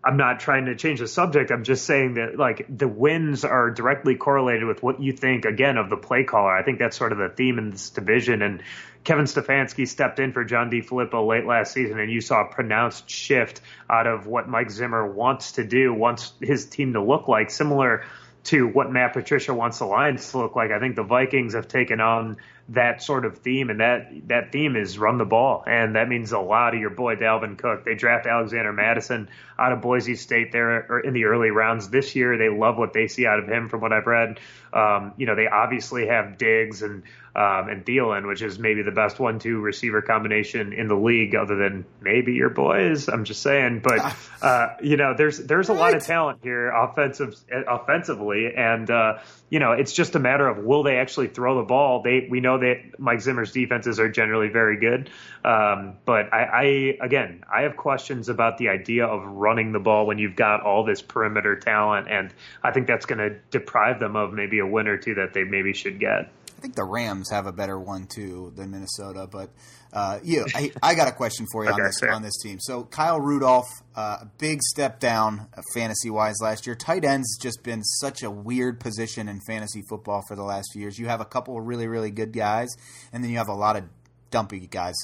I'm 0.04 0.18
not 0.18 0.42
trying 0.42 0.66
to 0.66 0.76
change 0.76 1.00
the 1.00 1.08
subject. 1.08 1.50
I'm 1.50 1.64
just 1.64 1.86
saying 1.86 2.16
that 2.16 2.38
like 2.38 2.66
the 2.70 2.90
wins 2.90 3.46
are 3.46 3.72
directly 3.72 4.16
correlated 4.16 4.66
with 4.66 4.84
what 4.84 5.02
you 5.02 5.14
think 5.14 5.46
again 5.46 5.78
of 5.78 5.90
the 5.90 5.98
play 5.98 6.26
caller. 6.26 6.54
I 6.54 6.64
think 6.64 6.80
that's 6.80 6.98
sort 6.98 7.14
of 7.14 7.20
the 7.20 7.30
theme 7.30 7.58
in 7.58 7.72
this 7.72 7.90
division. 7.90 8.42
And 8.42 8.64
Kevin 9.08 9.24
Stefanski 9.24 9.88
stepped 9.88 10.20
in 10.20 10.34
for 10.34 10.44
John 10.44 10.70
DeFilippo 10.70 11.26
late 11.26 11.46
last 11.46 11.72
season, 11.72 11.98
and 11.98 12.12
you 12.12 12.20
saw 12.20 12.42
a 12.42 12.52
pronounced 12.54 13.10
shift 13.10 13.62
out 13.90 14.06
of 14.06 14.28
what 14.28 14.50
Mike 14.50 14.70
Zimmer 14.70 15.08
wants 15.08 15.54
to 15.54 15.64
do, 15.64 15.94
wants 15.94 16.34
his 16.42 16.66
team 16.66 16.92
to 16.92 17.02
look 17.02 17.30
like, 17.30 17.50
similar 17.50 18.04
to 18.44 18.68
what 18.68 18.92
Matt 18.92 19.14
Patricia 19.14 19.54
wants 19.54 19.80
the 19.80 19.86
Lions 19.86 20.30
to 20.32 20.40
look 20.40 20.58
like. 20.58 20.72
I 20.72 20.80
think 20.80 20.98
the 20.98 21.04
Vikings 21.04 21.54
have 21.54 21.70
taken 21.70 22.02
on 22.02 22.36
that 22.68 23.02
sort 23.02 23.24
of 23.24 23.38
theme, 23.38 23.70
and 23.70 23.80
that 23.80 24.28
that 24.28 24.52
theme 24.52 24.76
is 24.76 25.00
run 25.00 25.18
the 25.18 25.26
ball, 25.26 25.64
and 25.66 25.96
that 25.96 26.10
means 26.10 26.34
a 26.34 26.40
lot 26.40 26.74
of 26.74 26.82
your 26.82 26.90
boy 26.90 27.16
Dalvin 27.16 27.58
Cook. 27.58 27.86
They 27.86 27.96
draft 27.96 28.28
Alexander 28.28 28.74
Mattison 28.74 29.30
out 29.60 29.72
of 29.72 29.82
Boise 29.82 30.16
State 30.16 30.52
there 30.52 30.86
or 30.90 31.00
in 31.00 31.14
the 31.14 31.26
early 31.26 31.50
rounds 31.50 31.90
this 31.90 32.16
year. 32.16 32.38
They 32.38 32.50
love 32.50 32.78
what 32.78 32.94
they 32.94 33.08
see 33.08 33.26
out 33.26 33.40
of 33.40 33.48
him, 33.48 33.70
from 33.70 33.82
what 33.82 33.94
I've 33.94 34.08
read. 34.08 34.40
Um, 34.74 35.14
you 35.18 35.26
know, 35.26 35.36
they 35.36 35.48
obviously 35.48 36.08
have 36.08 36.38
Diggs 36.38 36.82
and 36.82 37.04
um, 37.38 37.70
and 37.70 37.86
Thielen, 37.86 38.28
which 38.28 38.42
is 38.42 38.58
maybe 38.58 38.82
the 38.82 38.92
best 38.92 39.20
one-two 39.20 39.60
receiver 39.60 40.02
combination 40.02 40.74
in 40.74 40.88
the 40.88 40.96
league, 40.96 41.36
other 41.36 41.56
than 41.56 41.86
maybe 42.02 42.34
your 42.34 42.50
boys. 42.50 43.08
I'm 43.08 43.26
just 43.26 43.44
saying, 43.44 43.82
but 43.84 44.16
uh, 44.42 44.70
you 44.82 44.98
know, 44.98 45.14
there's 45.16 45.38
there's 45.38 45.70
a 45.70 45.74
lot 45.74 45.96
of 45.96 46.04
talent 46.04 46.40
here, 46.42 46.70
offensive 46.70 47.36
offensively, 47.68 48.52
and 48.58 48.90
uh, 48.90 49.20
you 49.52 49.60
know, 49.60 49.74
it's 49.74 49.94
just 49.94 50.16
a 50.16 50.20
matter 50.20 50.48
of 50.48 50.66
will 50.66 50.82
they 50.82 50.98
actually 50.98 51.28
throw 51.28 51.60
the 51.60 51.64
ball. 51.64 52.02
They 52.02 52.28
we 52.28 52.40
know 52.40 52.58
that 52.58 52.98
Mike 52.98 53.22
Zimmer's 53.22 53.52
defenses 53.52 54.00
are 54.00 54.10
generally 54.10 54.50
very 54.50 54.80
good, 54.80 55.12
um, 55.46 55.98
but 56.06 56.34
I, 56.34 56.44
I 56.44 57.06
again 57.06 57.44
I 57.54 57.62
have 57.62 57.78
questions 57.78 58.30
about 58.30 58.58
the 58.58 58.70
idea 58.70 59.06
of 59.06 59.24
running 59.48 59.72
the 59.72 59.80
ball 59.80 60.06
when 60.06 60.18
you've 60.18 60.36
got 60.36 60.62
all 60.62 60.84
this 60.84 61.02
perimeter 61.02 61.56
talent, 61.56 62.10
and 62.10 62.34
I 62.62 62.72
think 62.72 62.88
that's 62.88 63.06
going 63.06 63.20
to 63.20 63.40
deprive 63.50 64.00
them 64.00 64.18
of 64.18 64.34
maybe 64.34 64.60
a 64.60 64.66
win 64.66 64.88
or 64.88 64.98
two 64.98 65.16
that 65.16 65.34
they 65.34 65.46
maybe 65.46 65.74
should 65.74 66.00
get. 66.00 66.30
I 66.58 66.60
think 66.60 66.76
the 66.76 66.84
Rams 66.84 67.30
have 67.30 67.46
a 67.46 67.52
better 67.52 67.80
one 67.80 68.08
too 68.08 68.52
than 68.56 68.72
Minnesota, 68.72 69.28
but 69.32 69.52
uh, 69.94 70.20
yeah, 70.24 70.44
I, 70.54 70.72
I, 70.82 70.96
got 70.96 71.08
a 71.08 71.12
question 71.12 71.46
for 71.52 71.64
you 71.64 71.70
okay, 71.70 71.80
on 71.80 71.88
this 71.88 72.00
fair. 72.00 72.12
on 72.12 72.22
this 72.24 72.36
team. 72.42 72.58
So 72.60 72.84
Kyle 72.84 73.22
Rudolph, 73.22 73.70
uh, 73.96 74.18
a 74.22 74.26
big 74.38 74.62
step 74.62 75.00
down 75.00 75.48
uh, 75.56 75.62
fantasy 75.74 76.10
wise 76.10 76.36
last 76.42 76.66
year. 76.66 76.76
Tight 76.76 77.06
ends 77.06 77.38
just 77.40 77.64
been 77.64 77.84
such 77.84 78.24
a 78.24 78.32
weird 78.32 78.80
position 78.80 79.30
in 79.30 79.40
fantasy 79.48 79.84
football 79.88 80.24
for 80.28 80.36
the 80.36 80.44
last 80.44 80.70
few 80.74 80.82
years. 80.82 80.98
You 80.98 81.08
have 81.08 81.22
a 81.22 81.26
couple 81.26 81.58
of 81.58 81.66
really 81.66 81.88
really 81.88 82.12
good 82.12 82.34
guys, 82.34 82.70
and 83.14 83.24
then 83.24 83.32
you 83.32 83.38
have 83.38 83.50
a 83.50 83.56
lot 83.56 83.78
of 83.78 83.84
dumpy 84.32 84.68
guys. 84.68 84.96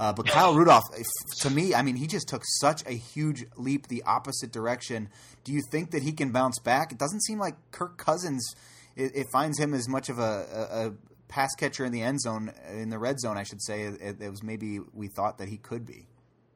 Uh, 0.00 0.14
but 0.14 0.26
Kyle 0.26 0.54
Rudolph, 0.54 0.84
to 1.40 1.50
me, 1.50 1.74
I 1.74 1.82
mean, 1.82 1.94
he 1.94 2.06
just 2.06 2.26
took 2.26 2.42
such 2.42 2.82
a 2.86 2.92
huge 2.92 3.44
leap 3.58 3.88
the 3.88 4.02
opposite 4.04 4.50
direction. 4.50 5.10
Do 5.44 5.52
you 5.52 5.60
think 5.70 5.90
that 5.90 6.02
he 6.02 6.12
can 6.12 6.32
bounce 6.32 6.58
back? 6.58 6.90
It 6.90 6.96
doesn't 6.96 7.20
seem 7.20 7.38
like 7.38 7.54
Kirk 7.70 7.98
Cousins. 7.98 8.56
It, 8.96 9.14
it 9.14 9.26
finds 9.30 9.60
him 9.60 9.74
as 9.74 9.90
much 9.90 10.08
of 10.08 10.18
a, 10.18 10.22
a, 10.22 10.92
pass 11.28 11.54
catcher 11.54 11.84
in 11.84 11.92
the 11.92 12.00
end 12.00 12.18
zone, 12.22 12.50
in 12.72 12.88
the 12.88 12.98
red 12.98 13.20
zone, 13.20 13.36
I 13.36 13.42
should 13.42 13.60
say. 13.60 13.82
It, 13.82 14.22
it 14.22 14.30
was 14.30 14.42
maybe 14.42 14.80
we 14.94 15.08
thought 15.08 15.36
that 15.36 15.50
he 15.50 15.58
could 15.58 15.84
be. 15.84 16.06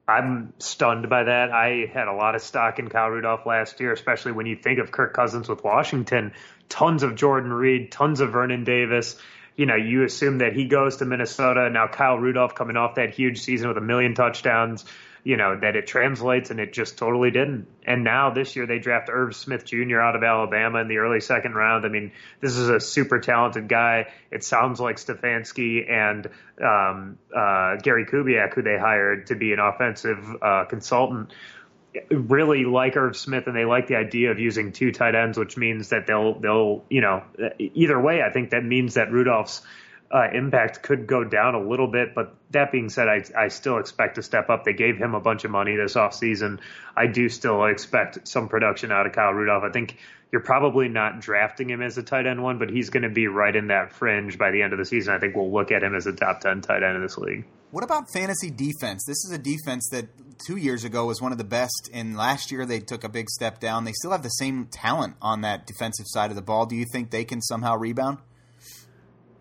I'm 0.09 0.55
stunned 0.59 1.11
by 1.11 1.25
that. 1.25 1.51
I 1.51 1.91
had 1.93 2.09
a 2.09 2.15
lot 2.15 2.35
of 2.35 2.41
stock 2.41 2.79
in 2.79 2.89
Kyle 2.89 3.11
Rudolph 3.11 3.45
last 3.45 3.79
year, 3.79 3.93
especially 3.93 4.33
when 4.33 4.47
you 4.47 4.57
think 4.57 4.79
of 4.79 4.91
Kirk 4.91 5.13
Cousins 5.13 5.51
with 5.51 5.63
Washington. 5.63 6.33
Tons 6.71 7.03
of 7.03 7.15
Jordan 7.15 7.53
Reed, 7.53 7.93
tons 7.93 8.21
of 8.21 8.33
Vernon 8.33 8.65
Davis. 8.65 9.17
You 9.57 9.67
know, 9.67 9.77
you 9.77 10.05
assume 10.05 10.39
that 10.39 10.53
he 10.53 10.65
goes 10.65 10.97
to 10.97 11.05
Minnesota. 11.05 11.71
Now 11.71 11.87
Kyle 11.87 12.19
Rudolph 12.19 12.55
coming 12.55 12.77
off 12.77 12.97
that 12.97 13.15
huge 13.15 13.41
season 13.41 13.69
with 13.69 13.79
a 13.79 13.83
million 13.83 14.15
touchdowns 14.15 14.85
you 15.25 15.39
know, 15.39 15.59
that 15.59 15.75
it 15.75 15.87
translates 15.87 16.51
and 16.51 16.61
it 16.61 16.75
just 16.75 16.99
totally 16.99 17.31
didn't. 17.31 17.67
And 17.87 18.05
now 18.05 18.31
this 18.31 18.57
year 18.57 18.67
they 18.67 18.79
draft 18.79 19.09
Irv 19.11 19.35
Smith 19.35 19.65
Jr. 19.65 19.99
out 19.99 20.15
of 20.17 20.23
Alabama 20.23 20.81
in 20.81 20.89
the 20.89 20.99
early 20.99 21.21
second 21.21 21.55
round. 21.55 21.87
I 21.87 21.89
mean, 21.89 22.13
this 22.43 22.55
is 22.57 22.69
a 22.69 22.79
super 22.79 23.19
talented 23.19 23.67
guy. 23.67 24.13
It 24.31 24.45
sounds 24.45 24.81
like 24.81 24.97
Stefanski 24.97 25.91
and 25.91 26.27
um, 26.63 27.19
uh, 27.35 27.77
Gary 27.77 28.05
Kubiak, 28.05 28.53
who 28.55 28.61
they 28.61 28.77
hired 28.79 29.29
to 29.29 29.35
be 29.35 29.55
an 29.55 29.61
offensive 29.61 30.23
uh, 30.43 30.67
consultant, 30.67 31.33
really 32.11 32.65
like 32.65 32.97
Irv 32.97 33.17
Smith 33.17 33.47
and 33.47 33.57
they 33.57 33.65
like 33.65 33.87
the 33.87 33.97
idea 33.97 34.31
of 34.31 34.39
using 34.39 34.73
two 34.73 34.93
tight 34.93 35.15
ends, 35.15 35.39
which 35.39 35.57
means 35.57 35.91
that 35.91 36.07
they'll 36.07 36.39
they'll 36.39 36.85
you 36.89 37.01
know 37.01 37.23
either 37.59 38.01
way. 38.01 38.23
I 38.23 38.31
think 38.31 38.51
that 38.51 38.65
means 38.65 38.95
that 38.95 39.13
Rudolph's 39.13 39.63
uh, 40.15 40.29
impact 40.33 40.83
could 40.83 41.07
go 41.07 41.25
down 41.25 41.55
a 41.55 41.61
little 41.61 41.89
bit. 41.89 42.15
But 42.15 42.35
that 42.51 42.71
being 42.71 42.89
said, 42.89 43.09
I, 43.09 43.25
I 43.37 43.49
still 43.49 43.79
expect 43.79 44.15
to 44.17 44.23
step 44.23 44.49
up. 44.49 44.65
They 44.65 44.73
gave 44.73 44.97
him 44.97 45.15
a 45.15 45.21
bunch 45.21 45.45
of 45.45 45.51
money 45.51 45.77
this 45.77 45.95
offseason. 45.95 46.61
I 46.97 47.07
do 47.07 47.29
still 47.29 47.65
expect 47.65 48.27
some 48.29 48.49
production 48.49 48.93
out 48.93 49.07
of 49.07 49.13
Kyle 49.13 49.33
Rudolph. 49.33 49.65
I 49.65 49.71
think 49.71 49.99
you're 50.31 50.43
probably 50.43 50.89
not 50.89 51.21
drafting 51.21 51.69
him 51.69 51.83
as 51.83 51.99
a 51.99 52.03
tight 52.03 52.27
end 52.27 52.43
one, 52.43 52.59
but 52.59 52.71
he's 52.71 52.91
going 52.91 53.03
to 53.03 53.09
be 53.09 53.27
right 53.27 53.55
in 53.55 53.69
that 53.69 53.93
fringe 53.93 54.39
by 54.39 54.51
the 54.51 54.63
end 54.63 54.73
of 54.73 54.79
the 54.79 54.85
season. 54.85 55.15
I 55.15 55.19
think 55.19 55.35
we'll 55.35 55.53
look 55.53 55.73
at 55.73 55.83
him 55.83 55.95
as 55.95 56.07
a 56.07 56.13
top 56.13 56.41
10 56.41 56.61
tight 56.61 56.83
end 56.83 56.97
in 56.97 57.03
this 57.03 57.19
league. 57.19 57.45
What 57.75 57.83
about 57.83 58.13
fantasy 58.13 58.51
defense? 58.51 59.03
This 59.05 59.25
is 59.25 59.33
a 59.33 59.39
defense 59.39 59.89
that 59.91 60.07
two 60.47 60.59
years 60.59 60.85
ago 60.85 61.07
was 61.07 61.21
one 61.21 61.33
of 61.33 61.39
the 61.39 61.43
best, 61.43 61.91
and 61.93 62.17
last 62.17 62.53
year 62.53 62.65
they 62.65 62.79
took 62.79 63.03
a 63.03 63.09
big 63.09 63.29
step 63.29 63.59
down. 63.59 63.83
They 63.83 63.91
still 63.95 64.13
have 64.13 64.23
the 64.23 64.29
same 64.29 64.67
talent 64.67 65.17
on 65.21 65.41
that 65.41 65.67
defensive 65.67 66.07
side 66.09 66.31
of 66.31 66.37
the 66.37 66.43
ball. 66.43 66.67
Do 66.67 66.77
you 66.77 66.85
think 66.93 67.11
they 67.11 67.25
can 67.25 67.43
somehow 67.43 67.77
rebound? 67.77 68.19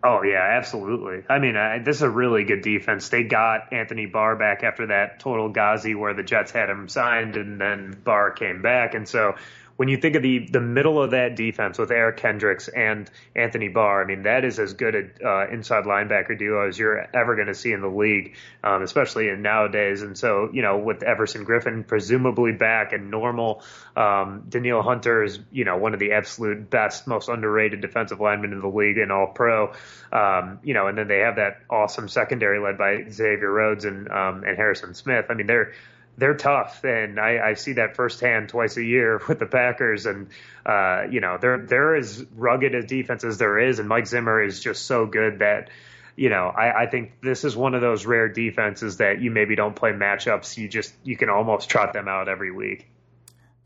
Oh 0.02 0.24
yeah, 0.24 0.42
absolutely. 0.42 1.22
I 1.28 1.38
mean, 1.38 1.54
uh, 1.54 1.78
this 1.84 1.98
is 1.98 2.02
a 2.02 2.10
really 2.10 2.42
good 2.42 2.62
defense. 2.62 3.08
They 3.08 3.22
got 3.22 3.72
Anthony 3.72 4.06
Barr 4.06 4.34
back 4.34 4.64
after 4.64 4.88
that 4.88 5.20
total 5.20 5.48
Ghazi 5.50 5.94
where 5.94 6.12
the 6.12 6.24
Jets 6.24 6.50
had 6.50 6.68
him 6.68 6.88
signed, 6.88 7.36
and 7.36 7.60
then 7.60 7.96
Barr 8.02 8.32
came 8.32 8.62
back, 8.62 8.94
and 8.94 9.08
so 9.08 9.36
when 9.76 9.88
you 9.88 9.96
think 9.96 10.14
of 10.14 10.22
the 10.22 10.46
the 10.50 10.60
middle 10.60 11.02
of 11.02 11.10
that 11.10 11.34
defense 11.34 11.78
with 11.78 11.90
Eric 11.90 12.18
Kendricks 12.18 12.68
and 12.68 13.10
Anthony 13.34 13.68
Barr, 13.68 14.02
I 14.02 14.06
mean 14.06 14.22
that 14.22 14.44
is 14.44 14.58
as 14.58 14.72
good 14.74 14.94
an 14.94 15.10
uh, 15.24 15.48
inside 15.48 15.84
linebacker 15.84 16.38
duo 16.38 16.68
as 16.68 16.78
you're 16.78 17.08
ever 17.14 17.34
going 17.34 17.48
to 17.48 17.54
see 17.54 17.72
in 17.72 17.80
the 17.80 17.88
league, 17.88 18.36
um, 18.62 18.82
especially 18.82 19.28
in 19.28 19.42
nowadays. 19.42 20.02
And 20.02 20.16
so 20.16 20.48
you 20.52 20.62
know 20.62 20.78
with 20.78 21.02
Everson 21.02 21.44
Griffen 21.44 21.86
presumably 21.86 22.52
back 22.52 22.92
and 22.92 23.10
normal, 23.10 23.62
um, 23.96 24.44
Danielle 24.48 24.82
Hunter 24.82 25.24
is 25.24 25.40
you 25.50 25.64
know 25.64 25.76
one 25.76 25.92
of 25.92 26.00
the 26.00 26.12
absolute 26.12 26.70
best, 26.70 27.06
most 27.06 27.28
underrated 27.28 27.80
defensive 27.80 28.20
linemen 28.20 28.52
in 28.52 28.60
the 28.60 28.68
league 28.68 28.98
and 28.98 29.10
All 29.10 29.26
Pro. 29.26 29.72
Um, 30.12 30.60
you 30.62 30.74
know, 30.74 30.86
and 30.86 30.96
then 30.96 31.08
they 31.08 31.18
have 31.18 31.36
that 31.36 31.62
awesome 31.68 32.08
secondary 32.08 32.60
led 32.60 32.78
by 32.78 33.04
Xavier 33.10 33.50
Rhodes 33.50 33.84
and 33.84 34.08
um, 34.08 34.44
and 34.44 34.56
Harrison 34.56 34.94
Smith. 34.94 35.26
I 35.30 35.34
mean 35.34 35.48
they're 35.48 35.72
they're 36.16 36.36
tough, 36.36 36.84
and 36.84 37.18
I, 37.18 37.50
I 37.50 37.54
see 37.54 37.74
that 37.74 37.96
firsthand 37.96 38.48
twice 38.48 38.76
a 38.76 38.84
year 38.84 39.20
with 39.28 39.38
the 39.38 39.46
Packers. 39.46 40.06
And 40.06 40.28
uh, 40.64 41.04
you 41.10 41.20
know, 41.20 41.38
they're 41.40 41.58
they're 41.58 41.96
as 41.96 42.24
rugged 42.34 42.74
a 42.74 42.82
defense 42.82 43.24
as 43.24 43.38
there 43.38 43.58
is, 43.58 43.78
and 43.78 43.88
Mike 43.88 44.06
Zimmer 44.06 44.42
is 44.42 44.60
just 44.60 44.86
so 44.86 45.06
good 45.06 45.40
that 45.40 45.70
you 46.16 46.28
know 46.28 46.46
I, 46.46 46.82
I 46.82 46.86
think 46.86 47.20
this 47.22 47.44
is 47.44 47.56
one 47.56 47.74
of 47.74 47.80
those 47.80 48.06
rare 48.06 48.28
defenses 48.28 48.98
that 48.98 49.20
you 49.20 49.30
maybe 49.30 49.56
don't 49.56 49.74
play 49.74 49.92
matchups. 49.92 50.56
You 50.56 50.68
just 50.68 50.94
you 51.02 51.16
can 51.16 51.28
almost 51.28 51.68
trot 51.68 51.92
them 51.92 52.08
out 52.08 52.28
every 52.28 52.52
week. 52.52 52.88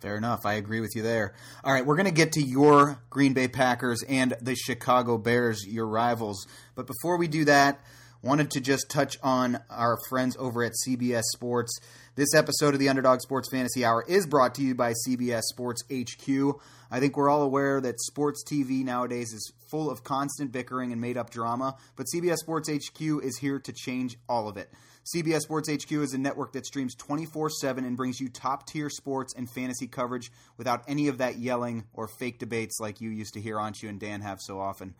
Fair 0.00 0.16
enough. 0.16 0.46
I 0.46 0.54
agree 0.54 0.80
with 0.80 0.94
you 0.94 1.02
there. 1.02 1.34
All 1.64 1.72
right, 1.72 1.84
we're 1.84 1.96
going 1.96 2.06
to 2.06 2.12
get 2.12 2.32
to 2.32 2.40
your 2.40 3.02
Green 3.10 3.32
Bay 3.32 3.48
Packers 3.48 4.04
and 4.04 4.32
the 4.40 4.54
Chicago 4.54 5.18
Bears, 5.18 5.66
your 5.66 5.88
rivals. 5.88 6.46
But 6.76 6.86
before 6.86 7.16
we 7.16 7.26
do 7.26 7.44
that, 7.46 7.80
wanted 8.22 8.50
to 8.50 8.60
just 8.60 8.90
touch 8.90 9.16
on 9.22 9.60
our 9.70 9.96
friends 10.08 10.36
over 10.38 10.64
at 10.64 10.72
CBS 10.86 11.22
Sports. 11.32 11.78
This 12.16 12.34
episode 12.34 12.74
of 12.74 12.80
the 12.80 12.88
Underdog 12.88 13.20
Sports 13.20 13.48
Fantasy 13.50 13.84
Hour 13.84 14.04
is 14.08 14.26
brought 14.26 14.54
to 14.56 14.62
you 14.62 14.74
by 14.74 14.92
CBS 15.06 15.42
Sports 15.42 15.84
HQ. 15.92 16.60
I 16.90 17.00
think 17.00 17.16
we're 17.16 17.28
all 17.28 17.42
aware 17.42 17.80
that 17.80 18.00
sports 18.00 18.42
TV 18.44 18.82
nowadays 18.82 19.32
is 19.32 19.52
full 19.68 19.90
of 19.90 20.02
constant 20.02 20.50
bickering 20.50 20.90
and 20.90 21.00
made 21.00 21.16
up 21.16 21.30
drama, 21.30 21.76
but 21.96 22.06
CBS 22.12 22.38
Sports 22.38 22.68
HQ 22.68 23.00
is 23.22 23.38
here 23.38 23.60
to 23.60 23.72
change 23.72 24.16
all 24.28 24.48
of 24.48 24.56
it. 24.56 24.72
CBS 25.14 25.40
Sports 25.40 25.70
HQ 25.70 25.90
is 25.90 26.12
a 26.12 26.18
network 26.18 26.52
that 26.52 26.66
streams 26.66 26.94
24 26.94 27.48
7 27.48 27.84
and 27.84 27.96
brings 27.96 28.20
you 28.20 28.28
top 28.28 28.66
tier 28.66 28.90
sports 28.90 29.32
and 29.34 29.48
fantasy 29.48 29.86
coverage 29.86 30.30
without 30.58 30.82
any 30.86 31.08
of 31.08 31.16
that 31.18 31.38
yelling 31.38 31.84
or 31.94 32.08
fake 32.08 32.38
debates 32.38 32.78
like 32.78 33.00
you 33.00 33.08
used 33.08 33.32
to 33.32 33.40
hear 33.40 33.56
Anshu 33.56 33.88
and 33.88 33.98
Dan 33.98 34.20
have 34.20 34.38
so 34.38 34.60
often. 34.60 34.94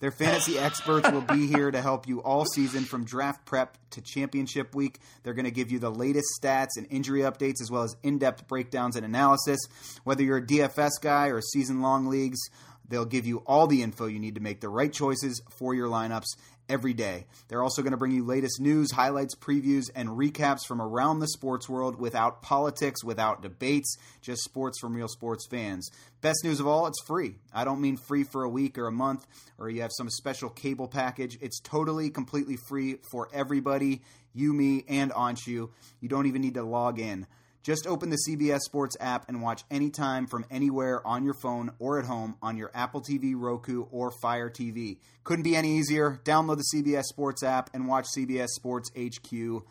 Their 0.00 0.10
fantasy 0.10 0.58
experts 0.58 1.08
will 1.12 1.20
be 1.20 1.46
here 1.46 1.70
to 1.70 1.80
help 1.80 2.08
you 2.08 2.20
all 2.22 2.44
season 2.44 2.84
from 2.84 3.04
draft 3.04 3.44
prep 3.44 3.78
to 3.90 4.00
championship 4.00 4.74
week. 4.74 4.98
They're 5.22 5.34
going 5.34 5.44
to 5.44 5.52
give 5.52 5.70
you 5.70 5.78
the 5.78 5.90
latest 5.90 6.26
stats 6.42 6.70
and 6.76 6.88
injury 6.90 7.20
updates 7.20 7.60
as 7.60 7.70
well 7.70 7.84
as 7.84 7.94
in 8.02 8.18
depth 8.18 8.48
breakdowns 8.48 8.96
and 8.96 9.06
analysis. 9.06 9.60
Whether 10.02 10.24
you're 10.24 10.38
a 10.38 10.46
DFS 10.46 11.00
guy 11.00 11.28
or 11.28 11.40
season 11.40 11.82
long 11.82 12.08
leagues, 12.08 12.40
they'll 12.88 13.04
give 13.04 13.26
you 13.26 13.44
all 13.46 13.68
the 13.68 13.82
info 13.82 14.06
you 14.06 14.18
need 14.18 14.34
to 14.34 14.40
make 14.40 14.60
the 14.60 14.68
right 14.68 14.92
choices 14.92 15.40
for 15.50 15.72
your 15.72 15.88
lineups 15.88 16.34
every 16.72 16.94
day. 16.94 17.26
They're 17.48 17.62
also 17.62 17.82
going 17.82 17.92
to 17.92 17.98
bring 17.98 18.12
you 18.12 18.24
latest 18.24 18.60
news, 18.60 18.92
highlights, 18.92 19.34
previews, 19.34 19.90
and 19.94 20.08
recaps 20.08 20.66
from 20.66 20.80
around 20.80 21.18
the 21.18 21.28
sports 21.28 21.68
world 21.68 22.00
without 22.00 22.40
politics, 22.40 23.04
without 23.04 23.42
debates, 23.42 23.96
just 24.22 24.42
sports 24.42 24.80
from 24.80 24.94
real 24.94 25.08
sports 25.08 25.46
fans. 25.50 25.90
Best 26.22 26.44
news 26.44 26.60
of 26.60 26.66
all, 26.66 26.86
it's 26.86 27.02
free. 27.06 27.36
I 27.52 27.64
don't 27.64 27.80
mean 27.80 27.96
free 27.96 28.24
for 28.24 28.42
a 28.44 28.48
week 28.48 28.78
or 28.78 28.86
a 28.86 28.92
month 28.92 29.26
or 29.58 29.68
you 29.68 29.82
have 29.82 29.92
some 29.96 30.10
special 30.10 30.48
cable 30.48 30.88
package. 30.88 31.38
It's 31.40 31.60
totally, 31.60 32.10
completely 32.10 32.56
free 32.68 32.96
for 33.10 33.28
everybody, 33.32 34.02
you, 34.34 34.52
me, 34.52 34.84
and 34.88 35.12
Anshu. 35.12 35.70
You 36.00 36.08
don't 36.08 36.26
even 36.26 36.42
need 36.42 36.54
to 36.54 36.62
log 36.62 36.98
in. 36.98 37.26
Just 37.62 37.86
open 37.86 38.10
the 38.10 38.18
CBS 38.28 38.60
Sports 38.60 38.96
app 38.98 39.28
and 39.28 39.40
watch 39.40 39.62
anytime 39.70 40.26
from 40.26 40.44
anywhere 40.50 41.06
on 41.06 41.24
your 41.24 41.34
phone 41.34 41.70
or 41.78 42.00
at 42.00 42.06
home 42.06 42.36
on 42.42 42.56
your 42.56 42.72
Apple 42.74 43.00
TV, 43.00 43.34
Roku, 43.36 43.84
or 43.92 44.10
Fire 44.20 44.50
TV. 44.50 44.98
Couldn't 45.22 45.44
be 45.44 45.54
any 45.54 45.78
easier. 45.78 46.20
Download 46.24 46.56
the 46.56 46.64
CBS 46.74 47.04
Sports 47.04 47.44
app 47.44 47.70
and 47.72 47.86
watch 47.86 48.06
CBS 48.16 48.48
Sports 48.48 48.90
HQ 48.98 49.62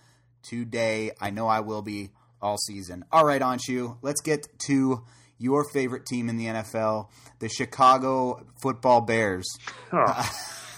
today. 0.42 1.12
I 1.20 1.32
know 1.32 1.48
I 1.48 1.60
will 1.60 1.82
be 1.82 2.12
all 2.42 2.58
season. 2.58 3.04
All 3.12 3.26
right, 3.26 3.42
Anshu, 3.42 3.98
let's 4.02 4.22
get 4.22 4.48
to 4.68 5.04
your 5.38 5.66
favorite 5.74 6.06
team 6.06 6.30
in 6.30 6.38
the 6.38 6.46
NFL, 6.46 7.10
the 7.40 7.50
Chicago 7.50 8.46
Football 8.62 9.02
Bears. 9.02 9.48
Oh. 9.92 10.32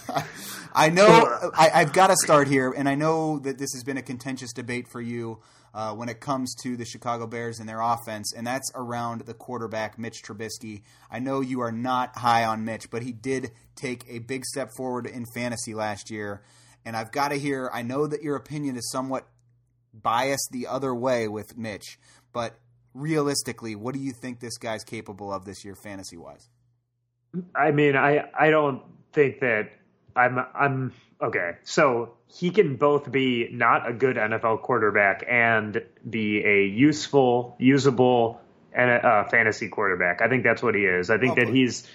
I 0.74 0.90
know 0.90 1.50
I, 1.56 1.68
have 1.68 1.92
got 1.92 2.08
to 2.08 2.16
start 2.16 2.48
here, 2.48 2.72
and 2.76 2.88
I 2.88 2.96
know 2.96 3.38
that 3.38 3.58
this 3.58 3.72
has 3.74 3.84
been 3.84 3.96
a 3.96 4.02
contentious 4.02 4.52
debate 4.52 4.88
for 4.88 5.00
you 5.00 5.40
uh, 5.74 5.92
when 5.92 6.08
it 6.08 6.20
comes 6.20 6.54
to 6.62 6.76
the 6.76 6.84
Chicago 6.84 7.26
Bears 7.26 7.58
and 7.58 7.68
their 7.68 7.80
offense, 7.80 8.32
and 8.32 8.46
that's 8.46 8.70
around 8.76 9.22
the 9.22 9.34
quarterback, 9.34 9.98
Mitch 9.98 10.22
Trubisky. 10.22 10.82
I 11.10 11.18
know 11.18 11.40
you 11.40 11.60
are 11.60 11.72
not 11.72 12.16
high 12.16 12.44
on 12.44 12.64
Mitch, 12.64 12.90
but 12.90 13.02
he 13.02 13.12
did 13.12 13.50
take 13.74 14.04
a 14.08 14.20
big 14.20 14.44
step 14.44 14.70
forward 14.76 15.06
in 15.06 15.26
fantasy 15.34 15.74
last 15.74 16.10
year. 16.10 16.42
And 16.84 16.96
I've 16.96 17.10
got 17.10 17.28
to 17.28 17.38
hear, 17.38 17.70
I 17.72 17.82
know 17.82 18.06
that 18.06 18.22
your 18.22 18.36
opinion 18.36 18.76
is 18.76 18.88
somewhat 18.92 19.26
biased 19.92 20.50
the 20.52 20.68
other 20.68 20.94
way 20.94 21.26
with 21.26 21.56
Mitch, 21.56 21.98
but 22.32 22.58
realistically, 22.92 23.74
what 23.74 23.94
do 23.94 24.00
you 24.00 24.12
think 24.12 24.38
this 24.38 24.58
guy's 24.58 24.84
capable 24.84 25.32
of 25.32 25.44
this 25.44 25.64
year, 25.64 25.74
fantasy 25.74 26.16
wise? 26.16 26.48
I 27.56 27.72
mean, 27.72 27.96
I, 27.96 28.28
I 28.38 28.50
don't 28.50 28.82
think 29.12 29.40
that 29.40 29.70
I'm 30.16 30.38
I'm 30.54 30.92
okay. 31.20 31.56
So 31.64 32.14
he 32.28 32.50
can 32.50 32.76
both 32.76 33.10
be 33.10 33.48
not 33.52 33.88
a 33.88 33.92
good 33.92 34.16
NFL 34.16 34.62
quarterback 34.62 35.24
and 35.28 35.82
be 36.08 36.44
a 36.44 36.66
useful, 36.66 37.56
usable, 37.58 38.40
and 38.72 38.90
a, 38.90 39.06
uh, 39.06 39.28
fantasy 39.28 39.68
quarterback. 39.68 40.20
I 40.20 40.28
think 40.28 40.42
that's 40.42 40.62
what 40.62 40.74
he 40.74 40.84
is. 40.84 41.10
I 41.10 41.18
think 41.18 41.36
that 41.36 41.48
he's. 41.48 41.88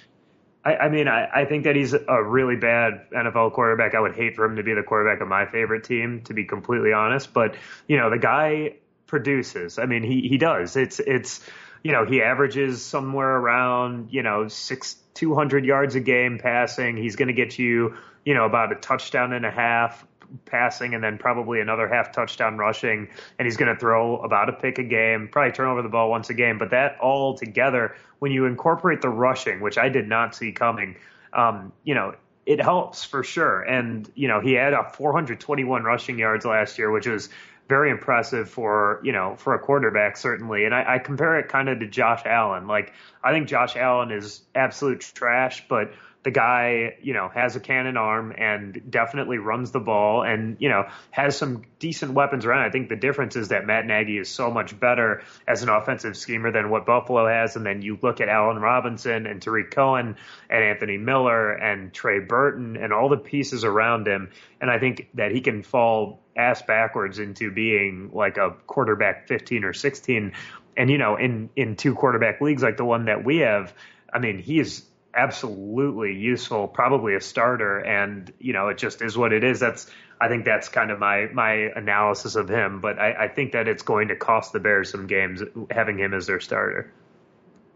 I, 0.63 0.75
I 0.75 0.89
mean, 0.89 1.07
I, 1.07 1.29
I 1.33 1.45
think 1.45 1.63
that 1.63 1.75
he's 1.75 1.93
a 1.93 2.23
really 2.23 2.57
bad 2.57 3.09
NFL 3.11 3.53
quarterback. 3.53 3.95
I 3.95 3.99
would 3.99 4.15
hate 4.15 4.35
for 4.35 4.43
him 4.43 4.57
to 4.57 4.63
be 4.63 4.73
the 4.73 4.83
quarterback 4.83 5.21
of 5.21 5.27
my 5.27 5.45
favorite 5.45 5.85
team, 5.85 6.21
to 6.23 6.33
be 6.33 6.43
completely 6.43 6.91
honest. 6.91 7.33
But 7.33 7.55
you 7.87 7.97
know, 7.97 8.09
the 8.09 8.17
guy 8.17 8.75
produces. 9.07 9.79
I 9.79 9.85
mean, 9.85 10.03
he 10.03 10.27
he 10.27 10.37
does. 10.37 10.75
It's 10.75 10.99
it's 10.99 11.41
you 11.83 11.91
know 11.91 12.05
he 12.05 12.21
averages 12.21 12.83
somewhere 12.83 13.37
around 13.37 14.11
you 14.11 14.23
know 14.23 14.47
six 14.47 14.95
two 15.13 15.35
hundred 15.35 15.65
yards 15.65 15.95
a 15.95 15.99
game 15.99 16.39
passing. 16.39 16.97
He's 16.97 17.15
going 17.15 17.29
to 17.29 17.33
get 17.33 17.57
you 17.57 17.95
you 18.29 18.35
know 18.35 18.45
about 18.45 18.71
a 18.71 18.75
touchdown 18.75 19.33
and 19.33 19.43
a 19.43 19.49
half 19.49 20.05
passing 20.45 20.93
and 20.93 21.03
then 21.03 21.17
probably 21.17 21.61
another 21.61 21.87
half 21.87 22.11
touchdown 22.11 22.59
rushing, 22.59 23.07
and 23.39 23.47
he's 23.47 23.57
going 23.57 23.73
to 23.73 23.79
throw 23.79 24.17
about 24.17 24.49
a 24.49 24.53
pick 24.53 24.77
a 24.77 24.83
game, 24.83 25.29
probably 25.31 25.51
turn 25.51 25.67
over 25.67 25.81
the 25.81 25.89
ball 25.89 26.11
once 26.11 26.29
a 26.29 26.35
game. 26.35 26.59
But 26.59 26.69
that 26.69 26.99
all 26.99 27.35
together, 27.35 27.95
when 28.19 28.31
you 28.31 28.45
incorporate 28.45 29.01
the 29.01 29.09
rushing, 29.09 29.61
which 29.61 29.79
I 29.79 29.89
did 29.89 30.07
not 30.07 30.35
see 30.35 30.51
coming, 30.51 30.97
um, 31.33 31.73
you 31.83 31.95
know, 31.95 32.13
it 32.45 32.61
helps 32.61 33.03
for 33.03 33.23
sure. 33.23 33.61
And 33.61 34.07
you 34.13 34.27
know, 34.27 34.41
he 34.41 34.53
had 34.53 34.73
a 34.73 34.91
421 34.93 35.83
rushing 35.83 36.19
yards 36.19 36.45
last 36.45 36.77
year, 36.77 36.91
which 36.91 37.07
was 37.07 37.29
very 37.67 37.89
impressive 37.89 38.47
for 38.47 38.99
you 39.03 39.11
know 39.11 39.37
for 39.37 39.55
a 39.55 39.59
quarterback 39.59 40.17
certainly. 40.17 40.65
And 40.65 40.75
I, 40.75 40.95
I 40.95 40.99
compare 40.99 41.39
it 41.39 41.47
kind 41.47 41.67
of 41.67 41.79
to 41.79 41.87
Josh 41.87 42.21
Allen. 42.27 42.67
Like 42.67 42.93
I 43.23 43.31
think 43.31 43.47
Josh 43.47 43.75
Allen 43.75 44.11
is 44.11 44.43
absolute 44.53 44.99
trash, 45.01 45.65
but 45.67 45.93
the 46.23 46.31
guy, 46.31 46.97
you 47.01 47.13
know, 47.13 47.29
has 47.29 47.55
a 47.55 47.61
cannon 47.61 47.95
arm 47.95 48.33
and 48.37 48.81
definitely 48.89 49.37
runs 49.37 49.71
the 49.71 49.79
ball 49.79 50.23
and, 50.23 50.57
you 50.59 50.67
know, 50.67 50.89
has 51.11 51.37
some 51.37 51.63
decent 51.79 52.11
weapons 52.11 52.45
around. 52.45 52.65
I 52.65 52.71
think 52.71 52.89
the 52.89 52.97
difference 52.97 53.37
is 53.37 53.49
that 53.49 53.65
Matt 53.65 53.85
Nagy 53.85 54.17
is 54.17 54.27
so 54.27 54.51
much 54.51 54.77
better 54.77 55.23
as 55.47 55.63
an 55.63 55.69
offensive 55.69 56.17
schemer 56.17 56.51
than 56.51 56.69
what 56.69 56.85
Buffalo 56.85 57.25
has. 57.25 57.55
And 57.55 57.65
then 57.65 57.81
you 57.81 57.97
look 58.01 58.19
at 58.19 58.27
Allen 58.27 58.57
Robinson 58.57 59.27
and 59.27 59.41
Tarik 59.41 59.71
Cohen 59.71 60.17
and 60.49 60.63
Anthony 60.63 60.97
Miller 60.97 61.53
and 61.53 61.93
Trey 61.93 62.19
Burton 62.19 62.75
and 62.75 62.91
all 62.91 63.07
the 63.07 63.17
pieces 63.17 63.63
around 63.63 64.05
him. 64.05 64.29
And 64.59 64.69
I 64.69 64.77
think 64.77 65.07
that 65.13 65.31
he 65.31 65.39
can 65.39 65.63
fall 65.63 66.19
ass 66.35 66.61
backwards 66.61 67.19
into 67.19 67.49
being 67.49 68.11
like 68.11 68.35
a 68.35 68.51
quarterback 68.67 69.29
15 69.29 69.63
or 69.63 69.73
16. 69.73 70.33
And, 70.75 70.89
you 70.89 70.97
know, 70.97 71.15
in, 71.15 71.49
in 71.55 71.77
two 71.77 71.95
quarterback 71.95 72.41
leagues 72.41 72.61
like 72.61 72.75
the 72.75 72.85
one 72.85 73.05
that 73.05 73.23
we 73.23 73.37
have, 73.37 73.73
I 74.13 74.19
mean, 74.19 74.39
he 74.39 74.59
is 74.59 74.83
absolutely 75.13 76.15
useful, 76.15 76.67
probably 76.67 77.15
a 77.15 77.21
starter, 77.21 77.79
and 77.79 78.31
you 78.39 78.53
know 78.53 78.69
it 78.69 78.77
just 78.77 79.01
is 79.01 79.17
what 79.17 79.33
it 79.33 79.43
is. 79.43 79.59
That's 79.59 79.89
I 80.21 80.27
think 80.27 80.45
that's 80.45 80.69
kind 80.69 80.91
of 80.91 80.99
my 80.99 81.27
my 81.33 81.53
analysis 81.75 82.35
of 82.35 82.49
him, 82.49 82.81
but 82.81 82.99
I, 82.99 83.25
I 83.25 83.27
think 83.27 83.53
that 83.53 83.67
it's 83.67 83.83
going 83.83 84.09
to 84.09 84.15
cost 84.15 84.53
the 84.53 84.59
Bears 84.59 84.91
some 84.91 85.07
games 85.07 85.41
having 85.71 85.97
him 85.97 86.13
as 86.13 86.27
their 86.27 86.39
starter. 86.39 86.91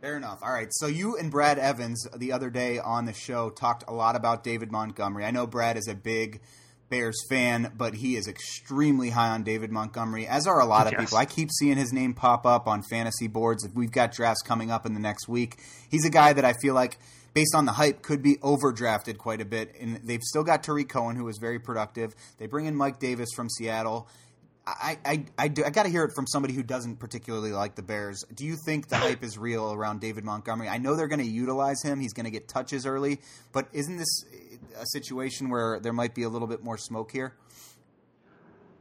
Fair 0.01 0.17
enough. 0.17 0.43
All 0.43 0.51
right. 0.51 0.67
So 0.71 0.87
you 0.87 1.17
and 1.17 1.31
Brad 1.31 1.57
Evans 1.57 2.05
the 2.13 2.33
other 2.33 2.49
day 2.49 2.77
on 2.77 3.05
the 3.05 3.13
show 3.13 3.49
talked 3.49 3.85
a 3.87 3.93
lot 3.93 4.17
about 4.17 4.43
David 4.43 4.69
Montgomery. 4.69 5.23
I 5.23 5.31
know 5.31 5.47
Brad 5.47 5.77
is 5.77 5.87
a 5.87 5.95
big 5.95 6.41
Bears 6.89 7.25
fan, 7.29 7.71
but 7.77 7.95
he 7.95 8.17
is 8.17 8.27
extremely 8.27 9.11
high 9.11 9.29
on 9.29 9.43
David 9.43 9.71
Montgomery, 9.71 10.27
as 10.27 10.45
are 10.45 10.59
a 10.59 10.65
lot 10.65 10.87
of 10.87 10.93
yes. 10.93 11.01
people. 11.01 11.17
I 11.17 11.25
keep 11.25 11.49
seeing 11.51 11.77
his 11.77 11.93
name 11.93 12.13
pop 12.13 12.45
up 12.45 12.67
on 12.67 12.83
fantasy 12.83 13.27
boards. 13.27 13.63
If 13.63 13.73
we've 13.73 13.91
got 13.91 14.11
drafts 14.11 14.41
coming 14.41 14.69
up 14.69 14.85
in 14.85 14.93
the 14.93 14.99
next 14.99 15.29
week, 15.29 15.57
he's 15.89 16.05
a 16.05 16.09
guy 16.09 16.33
that 16.33 16.43
I 16.43 16.51
feel 16.61 16.73
like 16.73 16.99
based 17.33 17.55
on 17.55 17.65
the 17.65 17.73
hype, 17.73 18.01
could 18.01 18.21
be 18.21 18.37
overdrafted 18.37 19.17
quite 19.17 19.41
a 19.41 19.45
bit. 19.45 19.75
And 19.79 19.99
they've 20.03 20.21
still 20.21 20.43
got 20.43 20.63
Tarik 20.63 20.89
Cohen, 20.89 21.15
who 21.15 21.25
was 21.25 21.37
very 21.37 21.59
productive. 21.59 22.13
They 22.37 22.47
bring 22.47 22.65
in 22.65 22.75
Mike 22.75 22.99
Davis 22.99 23.29
from 23.35 23.49
Seattle. 23.49 24.07
I, 24.65 24.97
I, 25.05 25.25
I, 25.37 25.43
I 25.43 25.47
got 25.47 25.83
to 25.83 25.89
hear 25.89 26.05
it 26.05 26.13
from 26.15 26.25
somebody 26.25 26.53
who 26.53 26.63
doesn't 26.63 26.97
particularly 26.97 27.51
like 27.51 27.75
the 27.75 27.81
Bears. 27.81 28.23
Do 28.33 28.45
you 28.45 28.55
think 28.65 28.87
the 28.87 28.95
hype 28.95 29.23
is 29.23 29.37
real 29.37 29.73
around 29.73 29.99
David 29.99 30.23
Montgomery? 30.23 30.69
I 30.69 30.77
know 30.77 30.95
they're 30.95 31.09
going 31.09 31.19
to 31.19 31.27
utilize 31.27 31.81
him. 31.83 31.99
He's 31.99 32.13
going 32.13 32.25
to 32.25 32.31
get 32.31 32.47
touches 32.47 32.85
early, 32.85 33.19
but 33.51 33.67
isn't 33.73 33.97
this 33.97 34.23
a 34.79 34.85
situation 34.85 35.49
where 35.49 35.79
there 35.81 35.91
might 35.91 36.15
be 36.15 36.23
a 36.23 36.29
little 36.29 36.47
bit 36.47 36.63
more 36.63 36.77
smoke 36.77 37.11
here? 37.11 37.35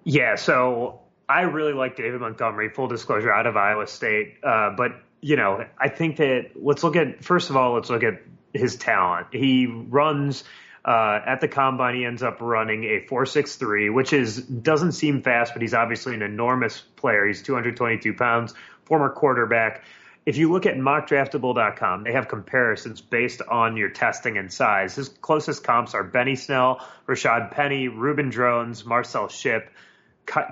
Yeah, 0.05 0.37
so 0.37 1.01
I 1.29 1.43
really 1.43 1.73
like 1.73 1.97
David 1.97 2.21
Montgomery. 2.21 2.69
Full 2.69 2.89
disclosure, 2.89 3.33
out 3.33 3.47
of 3.47 3.57
Iowa 3.57 3.87
State, 3.87 4.35
uh, 4.45 4.71
but 4.77 4.93
you 5.21 5.37
know, 5.37 5.65
I 5.79 5.89
think 5.89 6.17
that 6.17 6.51
let's 6.57 6.83
look 6.83 6.97
at 6.97 7.25
first 7.25 7.51
of 7.51 7.57
all, 7.57 7.75
let's 7.75 7.89
look 7.89 8.03
at 8.03 8.21
his 8.53 8.77
talent. 8.77 9.29
He 9.33 9.67
runs 9.67 10.45
uh, 10.85 11.21
at 11.27 11.41
the 11.41 11.49
combine. 11.49 11.95
He 11.95 12.05
ends 12.05 12.23
up 12.23 12.41
running 12.41 12.85
a 12.85 13.01
four 13.01 13.27
six 13.27 13.57
three, 13.57 13.91
which 13.91 14.13
is 14.13 14.37
doesn't 14.37 14.93
seem 14.93 15.23
fast, 15.23 15.53
but 15.53 15.63
he's 15.63 15.75
obviously 15.75 16.15
an 16.15 16.23
enormous 16.23 16.81
player. 16.81 17.27
He's 17.27 17.43
222 17.43 18.15
pounds, 18.15 18.55
former 18.85 19.11
quarterback. 19.11 19.85
If 20.25 20.37
you 20.37 20.53
look 20.53 20.67
at 20.67 20.77
mockdraftable.com, 20.77 22.05
they 22.05 22.13
have 22.13 22.29
comparisons 22.29 23.01
based 23.01 23.43
on 23.43 23.77
your 23.77 23.89
testing 23.89 24.39
and 24.39 24.53
size. 24.53 24.95
His 24.95 25.09
closest 25.09 25.65
comps 25.65 25.95
are 25.95 26.05
Benny 26.05 26.37
Snell, 26.37 26.87
Rashad 27.09 27.51
Penny, 27.51 27.89
Ruben 27.89 28.31
Drones, 28.31 28.85
Marcel 28.85 29.29
Shipp, 29.29 29.69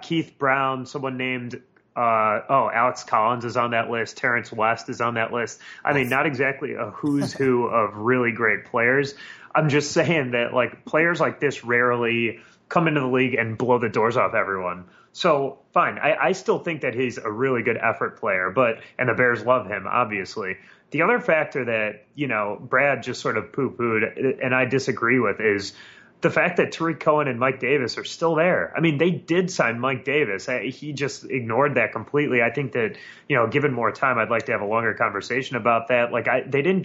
Keith 0.02 0.34
Brown, 0.38 0.86
someone 0.86 1.16
named 1.16 1.62
uh, 1.96 2.40
oh, 2.48 2.70
Alex 2.72 3.04
Collins 3.04 3.44
is 3.44 3.56
on 3.56 3.72
that 3.72 3.90
list. 3.90 4.16
Terrence 4.16 4.52
West 4.52 4.88
is 4.88 5.00
on 5.00 5.14
that 5.14 5.32
list. 5.32 5.60
I 5.84 5.92
mean, 5.92 6.08
not 6.08 6.26
exactly 6.26 6.74
a 6.74 6.90
who's 6.90 7.32
who 7.32 7.66
of 7.66 7.96
really 7.96 8.32
great 8.32 8.66
players. 8.66 9.14
I'm 9.54 9.68
just 9.68 9.92
saying 9.92 10.32
that 10.32 10.54
like 10.54 10.84
players 10.84 11.20
like 11.20 11.40
this 11.40 11.64
rarely 11.64 12.40
come 12.68 12.86
into 12.86 13.00
the 13.00 13.08
league 13.08 13.34
and 13.34 13.58
blow 13.58 13.78
the 13.78 13.88
doors 13.88 14.16
off 14.16 14.34
everyone. 14.34 14.84
So 15.12 15.58
fine, 15.74 15.98
I, 15.98 16.14
I 16.14 16.32
still 16.32 16.60
think 16.60 16.82
that 16.82 16.94
he's 16.94 17.18
a 17.18 17.30
really 17.30 17.62
good 17.62 17.76
effort 17.76 18.20
player, 18.20 18.50
but 18.50 18.80
and 18.96 19.08
the 19.08 19.14
Bears 19.14 19.44
love 19.44 19.66
him 19.66 19.86
obviously. 19.88 20.56
The 20.92 21.02
other 21.02 21.20
factor 21.20 21.64
that 21.64 22.06
you 22.14 22.28
know 22.28 22.58
Brad 22.60 23.02
just 23.02 23.20
sort 23.20 23.36
of 23.36 23.52
poo 23.52 23.70
pooed, 23.70 24.44
and 24.44 24.54
I 24.54 24.64
disagree 24.66 25.18
with, 25.18 25.40
is 25.40 25.72
the 26.20 26.30
fact 26.30 26.58
that 26.58 26.72
Tarik 26.72 27.00
Cohen 27.00 27.28
and 27.28 27.38
Mike 27.38 27.60
Davis 27.60 27.96
are 27.96 28.04
still 28.04 28.34
there. 28.34 28.72
I 28.76 28.80
mean, 28.80 28.98
they 28.98 29.10
did 29.10 29.50
sign 29.50 29.80
Mike 29.80 30.04
Davis. 30.04 30.46
He 30.46 30.92
just 30.92 31.24
ignored 31.24 31.76
that 31.76 31.92
completely. 31.92 32.42
I 32.42 32.50
think 32.50 32.72
that, 32.72 32.96
you 33.28 33.36
know, 33.36 33.46
given 33.46 33.72
more 33.72 33.90
time, 33.90 34.18
I'd 34.18 34.30
like 34.30 34.46
to 34.46 34.52
have 34.52 34.60
a 34.60 34.66
longer 34.66 34.92
conversation 34.94 35.56
about 35.56 35.88
that. 35.88 36.12
Like, 36.12 36.28
I, 36.28 36.42
they 36.42 36.62
didn't 36.62 36.84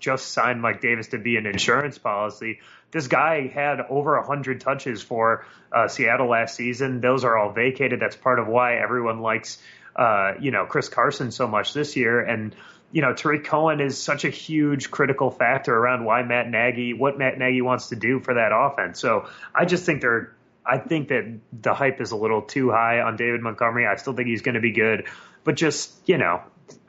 just 0.00 0.28
sign 0.28 0.60
Mike 0.60 0.80
Davis 0.80 1.08
to 1.08 1.18
be 1.18 1.36
an 1.36 1.46
insurance 1.46 1.96
policy. 1.98 2.60
This 2.90 3.08
guy 3.08 3.46
had 3.46 3.80
over 3.88 4.18
100 4.18 4.60
touches 4.60 5.02
for 5.02 5.46
uh, 5.72 5.88
Seattle 5.88 6.28
last 6.28 6.54
season. 6.54 7.00
Those 7.00 7.24
are 7.24 7.36
all 7.36 7.52
vacated. 7.52 8.00
That's 8.00 8.16
part 8.16 8.38
of 8.38 8.46
why 8.48 8.76
everyone 8.76 9.20
likes, 9.20 9.58
uh, 9.96 10.32
you 10.40 10.50
know, 10.50 10.66
Chris 10.66 10.88
Carson 10.88 11.30
so 11.30 11.48
much 11.48 11.72
this 11.72 11.96
year. 11.96 12.20
And, 12.20 12.54
you 12.94 13.02
know, 13.02 13.12
Tarik 13.12 13.42
Cohen 13.42 13.80
is 13.80 14.00
such 14.00 14.24
a 14.24 14.30
huge 14.30 14.88
critical 14.88 15.28
factor 15.28 15.76
around 15.76 16.04
why 16.04 16.22
Matt 16.22 16.48
Nagy, 16.48 16.92
what 16.92 17.18
Matt 17.18 17.36
Nagy 17.38 17.60
wants 17.60 17.88
to 17.88 17.96
do 17.96 18.20
for 18.20 18.34
that 18.34 18.52
offense. 18.54 19.00
So 19.00 19.28
I 19.52 19.64
just 19.64 19.84
think 19.84 20.00
they're, 20.00 20.32
I 20.64 20.78
think 20.78 21.08
that 21.08 21.40
the 21.60 21.74
hype 21.74 22.00
is 22.00 22.12
a 22.12 22.16
little 22.16 22.40
too 22.40 22.70
high 22.70 23.00
on 23.00 23.16
David 23.16 23.42
Montgomery. 23.42 23.84
I 23.84 23.96
still 23.96 24.12
think 24.12 24.28
he's 24.28 24.42
going 24.42 24.54
to 24.54 24.60
be 24.60 24.70
good, 24.70 25.08
but 25.42 25.56
just, 25.56 25.92
you 26.08 26.18
know, 26.18 26.40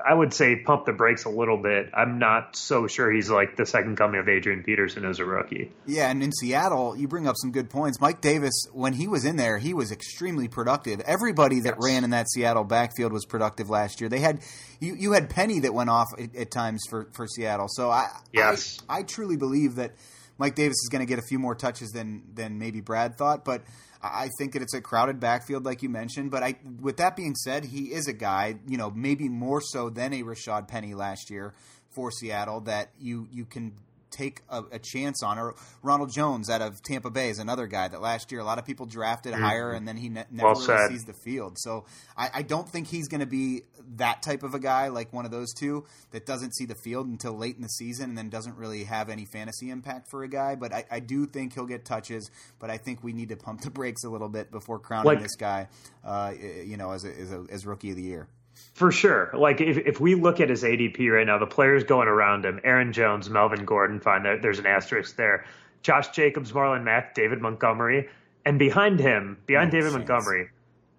I 0.03 0.13
would 0.13 0.33
say 0.33 0.57
pump 0.57 0.85
the 0.85 0.93
brakes 0.93 1.25
a 1.25 1.29
little 1.29 1.57
bit. 1.57 1.89
I'm 1.93 2.19
not 2.19 2.55
so 2.55 2.87
sure 2.87 3.11
he's 3.11 3.29
like 3.29 3.55
the 3.55 3.65
second 3.65 3.97
coming 3.97 4.19
of 4.19 4.27
Adrian 4.27 4.63
Peterson 4.63 5.05
as 5.05 5.19
a 5.19 5.25
rookie. 5.25 5.71
Yeah, 5.85 6.09
and 6.09 6.21
in 6.23 6.31
Seattle, 6.31 6.95
you 6.95 7.07
bring 7.07 7.27
up 7.27 7.35
some 7.37 7.51
good 7.51 7.69
points. 7.69 8.01
Mike 8.01 8.21
Davis, 8.21 8.53
when 8.73 8.93
he 8.93 9.07
was 9.07 9.25
in 9.25 9.35
there, 9.35 9.57
he 9.57 9.73
was 9.73 9.91
extremely 9.91 10.47
productive. 10.47 10.99
Everybody 11.01 11.61
that 11.61 11.75
yes. 11.75 11.83
ran 11.83 12.03
in 12.03 12.09
that 12.11 12.29
Seattle 12.29 12.63
backfield 12.63 13.13
was 13.13 13.25
productive 13.25 13.69
last 13.69 14.01
year. 14.01 14.09
They 14.09 14.19
had 14.19 14.41
you, 14.79 14.95
you 14.95 15.11
had 15.13 15.29
Penny 15.29 15.59
that 15.61 15.73
went 15.73 15.89
off 15.89 16.07
at, 16.19 16.35
at 16.35 16.51
times 16.51 16.83
for, 16.89 17.09
for 17.13 17.27
Seattle. 17.27 17.67
So 17.69 17.89
I, 17.89 18.09
yes. 18.31 18.79
I 18.89 18.95
I 18.95 19.03
truly 19.03 19.35
believe 19.35 19.75
that 19.75 19.91
Mike 20.37 20.55
Davis 20.55 20.77
is 20.81 20.89
going 20.89 21.01
to 21.01 21.05
get 21.05 21.19
a 21.19 21.27
few 21.27 21.37
more 21.37 21.53
touches 21.53 21.91
than 21.91 22.23
than 22.33 22.59
maybe 22.59 22.79
Brad 22.79 23.17
thought, 23.17 23.43
but 23.43 23.63
I 24.13 24.29
think 24.37 24.53
that 24.53 24.61
it's 24.61 24.73
a 24.73 24.81
crowded 24.81 25.19
backfield, 25.19 25.65
like 25.65 25.81
you 25.81 25.89
mentioned. 25.89 26.31
But 26.31 26.43
I, 26.43 26.55
with 26.79 26.97
that 26.97 27.15
being 27.15 27.35
said, 27.35 27.65
he 27.65 27.93
is 27.93 28.07
a 28.07 28.13
guy, 28.13 28.55
you 28.67 28.77
know, 28.77 28.91
maybe 28.91 29.29
more 29.29 29.61
so 29.61 29.89
than 29.89 30.13
a 30.13 30.23
Rashad 30.23 30.67
Penny 30.67 30.93
last 30.93 31.29
year 31.29 31.53
for 31.95 32.11
Seattle 32.11 32.61
that 32.61 32.91
you 32.99 33.27
you 33.31 33.45
can 33.45 33.73
take 34.15 34.41
a, 34.49 34.63
a, 34.71 34.79
chance 34.79 35.21
on. 35.21 35.37
Or 35.37 35.55
Ronald 35.83 36.11
Jones 36.11 36.49
out 36.49 36.61
of 36.61 36.81
Tampa 36.81 37.09
Bay 37.09 37.29
is 37.29 37.39
another 37.39 37.67
guy 37.67 37.87
that 37.87 38.01
last 38.01 38.31
year 38.31 38.41
a 38.41 38.43
lot 38.43 38.57
of 38.57 38.65
people 38.65 38.85
drafted 38.85 39.33
mm-hmm. 39.33 39.43
higher, 39.43 39.71
and 39.71 39.87
then 39.87 39.97
he 39.97 40.09
ne- 40.09 40.25
never 40.31 40.53
well 40.53 40.67
really 40.67 40.93
sees 40.93 41.05
the 41.05 41.13
field. 41.13 41.57
So 41.59 41.85
I, 42.17 42.29
I 42.35 42.41
don't 42.41 42.67
think 42.67 42.87
he's 42.87 43.07
going 43.07 43.19
to 43.19 43.27
be 43.27 43.63
that 43.97 44.23
type 44.23 44.43
of 44.43 44.53
a 44.53 44.59
guy, 44.59 44.87
like 44.87 45.13
one 45.13 45.25
of 45.25 45.31
those 45.31 45.53
two 45.53 45.85
that 46.11 46.25
doesn't 46.25 46.55
see 46.55 46.65
the 46.65 46.75
field 46.75 47.07
until 47.07 47.33
late 47.37 47.55
in 47.55 47.61
the 47.61 47.69
season, 47.69 48.09
and 48.09 48.17
then 48.17 48.29
doesn't 48.29 48.55
really 48.55 48.85
have 48.85 49.09
any 49.09 49.25
fantasy 49.25 49.69
impact 49.69 50.07
for 50.09 50.23
a 50.23 50.27
guy. 50.27 50.55
But 50.55 50.73
I, 50.73 50.85
I 50.89 50.99
do 50.99 51.25
think 51.25 51.53
he'll 51.53 51.65
get 51.65 51.85
touches. 51.85 52.31
But 52.59 52.69
I 52.69 52.77
think 52.77 53.03
we 53.03 53.13
need 53.13 53.29
to 53.29 53.37
pump 53.37 53.61
the 53.61 53.71
brakes 53.71 54.03
a 54.03 54.09
little 54.09 54.29
bit 54.29 54.51
before 54.51 54.79
crowning 54.79 55.05
like, 55.05 55.21
this 55.21 55.35
guy, 55.35 55.67
uh, 56.03 56.33
you 56.63 56.77
know, 56.77 56.91
as 56.91 57.05
a, 57.05 57.09
as, 57.09 57.31
a, 57.31 57.45
as 57.49 57.65
rookie 57.65 57.91
of 57.91 57.97
the 57.97 58.03
year. 58.03 58.27
For 58.73 58.91
sure. 58.91 59.31
Like 59.33 59.61
if, 59.61 59.77
if 59.77 59.99
we 59.99 60.15
look 60.15 60.39
at 60.39 60.49
his 60.49 60.63
ADP 60.63 61.09
right 61.09 61.25
now, 61.25 61.37
the 61.37 61.45
players 61.45 61.83
going 61.83 62.07
around 62.07 62.45
him, 62.45 62.59
Aaron 62.63 62.93
Jones, 62.93 63.29
Melvin 63.29 63.65
Gordon, 63.65 63.99
fine, 63.99 64.23
there, 64.23 64.39
there's 64.39 64.59
an 64.59 64.65
asterisk 64.65 65.15
there. 65.15 65.45
Josh 65.81 66.09
Jacobs, 66.09 66.51
Marlon 66.51 66.83
Mack, 66.83 67.15
David 67.15 67.41
Montgomery. 67.41 68.09
And 68.45 68.59
behind 68.59 68.99
him, 68.99 69.37
behind 69.45 69.71
David 69.71 69.91
sense. 69.91 70.07
Montgomery, 70.07 70.49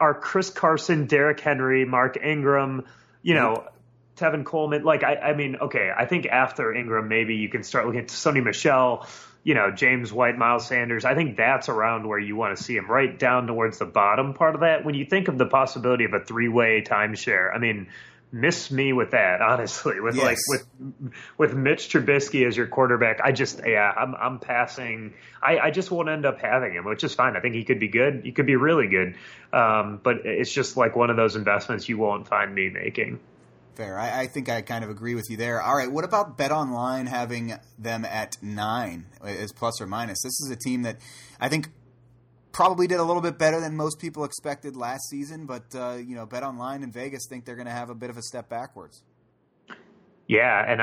are 0.01 0.14
Chris 0.14 0.51
Carson, 0.51 1.07
Derrick 1.07 1.40
Henry, 1.40 1.85
Mark 1.85 2.16
Ingram, 2.23 2.85
you 3.23 3.35
know, 3.35 3.64
Tevin 4.16 4.45
Coleman. 4.45 4.83
Like, 4.83 5.05
I, 5.05 5.16
I 5.16 5.35
mean, 5.35 5.57
okay, 5.57 5.90
I 5.97 6.07
think 6.07 6.27
after 6.27 6.75
Ingram, 6.75 7.09
maybe 7.09 7.37
you 7.37 7.49
can 7.49 7.62
start 7.62 7.87
looking 7.87 8.01
at 8.01 8.09
Sony 8.09 8.42
Michel, 8.42 9.07
you 9.47 9.55
know, 9.55 9.71
James 9.71 10.13
White, 10.13 10.37
Miles 10.37 10.67
Sanders. 10.67 11.05
I 11.05 11.15
think 11.15 11.37
that's 11.37 11.69
around 11.69 12.09
where 12.09 12.19
you 12.19 12.35
want 12.35 12.59
to 12.59 12.61
see 12.61 12.75
him, 12.75 12.91
right 12.91 13.17
down 13.17 13.47
towards 13.47 13.79
the 13.79 13.85
bottom 13.85 14.35
part 14.35 14.57
of 14.57 14.63
that. 14.63 14.85
When 14.85 14.97
you 14.97 15.05
think 15.05 15.29
of 15.29 15.39
the 15.39 15.47
possibility 15.47 16.03
of 16.03 16.15
a 16.15 16.25
three 16.25 16.49
way 16.49 16.83
timeshare, 16.85 17.55
I 17.55 17.59
mean, 17.59 17.87
miss 18.33 18.73
me 18.73 18.93
with 18.93 19.13
that, 19.13 19.41
honestly. 19.49 20.01
With 20.01 20.17
Yes. 20.17 20.25
like 20.25 20.39
with 20.49 21.13
with 21.39 21.55
Mitch 21.55 21.91
Trubisky 21.91 22.45
as 22.45 22.57
your 22.57 22.67
quarterback, 22.67 23.21
I 23.23 23.31
just 23.31 23.61
yeah, 23.65 23.89
I'm 23.97 24.17
I'm 24.17 24.39
passing. 24.41 25.15
I, 25.41 25.59
I 25.61 25.71
just 25.71 25.93
won't 25.93 26.09
end 26.09 26.27
up 26.27 26.41
having 26.41 26.73
him, 26.73 26.85
which 26.85 27.05
is 27.05 27.15
fine. 27.15 27.37
I 27.37 27.41
think 27.41 27.55
he 27.55 27.63
could 27.63 27.79
be 27.79 27.87
good. 27.87 28.23
He 28.25 28.33
could 28.33 28.47
be 28.47 28.57
really 28.57 28.89
good. 28.89 29.15
Um, 29.53 30.01
but 30.03 30.27
it's 30.27 30.51
just 30.53 30.77
like 30.77 30.97
one 30.97 31.09
of 31.09 31.17
those 31.17 31.37
investments 31.37 31.89
you 31.89 31.99
won't 31.99 32.27
find 32.27 32.53
me 32.53 32.69
making. 32.69 33.21
Fair. 33.77 33.99
I, 33.99 34.23
I 34.23 34.27
think 34.27 34.49
I 34.49 34.62
kind 34.62 34.83
of 34.85 34.91
agree 34.91 35.15
with 35.15 35.27
you 35.29 35.37
there. 35.37 35.61
All 35.61 35.77
right. 35.77 35.91
What 35.91 36.05
about 36.05 36.39
Bet 36.39 36.51
Online 36.51 37.07
having 37.07 37.53
them 37.79 38.07
at 38.07 38.37
nine 38.43 39.07
as 39.23 39.53
plus 39.53 39.81
or 39.81 39.87
minus? 39.87 40.23
This 40.23 40.41
is 40.41 40.51
a 40.51 40.57
team 40.57 40.83
that 40.83 40.97
I 41.39 41.49
think 41.51 41.69
probably 42.53 42.87
did 42.87 42.99
a 42.99 43.05
little 43.05 43.21
bit 43.21 43.39
better 43.39 43.61
than 43.61 43.77
most 43.77 43.99
people 43.99 44.25
expected 44.25 44.77
last 44.77 45.11
season, 45.11 45.45
but 45.45 45.75
uh, 45.75 45.97
you 45.97 46.17
know, 46.17 46.25
Bet 46.25 46.43
Online 46.43 46.83
and 46.83 46.91
Vegas 46.91 47.27
think 47.29 47.45
they're 47.45 47.55
going 47.55 47.67
to 47.67 47.73
have 47.73 47.91
a 47.91 47.95
bit 47.95 48.09
of 48.09 48.17
a 48.17 48.23
step 48.23 48.49
backwards. 48.49 49.03
Yeah, 50.27 50.65
and 50.67 50.81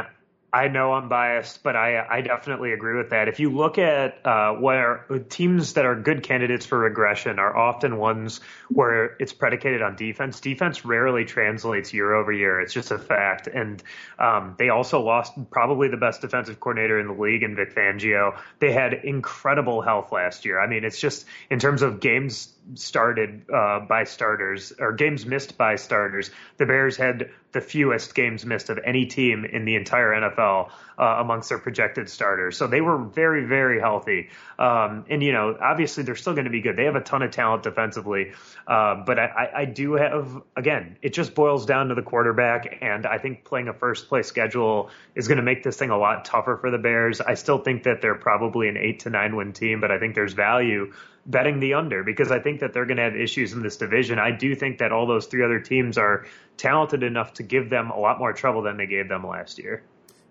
I 0.53 0.67
know 0.67 0.93
I'm 0.93 1.09
biased, 1.09 1.63
but 1.63 1.75
I 1.75 2.05
I 2.07 2.21
definitely 2.21 2.73
agree 2.73 2.95
with 2.95 3.09
that. 3.09 3.27
If 3.27 3.39
you 3.39 3.49
look 3.49 3.79
at 3.79 4.23
uh, 4.23 4.53
where 4.53 5.05
teams 5.29 5.73
that 5.73 5.85
are 5.85 5.95
good 5.95 6.21
candidates 6.21 6.63
for 6.67 6.77
regression 6.77 7.39
are 7.39 7.57
often 7.57 7.97
ones 7.97 8.39
where 8.69 9.17
it's 9.19 9.33
predicated 9.33 9.81
on 9.81 9.95
defense. 9.95 10.39
Defense 10.39 10.85
rarely 10.85 11.25
translates 11.25 11.91
year 11.91 12.13
over 12.13 12.31
year. 12.31 12.61
It's 12.61 12.71
just 12.71 12.91
a 12.91 12.99
fact. 12.99 13.47
And 13.47 13.81
um, 14.19 14.53
they 14.59 14.69
also 14.69 15.01
lost 15.01 15.33
probably 15.49 15.87
the 15.87 15.97
best 15.97 16.21
defensive 16.21 16.59
coordinator 16.59 16.99
in 16.99 17.07
the 17.07 17.13
league 17.13 17.41
in 17.41 17.55
Vic 17.55 17.73
Fangio. 17.73 18.37
They 18.59 18.71
had 18.71 18.93
incredible 18.93 19.81
health 19.81 20.11
last 20.11 20.45
year. 20.45 20.59
I 20.59 20.67
mean, 20.67 20.83
it's 20.83 20.99
just 20.99 21.25
in 21.49 21.57
terms 21.57 21.81
of 21.81 21.99
games 21.99 22.52
started 22.75 23.45
uh, 23.53 23.81
by 23.81 24.03
starters 24.03 24.73
or 24.79 24.93
games 24.93 25.25
missed 25.25 25.57
by 25.57 25.75
starters. 25.75 26.31
The 26.57 26.65
Bears 26.65 26.97
had 26.97 27.29
the 27.51 27.61
fewest 27.61 28.15
games 28.15 28.45
missed 28.45 28.69
of 28.69 28.79
any 28.83 29.05
team 29.05 29.45
in 29.45 29.65
the 29.65 29.75
entire 29.75 30.09
NFL 30.09 30.71
uh, 30.97 31.03
amongst 31.19 31.49
their 31.49 31.59
projected 31.59 32.09
starters. 32.09 32.57
So 32.57 32.67
they 32.67 32.81
were 32.81 32.97
very, 32.97 33.45
very 33.45 33.79
healthy. 33.79 34.29
Um, 34.57 35.05
and, 35.09 35.21
you 35.21 35.31
know, 35.31 35.55
obviously 35.61 36.03
they're 36.03 36.15
still 36.15 36.33
going 36.33 36.45
to 36.45 36.51
be 36.51 36.61
good. 36.61 36.75
They 36.75 36.85
have 36.85 36.95
a 36.95 37.01
ton 37.01 37.21
of 37.21 37.31
talent 37.31 37.63
defensively. 37.63 38.31
Uh, 38.65 39.03
but 39.05 39.19
I, 39.19 39.51
I 39.55 39.65
do 39.65 39.93
have, 39.93 40.41
again, 40.55 40.97
it 41.01 41.13
just 41.13 41.35
boils 41.35 41.65
down 41.65 41.89
to 41.89 41.95
the 41.95 42.01
quarterback. 42.01 42.79
And 42.81 43.05
I 43.05 43.19
think 43.19 43.43
playing 43.43 43.67
a 43.67 43.73
first 43.73 44.07
place 44.07 44.27
schedule 44.27 44.89
is 45.15 45.27
going 45.27 45.37
to 45.37 45.43
make 45.43 45.63
this 45.63 45.77
thing 45.77 45.91
a 45.91 45.97
lot 45.97 46.25
tougher 46.25 46.57
for 46.57 46.71
the 46.71 46.79
Bears. 46.79 47.21
I 47.21 47.35
still 47.35 47.59
think 47.59 47.83
that 47.83 48.01
they're 48.01 48.15
probably 48.15 48.67
an 48.67 48.77
eight 48.77 49.01
to 49.01 49.09
nine 49.09 49.35
win 49.35 49.53
team, 49.53 49.79
but 49.79 49.91
I 49.91 49.99
think 49.99 50.15
there's 50.15 50.33
value 50.33 50.91
betting 51.25 51.59
the 51.59 51.73
under 51.73 52.03
because 52.03 52.31
I 52.31 52.39
think 52.39 52.59
that 52.59 52.73
they're 52.73 52.85
going 52.85 52.97
to 52.97 53.03
have 53.03 53.15
issues 53.15 53.53
in 53.53 53.61
this 53.61 53.77
division. 53.77 54.19
I 54.19 54.31
do 54.31 54.55
think 54.55 54.79
that 54.79 54.91
all 54.91 55.07
those 55.07 55.25
three 55.27 55.43
other 55.43 55.59
teams 55.59 55.97
are 55.97 56.25
talented 56.57 57.03
enough 57.03 57.33
to 57.35 57.43
give 57.43 57.69
them 57.69 57.91
a 57.91 57.99
lot 57.99 58.19
more 58.19 58.33
trouble 58.33 58.61
than 58.63 58.77
they 58.77 58.87
gave 58.87 59.07
them 59.07 59.25
last 59.25 59.59
year. 59.59 59.83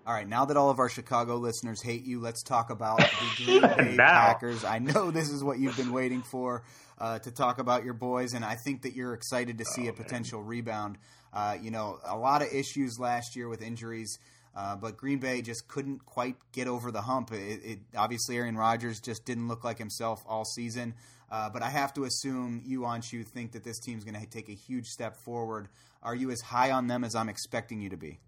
All 0.05 0.13
right, 0.13 0.27
now 0.27 0.43
that 0.45 0.57
all 0.57 0.69
of 0.69 0.79
our 0.79 0.89
Chicago 0.89 1.37
listeners 1.37 1.81
hate 1.81 2.03
you, 2.03 2.19
let's 2.19 2.43
talk 2.43 2.69
about 2.69 2.99
the 2.99 3.05
Green 3.45 3.61
Bay 3.61 3.95
Packers. 3.97 4.65
I 4.65 4.79
know 4.79 5.11
this 5.11 5.29
is 5.29 5.41
what 5.43 5.59
you've 5.59 5.77
been 5.77 5.93
waiting 5.93 6.21
for 6.21 6.63
uh, 6.99 7.19
to 7.19 7.31
talk 7.31 7.57
about 7.57 7.85
your 7.85 7.93
boys, 7.93 8.33
and 8.33 8.43
I 8.43 8.55
think 8.55 8.81
that 8.81 8.95
you're 8.95 9.13
excited 9.13 9.59
to 9.59 9.65
see 9.65 9.87
a 9.87 9.93
potential 9.93 10.43
rebound. 10.43 10.97
Uh, 11.31 11.55
you 11.61 11.71
know, 11.71 11.99
a 12.03 12.17
lot 12.17 12.41
of 12.41 12.49
issues 12.53 12.99
last 12.99 13.37
year 13.37 13.47
with 13.47 13.61
injuries, 13.61 14.19
uh, 14.55 14.75
but 14.75 14.97
Green 14.97 15.19
Bay 15.19 15.41
just 15.41 15.67
couldn't 15.67 16.05
quite 16.05 16.35
get 16.51 16.67
over 16.67 16.91
the 16.91 17.01
hump. 17.01 17.31
It, 17.31 17.61
it 17.63 17.79
obviously 17.95 18.37
Aaron 18.37 18.55
Rodgers 18.55 18.99
just 18.99 19.25
didn't 19.25 19.47
look 19.47 19.63
like 19.63 19.77
himself 19.77 20.23
all 20.27 20.45
season. 20.45 20.93
Uh, 21.31 21.49
but 21.49 21.63
I 21.63 21.69
have 21.69 21.93
to 21.95 22.03
assume 22.03 22.61
you, 22.63 22.81
Anshu, 22.81 23.25
think 23.25 23.53
that 23.53 23.63
this 23.63 23.79
team's 23.79 24.03
going 24.03 24.19
to 24.19 24.25
take 24.27 24.49
a 24.49 24.53
huge 24.53 24.87
step 24.87 25.17
forward. 25.17 25.67
Are 26.03 26.13
you 26.13 26.29
as 26.29 26.41
high 26.41 26.69
on 26.71 26.85
them 26.87 27.03
as 27.03 27.15
I'm 27.15 27.29
expecting 27.29 27.81
you 27.81 27.89
to 27.89 27.97
be? 27.97 28.19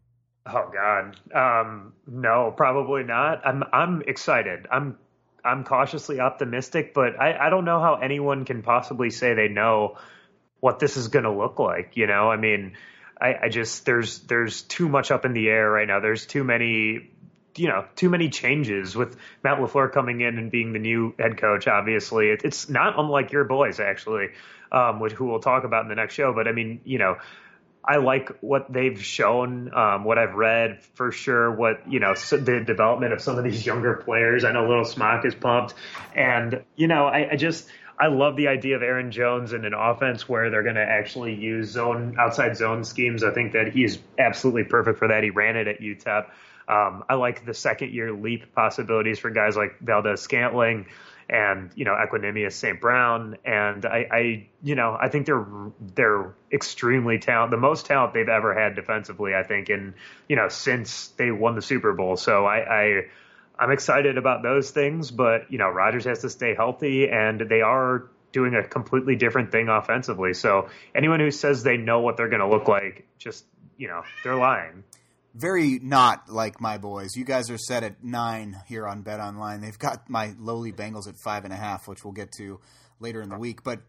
Oh 0.48 0.72
God, 0.72 1.18
um, 1.34 1.94
no, 2.08 2.54
probably 2.56 3.04
not. 3.04 3.46
I'm 3.46 3.64
I'm 3.74 4.04
excited. 4.04 4.68
I'm 4.72 4.98
I'm 5.44 5.64
cautiously 5.64 6.20
optimistic, 6.20 6.94
but 6.94 7.20
I, 7.20 7.48
I 7.48 7.50
don't 7.50 7.66
know 7.66 7.80
how 7.80 7.96
anyone 7.96 8.46
can 8.46 8.62
possibly 8.62 9.10
say 9.10 9.34
they 9.34 9.48
know 9.48 9.98
what 10.60 10.80
this 10.80 10.98
is 10.98 11.08
going 11.08 11.26
to 11.26 11.32
look 11.32 11.60
like. 11.60 11.98
You 11.98 12.08
know, 12.08 12.30
I 12.30 12.38
mean, 12.38 12.76
I, 13.20 13.36
I 13.44 13.50
just 13.50 13.86
there's 13.86 14.20
there's 14.20 14.62
too 14.64 14.90
much 14.90 15.12
up 15.12 15.26
in 15.26 15.34
the 15.34 15.48
air 15.48 15.70
right 15.70 15.88
now. 15.88 16.00
There's 16.00 16.26
too 16.26 16.44
many 16.44 17.12
you 17.56 17.68
know 17.68 17.86
too 17.96 18.10
many 18.10 18.30
changes 18.30 18.96
with 18.96 19.18
Matt 19.44 19.60
LaFleur 19.60 19.92
coming 19.92 20.22
in 20.22 20.38
and 20.38 20.52
being 20.52 20.74
the 20.74 20.80
new 20.80 21.14
head 21.18 21.38
coach. 21.38 21.68
Obviously, 21.68 22.30
it, 22.30 22.42
it's 22.44 22.70
not 22.70 23.00
unlike 23.00 23.32
your 23.32 23.46
boys 23.46 23.80
actually, 23.80 24.30
um, 24.72 25.00
which 25.00 25.14
who 25.14 25.26
we'll 25.26 25.40
talk 25.40 25.64
about 25.64 25.84
in 25.84 25.90
the 25.90 25.96
next 25.96 26.16
show. 26.16 26.34
But 26.34 26.48
I 26.48 26.52
mean, 26.52 26.82
you 26.86 27.00
know. 27.00 27.18
I 27.88 27.98
like 27.98 28.32
what 28.42 28.74
they've 28.74 29.00
shown, 29.00 29.72
um, 29.72 30.06
what 30.06 30.18
I've 30.18 30.34
read 30.34 30.82
for 30.96 31.12
sure. 31.12 31.52
What 31.52 31.88
you 31.88 32.00
know, 32.00 32.16
so 32.16 32.38
the 32.38 32.60
development 32.60 33.14
of 33.14 33.22
some 33.22 33.38
of 33.38 33.44
these 33.44 33.64
younger 33.64 33.94
players. 33.94 34.44
I 34.44 34.54
know 34.54 34.68
Little 34.68 34.86
Smock 34.86 35.24
is 35.24 35.36
pumped, 35.36 35.76
and 36.16 36.64
you 36.76 36.88
know, 36.88 37.06
I, 37.06 37.34
I 37.34 37.36
just 37.36 37.68
I 37.98 38.08
love 38.08 38.36
the 38.36 38.50
idea 38.50 38.76
of 38.76 38.84
Aaron 38.84 39.12
Jones 39.12 39.54
in 39.54 39.64
an 39.64 39.74
offense 39.74 40.28
where 40.28 40.50
they're 40.50 40.64
going 40.64 40.76
to 40.76 40.82
actually 40.82 41.34
use 41.34 41.70
zone 41.70 42.18
outside 42.20 42.58
zone 42.58 42.84
schemes. 42.84 43.24
I 43.24 43.32
think 43.32 43.54
that 43.54 43.72
he's 43.72 44.00
absolutely 44.18 44.66
perfect 44.66 45.00
for 45.00 45.08
that. 45.08 45.24
He 45.24 45.30
ran 45.30 45.56
it 45.56 45.68
at 45.68 45.80
UTEP. 45.80 46.26
Um, 46.68 47.04
I 47.08 47.16
like 47.16 47.46
the 47.46 47.54
second 47.54 47.92
year 47.94 48.12
leap 48.12 48.54
possibilities 48.54 49.20
for 49.20 49.30
guys 49.30 49.56
like 49.56 49.80
Valdes 49.80 50.22
Scantling 50.22 50.88
and 51.30 51.72
you 51.76 51.86
know 51.86 51.94
Equanimous 51.94 52.54
St. 52.54 52.80
Brown, 52.80 53.38
and 53.46 53.86
I, 53.86 54.08
I, 54.12 54.48
you 54.64 54.76
know, 54.76 54.98
I 55.00 55.10
think 55.10 55.26
they're 55.26 55.46
they're 55.80 56.34
extremely 56.52 57.20
talent, 57.20 57.52
the 57.52 57.58
most 57.58 57.86
talent 57.86 58.14
they've 58.14 58.30
ever 58.30 58.54
had 58.54 58.76
defensively. 58.76 59.34
I 59.34 59.44
think, 59.44 59.70
and 59.70 59.94
you 60.28 60.36
know, 60.36 60.50
since 60.50 61.08
they 61.10 61.32
won 61.32 61.56
the 61.56 61.62
Super 61.62 61.94
Bowl, 61.94 62.18
so 62.18 62.46
I, 62.46 62.58
I 62.58 63.02
I'm 63.58 63.72
excited 63.72 64.18
about 64.18 64.44
those 64.44 64.72
things. 64.72 65.12
But 65.12 65.52
you 65.52 65.58
know, 65.58 65.70
Rodgers 65.70 66.06
has 66.06 66.20
to 66.22 66.30
stay 66.30 66.56
healthy, 66.56 67.08
and 67.10 67.42
they 67.50 67.62
are 67.62 68.10
doing 68.32 68.56
a 68.56 68.68
completely 68.68 69.16
different 69.16 69.52
thing 69.52 69.70
offensively. 69.70 70.34
So 70.34 70.70
anyone 70.94 71.20
who 71.20 71.32
says 71.32 71.64
they 71.64 71.78
know 71.78 72.02
what 72.02 72.18
they're 72.18 72.30
going 72.30 72.42
to 72.42 72.50
look 72.50 72.68
like, 72.68 73.08
just 73.18 73.46
you 73.78 73.88
know, 73.88 74.04
they're 74.24 74.36
lying 74.36 74.84
very 75.36 75.80
not 75.84 76.30
like 76.30 76.62
my 76.62 76.78
boys. 76.78 77.16
You 77.16 77.26
guys 77.26 77.50
are 77.52 77.58
set 77.58 77.84
at 77.84 78.04
nine 78.04 78.62
here 78.68 78.88
on 78.88 79.02
Bet 79.02 79.20
Online. 79.20 79.60
They've 79.60 79.78
got 79.78 80.10
my 80.10 80.34
lowly 80.40 80.72
Bengals 80.72 81.08
at 81.08 81.16
five 81.18 81.44
and 81.44 81.54
a 81.54 81.58
half, 81.58 81.88
which 81.88 82.04
we'll 82.06 82.14
get 82.14 82.32
to 82.38 82.62
later 83.00 83.22
in 83.22 83.30
the 83.30 83.38
week. 83.38 83.62
But 83.64 83.82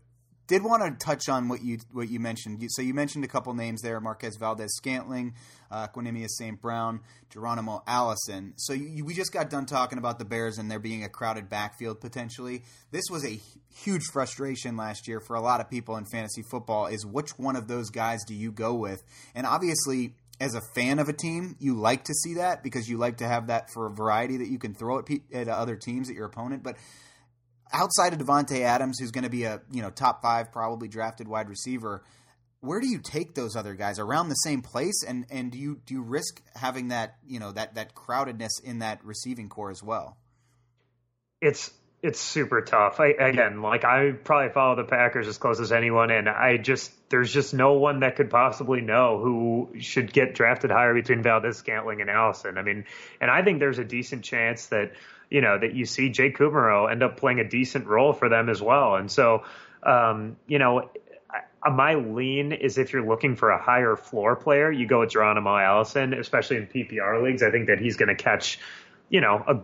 did 0.47 0.63
want 0.63 0.83
to 0.83 1.05
touch 1.05 1.29
on 1.29 1.49
what 1.49 1.63
you 1.63 1.79
what 1.93 2.09
you 2.09 2.21
mentioned. 2.21 2.65
So 2.71 2.83
you 2.83 2.95
mentioned 2.95 3.25
a 3.25 3.29
couple 3.29 3.53
names 3.55 3.83
there: 3.83 4.01
Marquez 4.01 4.37
Valdes 4.37 4.75
Scantling, 4.77 5.35
uh, 5.71 5.89
St. 6.27 6.61
Brown, 6.61 7.01
Geronimo 7.31 7.83
Allison. 7.87 8.55
So 8.57 8.73
you, 8.73 9.05
we 9.05 9.15
just 9.15 9.33
got 9.33 9.51
done 9.51 9.67
talking 9.67 9.99
about 9.99 10.19
the 10.19 10.25
Bears 10.25 10.59
and 10.59 10.71
there 10.71 10.79
being 10.79 11.05
a 11.05 11.09
crowded 11.09 11.49
backfield 11.49 12.01
potentially. 12.01 12.63
This 12.91 13.05
was 13.11 13.25
a 13.25 13.41
huge 13.83 14.05
frustration 14.13 14.77
last 14.77 15.09
year 15.09 15.21
for 15.21 15.35
a 15.37 15.41
lot 15.41 15.61
of 15.61 15.69
people 15.69 15.97
in 15.97 16.05
fantasy 16.05 16.43
football. 16.51 16.87
Is 16.87 17.05
which 17.05 17.39
one 17.39 17.57
of 17.57 17.69
those 17.69 17.91
guys 17.91 18.25
do 18.25 18.35
you 18.35 18.53
go 18.53 18.75
with? 18.75 19.03
And 19.35 19.47
obviously 19.47 20.15
as 20.41 20.55
a 20.55 20.61
fan 20.75 20.99
of 20.99 21.09
a 21.09 21.13
team, 21.13 21.57
you 21.59 21.75
like 21.75 22.05
to 22.05 22.15
see 22.15 22.35
that 22.35 22.63
because 22.63 22.89
you 22.89 22.99
like 22.99 23.19
to 23.19 23.27
have 23.27 23.47
that 23.47 23.71
for 23.71 23.87
a 23.87 23.91
variety 23.91 24.37
that 24.37 24.49
you 24.49 24.59
can 24.59 24.75
throw 24.75 24.99
at, 24.99 25.07
pe- 25.07 25.23
at 25.33 25.49
other 25.49 25.77
teams 25.77 26.11
at 26.11 26.17
your 26.17 26.27
opponent. 26.27 26.63
But 26.63 26.77
outside 27.77 28.13
of 28.13 28.19
Davante 28.19 28.63
Adams, 28.63 28.99
who's 28.99 29.11
going 29.11 29.25
to 29.25 29.31
be 29.31 29.45
a 29.45 29.61
you 29.71 29.83
know 29.83 29.91
top 29.91 30.23
five 30.23 30.51
probably 30.51 30.89
drafted 30.89 31.29
wide 31.29 31.49
receiver, 31.49 32.03
where 32.61 32.81
do 32.81 32.89
you 32.89 32.99
take 32.99 33.35
those 33.35 33.55
other 33.55 33.75
guys 33.75 33.99
around 33.99 34.29
the 34.29 34.35
same 34.35 34.63
place? 34.63 35.05
And 35.07 35.27
and 35.31 35.53
do 35.53 35.59
you 35.59 35.81
do 35.87 35.95
you 35.95 36.03
risk 36.03 36.43
having 36.55 36.89
that 36.89 37.17
you 37.27 37.39
know 37.39 37.53
that 37.53 37.75
that 37.75 37.95
crowdedness 37.95 38.63
in 38.65 38.81
that 38.81 39.05
receiving 39.05 39.49
corps 39.49 39.71
as 39.71 39.83
well? 39.83 40.17
It's 41.41 41.71
it's 42.03 42.21
super 42.21 42.61
tough. 42.61 43.01
I, 43.01 43.09
again, 43.09 43.63
like 43.63 43.85
I 43.85 44.13
probably 44.13 44.53
follow 44.53 44.77
the 44.77 44.85
Packers 44.85 45.27
as 45.27 45.39
close 45.39 45.61
as 45.61 45.73
anyone, 45.73 46.11
and 46.11 46.29
I 46.29 46.57
just 46.57 46.93
there's 47.11 47.33
just 47.33 47.53
no 47.53 47.75
one 47.75 48.01
that 48.01 48.17
could 48.17 48.31
possibly 48.31 48.81
know 48.81 49.19
who 49.19 49.81
should 49.81 50.13
get 50.13 50.35
drafted 50.35 50.71
higher 50.71 50.95
between 50.95 51.23
Valdes, 51.23 51.57
Scantling, 51.57 52.01
and 52.01 52.11
Allison. 52.11 52.59
I 52.59 52.63
mean, 52.63 52.85
and 53.21 53.31
I 53.31 53.43
think 53.43 53.61
there's 53.61 53.79
a 53.79 53.85
decent 53.85 54.25
chance 54.25 54.67
that 54.67 54.93
you 55.31 55.41
know 55.41 55.59
that 55.59 55.75
you 55.75 55.85
see 55.85 56.11
Jake 56.11 56.39
Kumerow 56.39 56.91
end 56.91 57.03
up 57.03 57.17
playing 57.17 57.41
a 57.41 57.49
decent 57.49 57.87
role 57.87 58.13
for 58.13 58.29
them 58.29 58.49
as 58.49 58.63
well. 58.63 58.97
And 58.97 59.11
so, 59.11 59.45
um, 59.83 60.37
you 60.47 60.59
know, 60.59 60.91
my 61.71 61.95
lean 61.95 62.53
is 62.53 62.79
if 62.79 62.93
you're 62.93 63.07
looking 63.07 63.37
for 63.37 63.51
a 63.51 63.63
higher 63.63 63.97
floor 63.97 64.37
player, 64.37 64.71
you 64.71 64.87
go 64.87 65.01
with 65.01 65.11
Geronimo 65.11 65.57
Allison, 65.57 66.15
especially 66.15 66.57
in 66.59 66.67
PPR 66.67 67.23
leagues. 67.23 67.43
I 67.43 67.51
think 67.51 67.67
that 67.67 67.81
he's 67.81 67.97
going 67.97 68.09
to 68.09 68.15
catch, 68.15 68.59
you 69.09 69.21
know, 69.21 69.43
a 69.47 69.61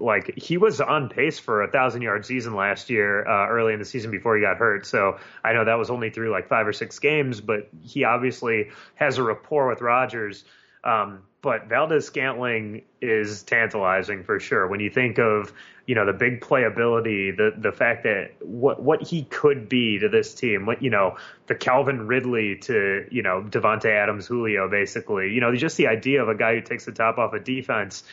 like 0.00 0.36
he 0.36 0.56
was 0.56 0.80
on 0.80 1.08
pace 1.08 1.38
for 1.38 1.62
a 1.62 1.70
thousand 1.70 2.02
yard 2.02 2.26
season 2.26 2.54
last 2.54 2.90
year 2.90 3.26
uh, 3.26 3.48
early 3.48 3.72
in 3.72 3.78
the 3.78 3.84
season 3.84 4.10
before 4.10 4.36
he 4.36 4.42
got 4.42 4.56
hurt. 4.56 4.86
So 4.86 5.18
I 5.44 5.52
know 5.52 5.64
that 5.64 5.78
was 5.78 5.90
only 5.90 6.10
through 6.10 6.30
like 6.30 6.48
five 6.48 6.66
or 6.66 6.72
six 6.72 6.98
games, 6.98 7.40
but 7.40 7.68
he 7.82 8.04
obviously 8.04 8.70
has 8.96 9.18
a 9.18 9.22
rapport 9.22 9.68
with 9.68 9.80
Rodgers. 9.80 10.44
Um, 10.82 11.22
but 11.40 11.68
Valdes 11.68 12.04
Scantling 12.06 12.82
is 13.00 13.42
tantalizing 13.44 14.24
for 14.24 14.40
sure. 14.40 14.66
When 14.66 14.80
you 14.80 14.90
think 14.90 15.18
of 15.18 15.52
you 15.86 15.94
know 15.94 16.04
the 16.04 16.12
big 16.12 16.40
playability, 16.40 17.36
the 17.36 17.54
the 17.56 17.72
fact 17.72 18.02
that 18.04 18.32
what 18.40 18.82
what 18.82 19.02
he 19.02 19.24
could 19.24 19.68
be 19.68 19.98
to 19.98 20.08
this 20.08 20.34
team, 20.34 20.66
what 20.66 20.82
you 20.82 20.90
know 20.90 21.16
the 21.46 21.54
Calvin 21.54 22.06
Ridley 22.06 22.56
to 22.56 23.06
you 23.10 23.22
know 23.22 23.42
Davante 23.42 23.90
Adams, 23.90 24.26
Julio, 24.26 24.68
basically, 24.68 25.32
you 25.32 25.40
know 25.40 25.54
just 25.54 25.76
the 25.76 25.86
idea 25.86 26.22
of 26.22 26.28
a 26.28 26.34
guy 26.34 26.54
who 26.54 26.60
takes 26.60 26.84
the 26.84 26.92
top 26.92 27.18
off 27.18 27.32
a 27.32 27.40
defense. 27.40 28.04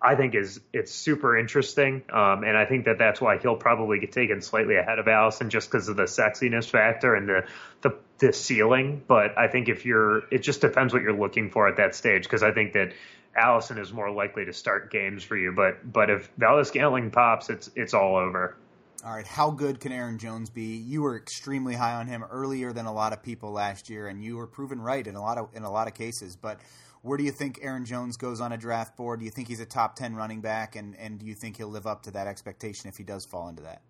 I 0.00 0.14
think 0.14 0.34
is 0.34 0.60
it's 0.72 0.92
super 0.92 1.36
interesting, 1.36 2.04
um, 2.12 2.44
and 2.44 2.56
I 2.56 2.66
think 2.66 2.84
that 2.84 2.98
that's 2.98 3.20
why 3.20 3.38
he'll 3.38 3.56
probably 3.56 3.98
get 3.98 4.12
taken 4.12 4.40
slightly 4.40 4.76
ahead 4.76 4.98
of 5.00 5.08
Allison 5.08 5.50
just 5.50 5.70
because 5.70 5.88
of 5.88 5.96
the 5.96 6.04
sexiness 6.04 6.70
factor 6.70 7.14
and 7.16 7.28
the, 7.28 7.46
the 7.82 7.96
the 8.18 8.32
ceiling. 8.32 9.02
But 9.06 9.36
I 9.36 9.48
think 9.48 9.68
if 9.68 9.84
you're, 9.84 10.22
it 10.32 10.38
just 10.38 10.60
depends 10.60 10.92
what 10.92 11.02
you're 11.02 11.18
looking 11.18 11.50
for 11.50 11.66
at 11.66 11.76
that 11.78 11.96
stage 11.96 12.22
because 12.24 12.44
I 12.44 12.52
think 12.52 12.74
that 12.74 12.92
Allison 13.34 13.78
is 13.78 13.92
more 13.92 14.10
likely 14.10 14.44
to 14.44 14.52
start 14.52 14.90
games 14.90 15.24
for 15.24 15.36
you. 15.36 15.52
But 15.52 15.90
but 15.90 16.10
if 16.10 16.30
Valdes 16.36 16.68
Scantling 16.68 17.10
pops, 17.10 17.50
it's 17.50 17.70
it's 17.74 17.94
all 17.94 18.16
over. 18.16 18.56
All 19.04 19.14
right, 19.14 19.26
how 19.26 19.50
good 19.50 19.78
can 19.78 19.92
Aaron 19.92 20.18
Jones 20.18 20.50
be? 20.50 20.76
You 20.76 21.02
were 21.02 21.16
extremely 21.16 21.74
high 21.74 21.94
on 21.94 22.08
him 22.08 22.24
earlier 22.24 22.72
than 22.72 22.86
a 22.86 22.92
lot 22.92 23.12
of 23.12 23.22
people 23.22 23.52
last 23.52 23.88
year, 23.88 24.08
and 24.08 24.22
you 24.22 24.36
were 24.36 24.48
proven 24.48 24.80
right 24.80 25.06
in 25.06 25.14
a 25.14 25.20
lot 25.20 25.38
of 25.38 25.48
in 25.54 25.62
a 25.62 25.70
lot 25.70 25.86
of 25.86 25.94
cases. 25.94 26.34
But 26.34 26.60
where 27.02 27.18
do 27.18 27.24
you 27.24 27.30
think 27.30 27.60
Aaron 27.62 27.84
Jones 27.84 28.16
goes 28.16 28.40
on 28.40 28.52
a 28.52 28.56
draft 28.56 28.96
board? 28.96 29.20
Do 29.20 29.24
you 29.24 29.30
think 29.30 29.48
he's 29.48 29.60
a 29.60 29.66
top 29.66 29.96
10 29.96 30.14
running 30.14 30.40
back? 30.40 30.76
And, 30.76 30.96
and 30.96 31.18
do 31.18 31.26
you 31.26 31.34
think 31.34 31.56
he'll 31.56 31.68
live 31.68 31.86
up 31.86 32.02
to 32.04 32.10
that 32.12 32.26
expectation 32.26 32.88
if 32.88 32.96
he 32.96 33.04
does 33.04 33.24
fall 33.24 33.48
into 33.48 33.62
that? 33.62 33.82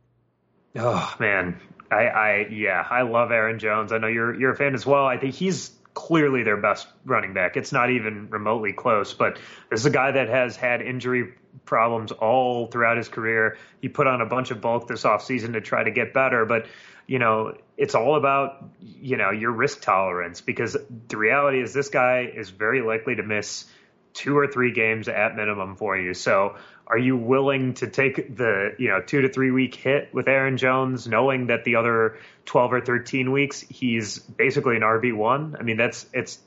Oh 0.76 1.14
man, 1.18 1.60
I, 1.90 2.06
I 2.06 2.46
yeah, 2.50 2.86
I 2.88 3.02
love 3.02 3.32
Aaron 3.32 3.58
Jones. 3.58 3.90
I 3.90 3.98
know 3.98 4.06
you're 4.06 4.38
you're 4.38 4.52
a 4.52 4.56
fan 4.56 4.74
as 4.74 4.84
well. 4.84 5.06
I 5.06 5.16
think 5.16 5.34
he's 5.34 5.70
clearly 5.94 6.42
their 6.44 6.56
best 6.56 6.86
running 7.04 7.32
back. 7.32 7.56
It's 7.56 7.72
not 7.72 7.90
even 7.90 8.28
remotely 8.30 8.72
close. 8.72 9.14
But 9.14 9.38
this 9.70 9.80
is 9.80 9.86
a 9.86 9.90
guy 9.90 10.12
that 10.12 10.28
has 10.28 10.56
had 10.56 10.82
injury 10.82 11.34
problems 11.64 12.12
all 12.12 12.66
throughout 12.66 12.96
his 12.96 13.08
career. 13.08 13.58
He 13.80 13.88
put 13.88 14.06
on 14.06 14.20
a 14.20 14.26
bunch 14.26 14.50
of 14.50 14.60
bulk 14.60 14.88
this 14.88 15.04
offseason 15.04 15.52
to 15.54 15.60
try 15.60 15.84
to 15.84 15.90
get 15.90 16.12
better, 16.12 16.44
but 16.44 16.66
you 17.06 17.18
know, 17.18 17.54
it's 17.76 17.94
all 17.94 18.16
about, 18.16 18.64
you 18.80 19.16
know, 19.16 19.30
your 19.30 19.50
risk 19.50 19.80
tolerance 19.80 20.42
because 20.42 20.76
the 21.08 21.16
reality 21.16 21.60
is 21.60 21.72
this 21.72 21.88
guy 21.88 22.30
is 22.32 22.50
very 22.50 22.82
likely 22.82 23.16
to 23.16 23.22
miss 23.22 23.64
two 24.12 24.36
or 24.36 24.46
three 24.46 24.72
games 24.72 25.08
at 25.08 25.34
minimum 25.34 25.76
for 25.76 25.96
you. 25.96 26.12
So 26.12 26.56
are 26.86 26.98
you 26.98 27.16
willing 27.16 27.74
to 27.74 27.86
take 27.86 28.36
the, 28.36 28.74
you 28.78 28.88
know, 28.88 29.00
two 29.00 29.22
to 29.22 29.28
three 29.30 29.50
week 29.50 29.74
hit 29.74 30.12
with 30.12 30.28
Aaron 30.28 30.58
Jones, 30.58 31.06
knowing 31.06 31.46
that 31.46 31.64
the 31.64 31.76
other 31.76 32.18
12 32.44 32.72
or 32.74 32.80
13 32.80 33.32
weeks, 33.32 33.60
he's 33.60 34.18
basically 34.18 34.76
an 34.76 34.82
RB1? 34.82 35.58
I 35.58 35.62
mean, 35.62 35.76
that's, 35.78 36.04
it's, 36.12 36.38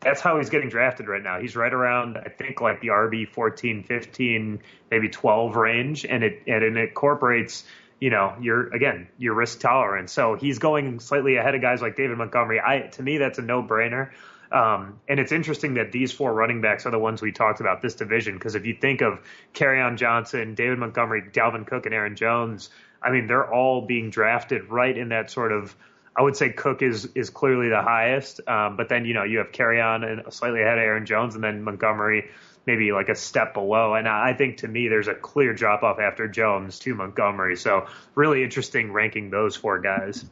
that's 0.00 0.20
how 0.20 0.38
he's 0.38 0.50
getting 0.50 0.68
drafted 0.68 1.08
right 1.08 1.22
now. 1.22 1.40
He's 1.40 1.56
right 1.56 1.72
around, 1.72 2.16
I 2.16 2.28
think, 2.28 2.60
like 2.60 2.80
the 2.80 2.88
RB 2.88 3.28
14, 3.28 3.84
15, 3.84 4.60
maybe 4.90 5.08
12 5.08 5.56
range, 5.56 6.04
and 6.04 6.24
it 6.24 6.42
and 6.46 6.64
it 6.64 6.76
incorporates 6.76 7.64
you 8.00 8.08
know, 8.08 8.34
your 8.40 8.68
again, 8.74 9.08
your 9.18 9.34
risk 9.34 9.60
tolerance. 9.60 10.10
So 10.10 10.34
he's 10.34 10.58
going 10.58 11.00
slightly 11.00 11.36
ahead 11.36 11.54
of 11.54 11.60
guys 11.60 11.82
like 11.82 11.96
David 11.96 12.16
Montgomery. 12.16 12.60
I 12.60 12.88
to 12.92 13.02
me 13.02 13.18
that's 13.18 13.38
a 13.38 13.42
no 13.42 13.62
brainer. 13.62 14.10
Um, 14.50 14.98
and 15.08 15.20
it's 15.20 15.30
interesting 15.30 15.74
that 15.74 15.92
these 15.92 16.10
four 16.10 16.32
running 16.32 16.60
backs 16.60 16.84
are 16.84 16.90
the 16.90 16.98
ones 16.98 17.22
we 17.22 17.30
talked 17.30 17.60
about 17.60 17.82
this 17.82 17.94
division 17.94 18.34
because 18.34 18.56
if 18.56 18.66
you 18.66 18.74
think 18.74 19.00
of 19.00 19.20
Kerryon 19.54 19.96
Johnson, 19.96 20.56
David 20.56 20.78
Montgomery, 20.78 21.22
Dalvin 21.30 21.64
Cook, 21.66 21.86
and 21.86 21.94
Aaron 21.94 22.16
Jones, 22.16 22.70
I 23.00 23.10
mean 23.10 23.26
they're 23.26 23.52
all 23.52 23.82
being 23.82 24.10
drafted 24.10 24.70
right 24.70 24.96
in 24.96 25.10
that 25.10 25.30
sort 25.30 25.52
of. 25.52 25.76
I 26.16 26.22
would 26.22 26.36
say 26.36 26.50
Cook 26.50 26.82
is 26.82 27.08
is 27.14 27.30
clearly 27.30 27.68
the 27.68 27.82
highest, 27.82 28.40
um, 28.48 28.76
but 28.76 28.88
then 28.88 29.04
you 29.04 29.14
know 29.14 29.24
you 29.24 29.38
have 29.38 29.52
Kerryon 29.52 30.04
and 30.04 30.32
slightly 30.32 30.62
ahead 30.62 30.78
of 30.78 30.82
Aaron 30.82 31.06
Jones, 31.06 31.34
and 31.34 31.44
then 31.44 31.62
Montgomery 31.62 32.30
maybe 32.66 32.92
like 32.92 33.08
a 33.08 33.14
step 33.14 33.54
below. 33.54 33.94
And 33.94 34.06
I 34.06 34.34
think 34.34 34.58
to 34.58 34.68
me, 34.68 34.88
there's 34.88 35.08
a 35.08 35.14
clear 35.14 35.54
drop 35.54 35.82
off 35.82 35.98
after 35.98 36.28
Jones 36.28 36.78
to 36.80 36.94
Montgomery. 36.94 37.56
So 37.56 37.86
really 38.14 38.44
interesting 38.44 38.92
ranking 38.92 39.30
those 39.30 39.56
four 39.56 39.80
guys. 39.80 40.24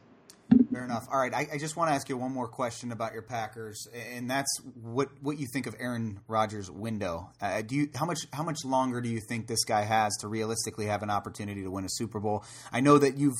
Fair 0.71 0.83
enough. 0.83 1.07
All 1.11 1.19
right, 1.19 1.33
I, 1.33 1.47
I, 1.53 1.57
just 1.59 1.75
want 1.75 1.91
to 1.91 1.93
ask 1.93 2.09
you 2.09 2.17
one 2.17 2.31
more 2.31 2.47
question 2.47 2.91
about 2.91 3.13
your 3.13 3.21
Packers, 3.21 3.87
and 4.15 4.27
that's 4.27 4.49
what 4.81 5.09
what 5.21 5.37
you 5.37 5.45
think 5.53 5.67
of 5.67 5.75
Aaron 5.79 6.21
Rodgers' 6.27 6.71
window. 6.71 7.29
Uh, 7.39 7.61
do 7.61 7.75
you 7.75 7.89
how 7.93 8.05
much 8.05 8.19
how 8.33 8.41
much 8.41 8.65
longer 8.65 8.99
do 8.99 9.09
you 9.09 9.19
think 9.29 9.45
this 9.45 9.63
guy 9.63 9.83
has 9.83 10.15
to 10.21 10.27
realistically 10.27 10.87
have 10.87 11.03
an 11.03 11.11
opportunity 11.11 11.61
to 11.61 11.69
win 11.69 11.85
a 11.85 11.89
Super 11.89 12.19
Bowl? 12.19 12.43
I 12.71 12.79
know 12.79 12.97
that 12.97 13.15
you've 13.17 13.35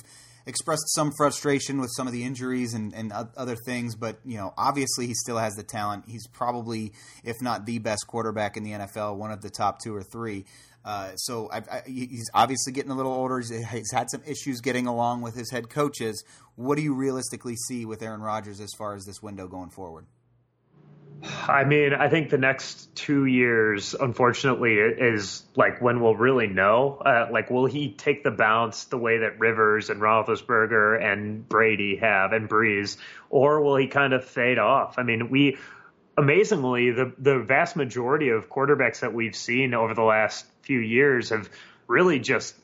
expressed 0.46 0.94
some 0.94 1.12
frustration 1.18 1.80
with 1.80 1.92
some 1.96 2.08
of 2.08 2.14
the 2.14 2.24
injuries 2.24 2.74
and, 2.74 2.94
and 2.94 3.12
other 3.12 3.56
things, 3.66 3.96
but 3.96 4.20
you 4.26 4.38
know, 4.38 4.54
obviously 4.58 5.08
he 5.08 5.14
still 5.14 5.38
has 5.38 5.56
the 5.56 5.64
talent. 5.64 6.06
He's 6.08 6.28
probably, 6.28 6.94
if 7.24 7.36
not 7.42 7.66
the 7.66 7.80
best 7.80 8.08
quarterback 8.08 8.58
in 8.58 8.64
the 8.64 8.72
NFL, 8.72 9.18
one 9.18 9.32
of 9.32 9.42
the 9.42 9.50
top 9.50 9.80
two 9.82 9.96
or 9.96 10.04
three. 10.04 10.46
Uh, 10.86 11.14
so 11.16 11.50
I, 11.52 11.58
I, 11.58 11.82
he's 11.86 12.30
obviously 12.34 12.74
getting 12.74 12.92
a 12.92 12.96
little 12.96 13.12
older. 13.12 13.40
He's 13.42 13.92
had 13.92 14.10
some 14.10 14.22
issues 14.26 14.62
getting 14.62 14.88
along 14.88 15.22
with 15.22 15.36
his 15.36 15.52
head 15.52 15.70
coaches. 15.70 16.24
What 16.56 16.76
do 16.76 16.82
you 16.82 16.94
realistically 16.94 17.56
see 17.56 17.86
with 17.86 18.02
Aaron 18.02 18.22
Rodgers 18.22 18.60
as 18.60 18.72
far 18.78 18.96
as 18.96 19.06
this 19.06 19.22
window 19.22 19.48
going 19.48 19.70
forward? 19.70 20.06
I 21.24 21.63
mean, 21.63 21.93
I 21.93 22.09
think 22.09 22.30
the 22.30 22.38
next 22.38 22.95
two 22.95 23.26
years, 23.26 23.93
unfortunately, 23.93 24.76
is 24.76 25.43
like 25.55 25.82
when 25.82 26.01
we'll 26.01 26.15
really 26.15 26.47
know. 26.47 27.01
Uh, 27.05 27.28
like, 27.32 27.49
will 27.49 27.65
he 27.65 27.91
take 27.91 28.24
the 28.24 28.32
bounce 28.32 28.86
the 28.86 28.97
way 28.97 29.20
that 29.20 29.39
Rivers 29.39 29.89
and 29.89 30.01
Roethlisberger 30.01 31.03
and 31.03 31.47
Brady 31.47 31.97
have 31.97 32.32
and 32.32 32.49
Brees, 32.49 32.97
or 33.30 33.61
will 33.61 33.76
he 33.76 33.88
kind 33.88 34.13
of 34.13 34.24
fade 34.24 34.59
off? 34.59 34.97
I 34.97 35.03
mean, 35.03 35.30
we 35.30 35.57
amazingly 36.17 36.91
the 36.91 37.13
the 37.17 37.39
vast 37.39 37.76
majority 37.76 38.30
of 38.30 38.49
quarterbacks 38.49 38.99
that 38.99 39.13
we've 39.13 39.36
seen 39.36 39.74
over 39.74 39.93
the 39.93 40.03
last 40.03 40.45
few 40.61 40.80
years 40.80 41.30
have 41.30 41.49
really 41.88 42.20
just 42.20 42.55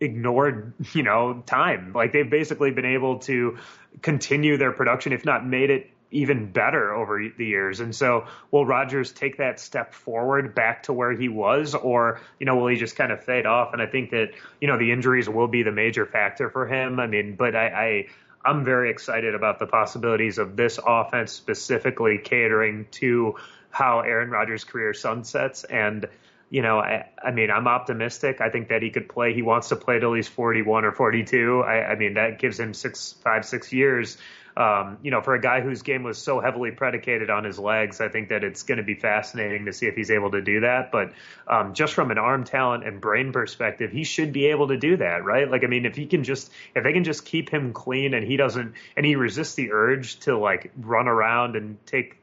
ignored, 0.00 0.74
you 0.92 1.02
know, 1.02 1.42
time. 1.46 1.92
Like 1.92 2.12
they've 2.12 2.28
basically 2.28 2.70
been 2.70 2.84
able 2.84 3.18
to 3.20 3.58
continue 4.02 4.56
their 4.56 4.72
production, 4.72 5.12
if 5.12 5.24
not 5.24 5.46
made 5.46 5.70
it 5.70 5.90
even 6.10 6.50
better 6.50 6.92
over 6.94 7.22
the 7.36 7.46
years. 7.46 7.80
And 7.80 7.94
so, 7.94 8.26
will 8.50 8.66
Rodgers 8.66 9.12
take 9.12 9.38
that 9.38 9.60
step 9.60 9.94
forward 9.94 10.54
back 10.54 10.84
to 10.84 10.92
where 10.92 11.12
he 11.12 11.28
was, 11.28 11.74
or 11.74 12.20
you 12.38 12.46
know, 12.46 12.56
will 12.56 12.68
he 12.68 12.76
just 12.76 12.96
kind 12.96 13.12
of 13.12 13.24
fade 13.24 13.46
off? 13.46 13.72
And 13.72 13.80
I 13.80 13.86
think 13.86 14.10
that 14.10 14.30
you 14.60 14.68
know 14.68 14.78
the 14.78 14.92
injuries 14.92 15.28
will 15.28 15.48
be 15.48 15.62
the 15.62 15.72
major 15.72 16.06
factor 16.06 16.50
for 16.50 16.66
him. 16.66 17.00
I 17.00 17.06
mean, 17.06 17.36
but 17.36 17.54
I, 17.54 17.66
I 17.68 18.06
I'm 18.44 18.64
very 18.64 18.90
excited 18.90 19.34
about 19.34 19.58
the 19.58 19.66
possibilities 19.66 20.38
of 20.38 20.56
this 20.56 20.78
offense 20.84 21.32
specifically 21.32 22.18
catering 22.18 22.86
to 22.92 23.36
how 23.70 24.00
Aaron 24.00 24.30
Rodgers' 24.30 24.64
career 24.64 24.94
sunsets 24.94 25.64
and 25.64 26.08
you 26.52 26.62
know, 26.62 26.80
I, 26.80 27.08
I 27.22 27.30
mean, 27.30 27.48
I'm 27.48 27.68
optimistic. 27.68 28.40
I 28.40 28.50
think 28.50 28.70
that 28.70 28.82
he 28.82 28.90
could 28.90 29.08
play. 29.08 29.32
He 29.32 29.42
wants 29.42 29.68
to 29.68 29.76
play 29.76 30.00
till 30.00 30.12
he's 30.12 30.26
41 30.26 30.84
or 30.84 30.90
42. 30.90 31.60
I, 31.60 31.92
I 31.92 31.94
mean, 31.94 32.14
that 32.14 32.40
gives 32.40 32.58
him 32.58 32.74
six, 32.74 33.14
five, 33.22 33.44
six 33.44 33.72
years 33.72 34.18
um, 34.60 34.98
you 35.02 35.10
know, 35.10 35.22
for 35.22 35.34
a 35.34 35.40
guy 35.40 35.62
whose 35.62 35.80
game 35.80 36.02
was 36.02 36.18
so 36.18 36.38
heavily 36.38 36.70
predicated 36.70 37.30
on 37.30 37.44
his 37.44 37.58
legs, 37.58 37.98
I 37.98 38.08
think 38.08 38.28
that 38.28 38.44
it's 38.44 38.62
going 38.62 38.76
to 38.76 38.84
be 38.84 38.94
fascinating 38.94 39.64
to 39.64 39.72
see 39.72 39.86
if 39.86 39.94
he's 39.94 40.10
able 40.10 40.32
to 40.32 40.42
do 40.42 40.60
that. 40.60 40.92
But 40.92 41.14
um, 41.48 41.72
just 41.72 41.94
from 41.94 42.10
an 42.10 42.18
arm 42.18 42.44
talent 42.44 42.84
and 42.86 43.00
brain 43.00 43.32
perspective, 43.32 43.90
he 43.90 44.04
should 44.04 44.34
be 44.34 44.48
able 44.48 44.68
to 44.68 44.76
do 44.76 44.98
that, 44.98 45.24
right? 45.24 45.50
Like, 45.50 45.64
I 45.64 45.66
mean, 45.66 45.86
if 45.86 45.96
he 45.96 46.04
can 46.04 46.24
just, 46.24 46.52
if 46.74 46.84
they 46.84 46.92
can 46.92 47.04
just 47.04 47.24
keep 47.24 47.48
him 47.48 47.72
clean 47.72 48.12
and 48.12 48.26
he 48.26 48.36
doesn't, 48.36 48.74
and 48.98 49.06
he 49.06 49.16
resists 49.16 49.54
the 49.54 49.72
urge 49.72 50.18
to 50.20 50.36
like 50.36 50.72
run 50.78 51.08
around 51.08 51.56
and 51.56 51.78
take 51.86 52.18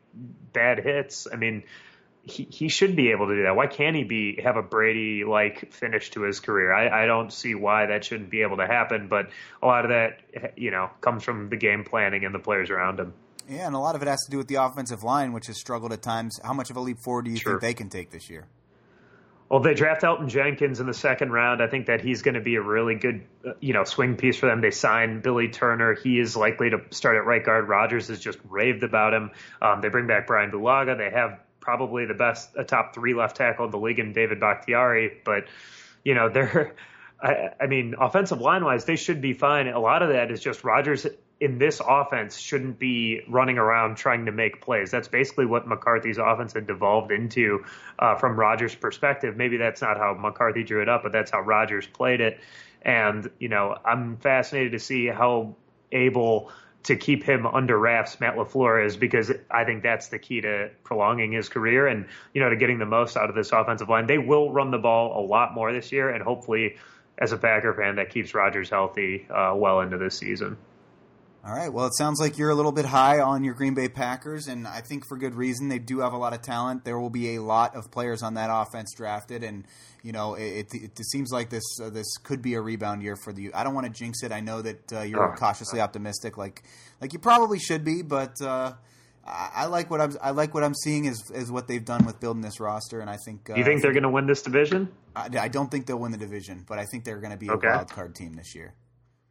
bad 0.54 0.78
hits, 0.78 1.28
I 1.34 1.38
mean, 1.38 1.64
he, 2.28 2.44
he 2.50 2.68
should 2.68 2.96
be 2.96 3.12
able 3.12 3.28
to 3.28 3.36
do 3.36 3.44
that. 3.44 3.56
Why 3.56 3.68
can't 3.68 3.96
he 3.96 4.04
be 4.04 4.42
have 4.44 4.58
a 4.58 4.62
Brady 4.62 5.24
like 5.24 5.72
finish 5.72 6.10
to 6.12 6.24
his 6.24 6.40
career? 6.40 6.74
I, 6.74 7.04
I 7.04 7.06
don't 7.06 7.32
see 7.32 7.56
why 7.56 7.88
that 7.88 8.04
shouldn't 8.04 8.30
be 8.30 8.42
able 8.42 8.58
to 8.58 8.68
happen. 8.68 9.08
But 9.08 9.30
a 9.62 9.66
lot 9.66 9.86
of 9.86 9.92
that, 9.92 10.54
you 10.58 10.72
know, 10.72 10.90
comes 11.02 11.24
from 11.24 11.50
the 11.50 11.56
game 11.56 11.84
planning 11.84 12.26
and 12.26 12.36
the 12.36 12.40
players 12.40 12.70
around 12.70 13.00
him. 13.00 13.14
Yeah, 13.50 13.66
and 13.66 13.76
a 13.76 13.80
lot 13.80 13.96
of 13.96 14.02
it 14.02 14.10
has 14.10 14.24
to 14.26 14.32
do 14.32 14.38
with 14.38 14.48
the 14.48 14.56
offensive 14.56 15.04
line, 15.04 15.32
which 15.32 15.48
has 15.48 15.58
struggled 15.58 15.94
at 15.94 16.02
times. 16.02 16.38
How 16.44 16.54
much 16.54 16.70
of 16.70 16.76
a 16.76 16.82
leap 16.82 17.00
forward 17.00 17.26
do 17.26 17.32
you 17.32 17.38
sure. 17.38 17.54
think 17.54 17.62
they 17.62 17.74
can 17.74 17.90
take 17.90 18.12
this 18.12 18.30
year? 18.30 18.46
Well, 19.50 19.62
they 19.62 19.74
draft 19.74 20.02
Elgton 20.02 20.28
Jenkins 20.28 20.82
in 20.82 20.88
the 20.88 20.94
second 20.94 21.32
round. 21.32 21.62
I 21.62 21.68
think 21.68 21.86
that 21.86 22.02
he's 22.02 22.22
going 22.22 22.36
to 22.36 22.42
be 22.42 22.56
a 22.56 22.62
really 22.62 22.96
good, 22.96 23.24
you 23.62 23.74
know, 23.74 23.86
swing 23.86 24.18
piece 24.18 24.38
for 24.38 24.48
them. 24.48 24.60
They 24.60 24.72
sign 24.72 25.22
Billy 25.22 25.48
Turner. 25.48 25.94
He 25.94 26.20
is 26.20 26.36
likely 26.36 26.72
to 26.72 26.82
start 26.90 27.16
at 27.16 27.26
right 27.26 27.46
guard. 27.46 27.70
Rodgers 27.70 28.10
has 28.10 28.20
just 28.20 28.38
raved 28.50 28.84
about 28.84 29.14
him. 29.14 29.32
Um, 29.62 29.80
they 29.80 29.88
bring 29.88 30.08
back 30.08 30.28
Brian 30.28 30.52
Bulaga. 30.52 30.98
They 30.98 31.10
have 31.10 31.40
probably 31.68 32.06
the 32.06 32.14
best, 32.14 32.52
a 32.56 32.64
top 32.64 32.96
three 32.96 33.14
left 33.14 33.36
tackle 33.36 33.66
in 33.66 33.72
the 33.72 33.78
league 33.78 34.00
in 34.00 34.14
David 34.14 34.40
Bakhtiari. 34.40 35.18
But, 35.26 35.48
you 36.02 36.16
know, 36.16 36.30
they're, 36.34 36.76
I, 37.22 37.50
I 37.60 37.68
mean, 37.68 37.96
offensive 38.00 38.40
line 38.40 38.64
wise, 38.64 38.86
they 38.86 38.96
should 38.96 39.20
be 39.20 39.34
fine. 39.34 39.68
A 39.68 39.78
lot 39.78 40.02
of 40.02 40.10
that 40.10 40.32
is 40.32 40.40
just 40.40 40.64
Rodgers 40.64 41.06
in 41.42 41.58
this 41.58 41.82
offense 41.86 42.38
shouldn't 42.38 42.80
be 42.80 43.20
running 43.28 43.58
around 43.58 43.98
trying 43.98 44.28
to 44.28 44.32
make 44.32 44.62
plays. 44.62 44.92
That's 44.92 45.10
basically 45.10 45.46
what 45.46 45.68
McCarthy's 45.68 46.18
offense 46.18 46.54
had 46.54 46.68
devolved 46.68 47.12
into 47.12 47.66
uh, 48.00 48.16
from 48.16 48.40
Rodgers' 48.40 48.74
perspective. 48.74 49.36
Maybe 49.36 49.58
that's 49.58 49.82
not 49.82 49.98
how 49.98 50.14
McCarthy 50.14 50.64
drew 50.64 50.82
it 50.82 50.88
up, 50.88 51.04
but 51.04 51.12
that's 51.12 51.32
how 51.32 51.42
Rodgers 51.42 51.86
played 51.86 52.22
it. 52.22 52.40
And, 52.82 53.30
you 53.40 53.50
know, 53.50 53.76
I'm 53.84 54.16
fascinated 54.20 54.72
to 54.72 54.80
see 54.80 55.08
how 55.08 55.58
able 55.92 56.50
to 56.88 56.96
keep 56.96 57.24
him 57.24 57.46
under 57.46 57.78
wraps, 57.78 58.20
Matt 58.22 58.36
LaFleur 58.36 58.86
is 58.86 58.96
because 58.96 59.32
I 59.52 59.66
think 59.66 59.84
that's 59.84 60.08
the 60.08 60.18
key 60.18 60.40
to 60.42 60.72
prolonging 60.84 61.34
his 61.34 61.50
career 61.50 61.86
and, 61.86 62.06
you 62.34 62.42
know, 62.42 62.50
to 62.50 62.56
getting 62.56 62.80
the 62.80 62.86
most 62.86 63.18
out 63.18 63.30
of 63.30 63.36
this 63.36 63.52
offensive 63.52 63.90
line. 63.90 64.08
They 64.08 64.18
will 64.18 64.52
run 64.52 64.72
the 64.72 64.78
ball 64.78 65.20
a 65.20 65.24
lot 65.26 65.54
more 65.54 65.74
this 65.74 65.92
year, 65.92 66.10
and 66.10 66.24
hopefully, 66.24 66.78
as 67.18 67.34
a 67.34 67.38
Packer 67.38 67.74
fan, 67.74 67.98
that 67.98 68.10
keeps 68.10 68.34
Rodgers 68.34 68.70
healthy 68.70 69.28
uh, 69.30 69.54
well 69.56 69.82
into 69.82 69.98
this 69.98 70.18
season. 70.18 70.56
All 71.46 71.54
right. 71.54 71.72
Well, 71.72 71.86
it 71.86 71.96
sounds 71.98 72.20
like 72.20 72.38
you're 72.38 72.50
a 72.50 72.56
little 72.56 72.72
bit 72.72 72.86
high 72.86 73.20
on 73.20 73.44
your 73.44 73.54
Green 73.54 73.74
Bay 73.74 73.88
Packers, 73.88 74.48
and 74.48 74.68
I 74.68 74.82
think 74.82 75.04
for 75.08 75.18
good 75.18 75.36
reason. 75.36 75.70
They 75.70 75.80
do 75.80 76.00
have 76.00 76.14
a 76.14 76.18
lot 76.18 76.34
of 76.34 76.42
talent. 76.42 76.84
There 76.84 77.00
will 77.00 77.10
be 77.10 77.36
a 77.36 77.42
lot 77.42 77.76
of 77.76 77.90
players 77.90 78.22
on 78.22 78.34
that 78.34 78.50
offense 78.52 78.94
drafted, 78.96 79.44
and 79.44 79.66
you 80.04 80.12
know 80.12 80.34
it, 80.34 80.74
it, 80.74 81.00
it 81.00 81.06
seems 81.06 81.32
like 81.32 81.50
this 81.50 81.64
uh, 81.82 81.90
this 81.90 82.18
could 82.18 82.42
be 82.42 82.56
a 82.56 82.62
rebound 82.62 83.02
year 83.02 83.16
for 83.16 83.32
the. 83.32 83.54
I 83.54 83.64
don't 83.64 83.74
want 83.74 83.86
to 83.86 83.94
jinx 83.94 84.24
it. 84.24 84.32
I 84.32 84.42
know 84.42 84.62
that 84.62 84.94
uh, 84.94 85.02
you're 85.02 85.24
oh. 85.24 85.36
cautiously 85.36 85.80
optimistic, 85.80 86.38
like 86.38 86.64
like 87.00 87.14
you 87.14 87.20
probably 87.20 87.60
should 87.60 87.84
be, 87.84 88.02
but. 88.02 88.42
Uh, 88.42 88.74
I, 89.30 89.66
like 89.66 89.92
what 89.92 90.00
I'm. 90.00 90.18
I 90.22 90.32
like 90.32 90.54
what 90.54 90.64
I'm 90.64 90.74
seeing 90.74 91.04
is 91.04 91.22
is 91.34 91.52
what 91.52 91.68
they've 91.68 91.84
done 91.84 92.06
with 92.06 92.18
building 92.22 92.42
this 92.42 92.62
roster, 92.62 93.02
and 93.02 93.10
I 93.10 93.18
think. 93.18 93.50
Uh, 93.50 93.56
you 93.56 93.66
think 93.66 93.82
they're 93.82 93.92
going 93.92 94.04
to 94.04 94.10
win 94.10 94.26
this 94.26 94.42
division? 94.42 94.88
I, 95.18 95.28
I, 95.38 95.48
don't 95.50 95.70
think 95.70 95.86
they'll 95.86 96.00
win 96.00 96.14
the 96.14 96.18
division, 96.18 96.64
but 96.66 96.80
I 96.80 96.86
think 96.86 97.04
they're 97.04 97.20
going 97.20 97.34
to 97.34 97.38
be 97.38 97.48
a 97.50 97.54
okay. 97.54 97.68
wild 97.68 97.92
card 97.92 98.16
team 98.16 98.36
this 98.36 98.56
year. 98.56 98.74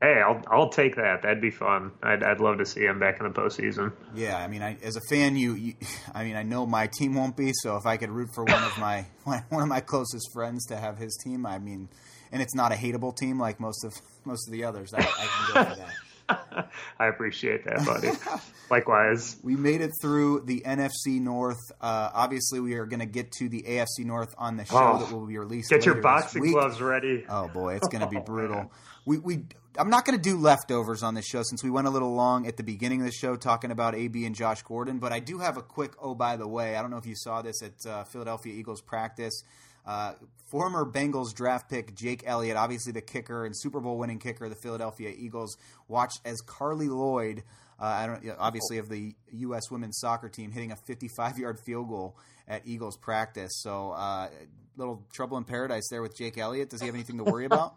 Hey, 0.03 0.21
I'll 0.21 0.43
I'll 0.49 0.69
take 0.69 0.97
that. 0.97 1.23
That'd 1.23 1.41
be 1.41 1.51
fun. 1.51 1.91
I'd 2.03 2.23
I'd 2.23 2.41
love 2.41 2.59
to 2.59 2.67
see 2.67 2.85
him 2.85 2.99
back 2.99 3.19
in 3.19 3.25
the 3.25 3.33
postseason. 3.33 3.93
Yeah, 4.15 4.37
I 4.37 4.47
mean, 4.47 4.63
I, 4.63 4.77
as 4.83 4.97
a 4.97 5.01
fan, 5.09 5.37
you, 5.37 5.55
you, 5.55 5.75
I 6.15 6.23
mean, 6.23 6.37
I 6.37 6.43
know 6.43 6.67
my 6.67 6.91
team 6.99 7.15
won't 7.15 7.35
be. 7.35 7.53
So 7.55 7.77
if 7.77 7.87
I 7.87 7.97
could 7.97 8.11
root 8.11 8.29
for 8.35 8.45
one 8.45 8.63
of 8.63 8.77
my 8.79 9.07
one 9.25 9.63
of 9.63 9.69
my 9.69 9.81
closest 9.81 10.31
friends 10.35 10.67
to 10.67 10.77
have 10.77 10.99
his 10.99 11.19
team, 11.25 11.47
I 11.47 11.59
mean, 11.59 11.89
and 12.31 12.43
it's 12.43 12.55
not 12.55 12.73
a 12.73 12.75
hateable 12.75 13.17
team 13.17 13.41
like 13.41 13.59
most 13.59 13.85
of 13.85 13.95
most 14.27 14.47
of 14.49 14.53
the 14.53 14.65
others, 14.65 14.93
I, 14.93 14.99
I 14.99 15.03
can 15.03 15.55
go 15.55 15.71
for 15.71 15.77
that. 15.77 15.95
I 16.99 17.07
appreciate 17.07 17.64
that, 17.64 17.85
buddy. 17.85 18.11
Likewise. 18.70 19.37
We 19.43 19.57
made 19.57 19.81
it 19.81 19.93
through 20.01 20.43
the 20.47 20.62
NFC 20.62 21.20
North. 21.20 21.61
Uh, 21.81 22.11
obviously, 22.12 22.61
we 22.61 22.74
are 22.74 22.87
going 22.87 23.01
to 23.01 23.07
get 23.07 23.33
to 23.33 23.49
the 23.49 23.62
AFC 23.62 24.05
North 24.05 24.35
on 24.39 24.57
the 24.57 24.64
show 24.64 24.77
oh, 24.77 24.99
that 24.99 25.12
will 25.12 25.27
be 25.27 25.39
released. 25.39 25.70
Get 25.70 25.87
your 25.87 25.97
boxing 25.97 26.51
gloves 26.51 26.81
ready. 26.81 27.24
Oh 27.29 27.49
boy, 27.49 27.77
it's 27.77 27.89
going 27.89 28.03
to 28.03 28.09
be 28.09 28.18
brutal. 28.24 28.72
we 29.05 29.18
we 29.18 29.45
I'm 29.79 29.91
not 29.91 30.05
going 30.05 30.18
to 30.18 30.22
do 30.22 30.39
leftovers 30.39 31.03
on 31.03 31.14
this 31.14 31.27
show 31.27 31.43
since 31.43 31.62
we 31.62 31.70
went 31.70 31.87
a 31.87 31.91
little 31.91 32.14
long 32.14 32.47
at 32.47 32.57
the 32.57 32.62
beginning 32.62 33.01
of 33.01 33.07
the 33.07 33.12
show 33.12 33.37
talking 33.37 33.70
about 33.70 33.95
AB 33.95 34.24
and 34.24 34.35
Josh 34.35 34.62
Gordon, 34.62 34.99
but 34.99 35.12
I 35.12 35.20
do 35.20 35.39
have 35.39 35.57
a 35.57 35.62
quick 35.62 35.93
oh 36.01 36.14
by 36.14 36.37
the 36.37 36.49
way. 36.49 36.77
I 36.77 36.83
don't 36.83 36.91
know 36.91 36.97
if 36.97 37.07
you 37.07 37.16
saw 37.16 37.43
this 37.43 37.62
at 37.62 37.87
uh, 37.87 38.05
Philadelphia 38.05 38.53
Eagles 38.53 38.81
practice. 38.81 39.43
Uh, 39.87 40.14
former 40.51 40.84
Bengals 40.84 41.34
draft 41.34 41.70
pick 41.70 41.95
Jake 41.95 42.22
Elliott, 42.26 42.57
obviously 42.57 42.93
the 42.93 43.01
kicker 43.01 43.45
and 43.45 43.57
Super 43.57 43.80
Bowl 43.80 43.99
winning 43.99 44.18
kicker 44.18 44.45
of 44.45 44.51
the 44.51 44.57
Philadelphia 44.57 45.12
Eagles, 45.16 45.57
watched 45.89 46.20
as 46.24 46.41
Carli 46.43 46.89
Lloyd, 46.89 47.43
uh, 47.78 48.16
obviously 48.39 48.78
of 48.78 48.89
the 48.89 49.14
U.S. 49.32 49.70
women's 49.70 49.99
soccer 49.99 50.28
team, 50.28 50.51
hitting 50.51 50.72
a 50.72 50.76
55 50.76 51.39
yard 51.39 51.59
field 51.61 51.89
goal 51.89 52.16
at 52.49 52.62
Eagles 52.66 52.97
practice. 52.97 53.53
So, 53.62 53.93
uh, 53.93 54.28
little 54.76 55.07
trouble 55.12 55.39
in 55.39 55.45
paradise 55.45 55.89
there 55.91 56.03
with 56.03 56.16
Jake 56.16 56.39
Elliott. 56.39 56.70
Does 56.70 56.80
he 56.80 56.87
have 56.87 56.95
anything 56.95 57.18
to 57.18 57.24
worry 57.24 57.45
about? 57.45 57.76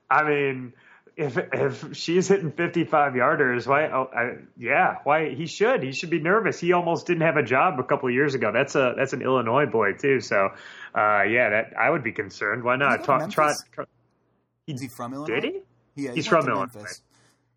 I 0.10 0.24
mean, 0.24 0.74
if 1.16 1.38
if 1.38 1.96
she's 1.96 2.28
hitting 2.28 2.52
55 2.52 3.14
yarders, 3.14 3.68
why? 3.68 3.88
Oh, 3.88 4.10
I, 4.16 4.44
yeah, 4.58 4.98
why 5.04 5.34
he 5.34 5.46
should 5.46 5.84
he 5.84 5.92
should 5.92 6.10
be 6.10 6.20
nervous. 6.20 6.60
He 6.60 6.74
almost 6.74 7.06
didn't 7.06 7.22
have 7.22 7.38
a 7.38 7.44
job 7.44 7.80
a 7.80 7.84
couple 7.84 8.10
of 8.10 8.16
years 8.16 8.34
ago. 8.34 8.52
That's 8.52 8.76
a 8.76 8.94
that's 8.98 9.14
an 9.14 9.22
Illinois 9.22 9.66
boy 9.66 9.94
too. 9.94 10.20
So, 10.22 10.50
uh, 10.96 11.24
yeah, 11.24 11.50
that 11.50 11.74
I 11.80 11.90
would 11.90 12.04
be 12.04 12.12
concerned. 12.12 12.64
Why 12.64 12.78
not? 12.78 13.04
Talk, 13.04 13.32
Is 14.68 14.82
he 14.82 14.90
from 14.96 15.14
Illinois? 15.14 15.42
Did 15.42 15.44
he? 15.44 15.60
Yeah, 15.96 16.14
he's 16.14 16.28
from 16.28 16.48
Illinois. 16.48 16.86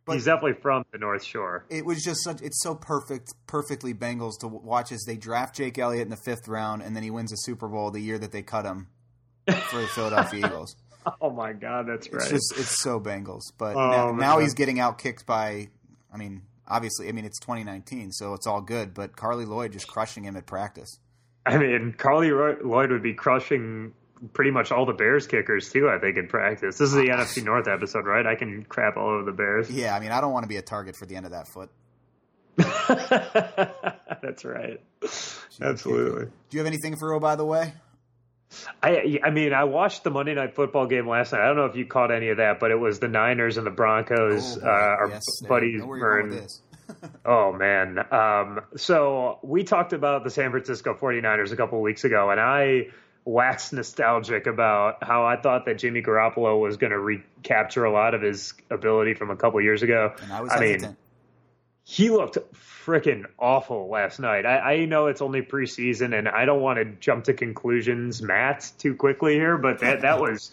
But 0.05 0.13
he's 0.13 0.27
definitely 0.27 0.61
from 0.63 0.85
the 0.93 0.99
North 0.99 1.25
Shore. 1.25 1.65
It 1.69 1.85
was 1.85 2.01
just 2.03 2.23
such 2.23 2.41
it's 2.41 2.63
so 2.63 2.77
perfect, 2.77 3.33
perfectly 3.49 3.93
Bengals 3.93 4.39
to 4.41 4.49
watch 4.49 4.93
as 4.93 5.03
they 5.05 5.17
draft 5.17 5.57
Jake 5.57 5.79
Elliott 5.79 6.05
in 6.05 6.11
the 6.11 6.19
fifth 6.25 6.47
round, 6.47 6.83
and 6.83 6.95
then 6.95 7.03
he 7.03 7.11
wins 7.11 7.33
a 7.33 7.37
Super 7.37 7.67
Bowl 7.67 7.91
the 7.91 8.01
year 8.01 8.19
that 8.19 8.31
they 8.31 8.43
cut 8.43 8.65
him 8.65 8.87
for 9.47 9.81
the 9.81 9.89
Philadelphia 9.89 10.41
Eagles. 10.47 10.77
Oh 11.21 11.31
my 11.31 11.53
God, 11.53 11.87
that's 11.89 12.13
right. 12.13 12.21
It's 12.21 12.31
just 12.31 12.53
it's 12.57 12.83
so 12.83 13.01
Bengals, 13.01 13.53
but 13.57 13.77
oh, 13.77 13.91
now, 13.91 14.13
now, 14.13 14.39
he's 14.39 14.55
getting 14.55 14.81
out 14.81 14.99
kicked 14.99 15.25
by. 15.25 15.69
I 16.13 16.17
mean, 16.17 16.43
obviously, 16.67 17.09
I 17.09 17.13
mean 17.13 17.25
it's 17.25 17.39
2019, 17.39 18.13
so 18.13 18.35
it's 18.35 18.47
all 18.47 18.61
good. 18.61 18.93
But 18.93 19.17
Carli 19.17 19.47
Lloyd 19.47 19.73
just 19.73 19.87
crushing 19.87 20.25
him 20.25 20.37
at 20.37 20.47
practice. 20.47 20.99
I 21.45 21.59
mean, 21.59 21.95
Carli 21.97 22.31
Lloyd 22.65 22.91
would 22.91 23.03
be 23.03 23.15
crushing 23.15 23.93
pretty 24.33 24.51
much 24.51 24.73
all 24.73 24.87
the 24.87 24.93
Bears 24.93 25.27
kickers 25.27 25.71
too. 25.71 25.89
I 25.89 25.99
think 25.99 26.17
in 26.17 26.27
practice. 26.27 26.79
This 26.79 26.91
is 26.91 26.95
the 26.95 27.11
ah. 27.13 27.19
NFC 27.19 27.45
North 27.45 27.69
episode, 27.69 28.05
right? 28.05 28.27
I 28.27 28.35
can 28.35 28.65
crap 28.65 28.97
all 28.97 29.11
over 29.11 29.25
the 29.25 29.33
Bears. 29.33 29.71
Yeah, 29.71 29.95
I 29.95 30.01
mean, 30.01 30.11
I 30.11 30.21
don't 30.21 30.33
want 30.33 30.45
to 30.45 30.49
be 30.49 30.57
a 30.57 30.63
target 30.63 30.97
for 30.97 31.07
the 31.07 31.17
end 31.17 31.27
of 31.27 31.33
that 31.33 31.47
foot. 31.49 31.71
That's 32.57 34.45
right. 34.45 34.81
Absolutely. 35.61 36.25
Do 36.25 36.57
you 36.57 36.59
have 36.59 36.67
anything 36.67 36.97
for 36.97 37.15
Oh, 37.15 37.21
by 37.21 37.37
the 37.37 37.45
way? 37.45 37.75
I 38.83 39.19
I 39.23 39.31
mean, 39.31 39.53
I 39.53 39.65
watched 39.65 40.05
the 40.05 40.11
Monday 40.11 40.35
Night 40.35 40.55
Football 40.55 40.87
game 40.87 41.09
last 41.09 41.33
night. 41.33 41.41
I 41.43 41.47
don't 41.47 41.57
know 41.57 41.67
if 41.67 41.77
you 41.77 41.87
caught 41.87 42.11
any 42.11 42.29
of 42.29 42.39
that, 42.39 42.61
but 42.61 42.71
it 42.71 42.79
was 42.79 42.99
the 43.01 43.09
Niners 43.09 43.57
and 43.57 43.67
the 43.67 43.71
Broncos. 43.71 44.59
Oh, 44.59 44.67
uh, 44.67 44.71
our 44.71 45.09
yes, 45.11 45.25
buddies 45.49 45.83
oh 47.25 47.53
man. 47.53 47.99
Um, 48.13 48.61
so 48.77 49.39
we 49.43 49.65
talked 49.65 49.93
about 49.93 50.25
the 50.25 50.31
San 50.31 50.51
Francisco 50.51 50.95
49ers 50.95 51.53
a 51.53 51.57
couple 51.57 51.81
weeks 51.83 52.05
ago, 52.05 52.31
and 52.31 52.41
I 52.41 52.89
waxed 53.25 53.73
nostalgic 53.73 54.47
about 54.47 55.03
how 55.03 55.27
I 55.27 55.37
thought 55.37 55.67
that 55.67 55.79
Jimmy 55.79 56.01
Garoppolo 56.01 56.61
was 56.61 56.77
going 56.77 56.93
to 56.93 56.99
recapture 56.99 57.85
a 57.85 57.93
lot 57.93 58.15
of 58.15 58.23
his 58.23 58.55
ability 58.71 59.15
from 59.15 59.31
a 59.31 59.37
couple 59.37 59.61
years 59.61 59.83
ago. 59.83 60.15
And 60.23 60.33
I 60.33 60.41
was 60.41 60.53
I 60.53 60.65
hesitant. 60.65 60.83
mean, 60.83 60.97
he 61.83 62.11
looked 62.11 62.39
freaking 62.87 63.25
awful 63.39 63.89
last 63.89 64.21
night. 64.21 64.47
I, 64.47 64.75
I, 64.75 64.85
know 64.85 65.09
it's 65.09 65.21
only 65.21 65.43
preseason, 65.43 66.17
and 66.17 66.29
I 66.29 66.45
don't 66.45 66.61
want 66.61 66.79
to 66.79 66.85
jump 66.85 67.25
to 67.25 67.35
conclusions, 67.35 68.23
Matt, 68.23 68.71
too 68.79 68.95
quickly 68.95 69.35
here, 69.35 69.59
but 69.59 69.81
that 69.81 70.03
that 70.03 70.21
was 70.21 70.53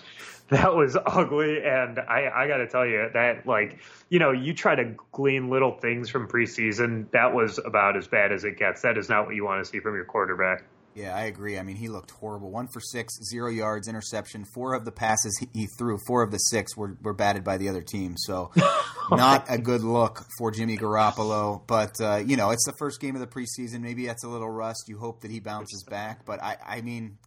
that 0.49 0.75
was 0.75 0.97
ugly, 1.05 1.63
and 1.63 1.99
I, 1.99 2.31
I 2.33 2.47
got 2.47 2.57
to 2.57 2.67
tell 2.67 2.85
you 2.85 3.09
that 3.13 3.45
like 3.45 3.79
you 4.09 4.17
know 4.17 4.31
you 4.31 4.53
try 4.53 4.73
to 4.73 4.95
glean 5.11 5.49
little 5.49 5.77
things 5.77 6.09
from 6.09 6.27
preseason, 6.27 7.09
that 7.11 7.33
was 7.33 7.59
about 7.59 7.95
as 7.95 8.07
bad 8.07 8.31
as 8.31 8.43
it 8.43 8.57
gets. 8.57 8.81
That 8.81 8.97
is 8.97 9.09
not 9.09 9.27
what 9.27 9.35
you 9.35 9.45
want 9.45 9.63
to 9.63 9.69
see 9.69 9.79
from 9.79 9.95
your 9.95 10.05
quarterback. 10.05 10.63
Yeah, 10.95 11.15
I 11.15 11.23
agree. 11.23 11.57
I 11.57 11.63
mean, 11.63 11.75
he 11.75 11.89
looked 11.89 12.11
horrible. 12.11 12.51
One 12.51 12.67
for 12.67 12.79
six, 12.79 13.13
zero 13.29 13.49
yards, 13.49 13.87
interception. 13.87 14.45
Four 14.53 14.75
of 14.75 14.85
the 14.85 14.91
passes 14.91 15.43
he 15.51 15.67
threw, 15.77 15.97
four 16.05 16.21
of 16.21 16.31
the 16.31 16.37
six 16.37 16.77
were, 16.77 16.97
were 17.01 17.13
batted 17.13 17.43
by 17.43 17.57
the 17.57 17.69
other 17.69 17.81
team. 17.81 18.15
So, 18.17 18.51
not 19.11 19.45
a 19.49 19.57
good 19.57 19.81
look 19.81 20.23
for 20.37 20.51
Jimmy 20.51 20.77
Garoppolo. 20.77 21.65
But, 21.65 21.99
uh, 21.99 22.17
you 22.17 22.37
know, 22.37 22.51
it's 22.51 22.65
the 22.65 22.75
first 22.77 23.01
game 23.01 23.15
of 23.15 23.21
the 23.21 23.27
preseason. 23.27 23.81
Maybe 23.81 24.05
that's 24.05 24.23
a 24.23 24.29
little 24.29 24.49
rust. 24.49 24.83
You 24.87 24.99
hope 24.99 25.21
that 25.21 25.31
he 25.31 25.39
bounces 25.39 25.83
back. 25.83 26.25
But, 26.25 26.43
I, 26.43 26.57
I 26.63 26.81
mean, 26.81 27.17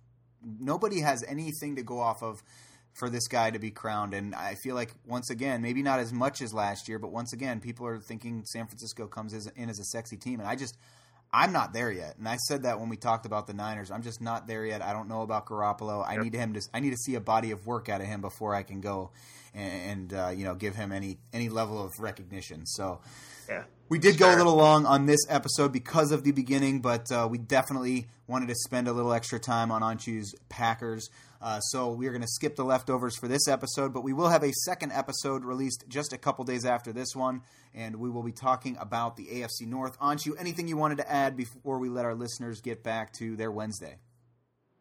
nobody 0.60 1.00
has 1.00 1.24
anything 1.26 1.76
to 1.76 1.82
go 1.82 1.98
off 1.98 2.22
of 2.22 2.42
for 2.94 3.10
this 3.10 3.26
guy 3.26 3.50
to 3.50 3.58
be 3.58 3.72
crowned. 3.72 4.14
And 4.14 4.32
I 4.34 4.54
feel 4.62 4.76
like, 4.76 4.94
once 5.06 5.28
again, 5.28 5.60
maybe 5.60 5.82
not 5.82 5.98
as 5.98 6.12
much 6.12 6.40
as 6.40 6.54
last 6.54 6.88
year, 6.88 7.00
but 7.00 7.10
once 7.10 7.32
again, 7.32 7.58
people 7.60 7.84
are 7.86 7.98
thinking 7.98 8.44
San 8.44 8.66
Francisco 8.66 9.08
comes 9.08 9.34
in 9.34 9.68
as 9.68 9.80
a 9.80 9.84
sexy 9.84 10.16
team. 10.16 10.38
And 10.38 10.48
I 10.48 10.54
just. 10.54 10.78
I'm 11.36 11.52
not 11.52 11.74
there 11.74 11.92
yet, 11.92 12.16
and 12.16 12.26
I 12.26 12.36
said 12.36 12.62
that 12.62 12.80
when 12.80 12.88
we 12.88 12.96
talked 12.96 13.26
about 13.26 13.46
the 13.46 13.52
Niners. 13.52 13.90
I'm 13.90 14.02
just 14.02 14.22
not 14.22 14.46
there 14.46 14.64
yet. 14.64 14.80
I 14.80 14.94
don't 14.94 15.06
know 15.06 15.20
about 15.20 15.44
Garoppolo. 15.44 16.02
I 16.02 16.14
yep. 16.14 16.24
need 16.24 16.34
him 16.34 16.54
to. 16.54 16.62
I 16.72 16.80
need 16.80 16.92
to 16.92 16.96
see 16.96 17.14
a 17.14 17.20
body 17.20 17.50
of 17.50 17.66
work 17.66 17.90
out 17.90 18.00
of 18.00 18.06
him 18.06 18.22
before 18.22 18.54
I 18.54 18.62
can 18.62 18.80
go 18.80 19.10
and, 19.54 20.12
and 20.12 20.14
uh, 20.14 20.28
you 20.30 20.44
know 20.44 20.54
give 20.54 20.74
him 20.74 20.92
any 20.92 21.18
any 21.34 21.50
level 21.50 21.78
of 21.84 21.92
recognition. 22.00 22.64
So, 22.64 23.00
yeah. 23.50 23.64
We 23.90 23.98
did 23.98 24.16
sure. 24.16 24.30
go 24.30 24.34
a 24.34 24.38
little 24.38 24.56
long 24.56 24.86
on 24.86 25.04
this 25.04 25.20
episode 25.28 25.72
because 25.72 26.10
of 26.10 26.24
the 26.24 26.32
beginning, 26.32 26.80
but 26.80 27.12
uh, 27.12 27.28
we 27.30 27.36
definitely 27.36 28.06
wanted 28.26 28.48
to 28.48 28.54
spend 28.54 28.88
a 28.88 28.92
little 28.92 29.12
extra 29.12 29.38
time 29.38 29.70
on 29.70 29.82
Anshu's 29.82 30.34
Packers. 30.48 31.10
Uh, 31.40 31.60
so 31.60 31.92
we 31.92 32.06
are 32.06 32.10
going 32.10 32.22
to 32.22 32.28
skip 32.28 32.56
the 32.56 32.64
leftovers 32.64 33.16
for 33.16 33.28
this 33.28 33.48
episode, 33.48 33.92
but 33.92 34.02
we 34.02 34.12
will 34.12 34.28
have 34.28 34.42
a 34.42 34.52
second 34.64 34.92
episode 34.92 35.44
released 35.44 35.84
just 35.88 36.12
a 36.12 36.18
couple 36.18 36.44
days 36.44 36.64
after 36.64 36.92
this 36.92 37.14
one, 37.14 37.42
and 37.74 37.96
we 37.96 38.10
will 38.10 38.22
be 38.22 38.32
talking 38.32 38.76
about 38.80 39.16
the 39.16 39.26
AFC 39.26 39.66
North. 39.66 39.98
Anshu, 40.00 40.32
anything 40.38 40.68
you 40.68 40.76
wanted 40.76 40.98
to 40.98 41.10
add 41.10 41.36
before 41.36 41.78
we 41.78 41.88
let 41.88 42.04
our 42.04 42.14
listeners 42.14 42.60
get 42.60 42.82
back 42.82 43.12
to 43.14 43.36
their 43.36 43.50
Wednesday? 43.50 43.98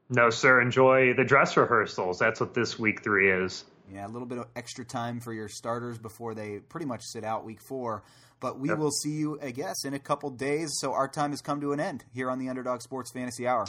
No, 0.09 0.29
sir. 0.29 0.61
Enjoy 0.61 1.13
the 1.13 1.23
dress 1.23 1.57
rehearsals. 1.57 2.19
That's 2.19 2.39
what 2.39 2.53
this 2.53 2.77
week 2.77 3.03
three 3.03 3.31
is. 3.31 3.65
Yeah, 3.91 4.05
a 4.05 4.09
little 4.09 4.27
bit 4.27 4.37
of 4.37 4.47
extra 4.55 4.85
time 4.85 5.19
for 5.19 5.33
your 5.33 5.47
starters 5.47 5.97
before 5.97 6.33
they 6.33 6.59
pretty 6.59 6.85
much 6.85 7.03
sit 7.03 7.23
out 7.23 7.45
week 7.45 7.59
four. 7.61 8.03
But 8.39 8.59
we 8.59 8.69
yep. 8.69 8.77
will 8.77 8.91
see 8.91 9.11
you, 9.11 9.39
I 9.41 9.51
guess, 9.51 9.85
in 9.85 9.93
a 9.93 9.99
couple 9.99 10.29
days. 10.29 10.69
So 10.79 10.93
our 10.93 11.07
time 11.07 11.31
has 11.31 11.41
come 11.41 11.61
to 11.61 11.71
an 11.71 11.79
end 11.79 12.03
here 12.13 12.29
on 12.29 12.37
the 12.37 12.49
Underdog 12.49 12.81
Sports 12.81 13.11
Fantasy 13.11 13.47
Hour. 13.47 13.65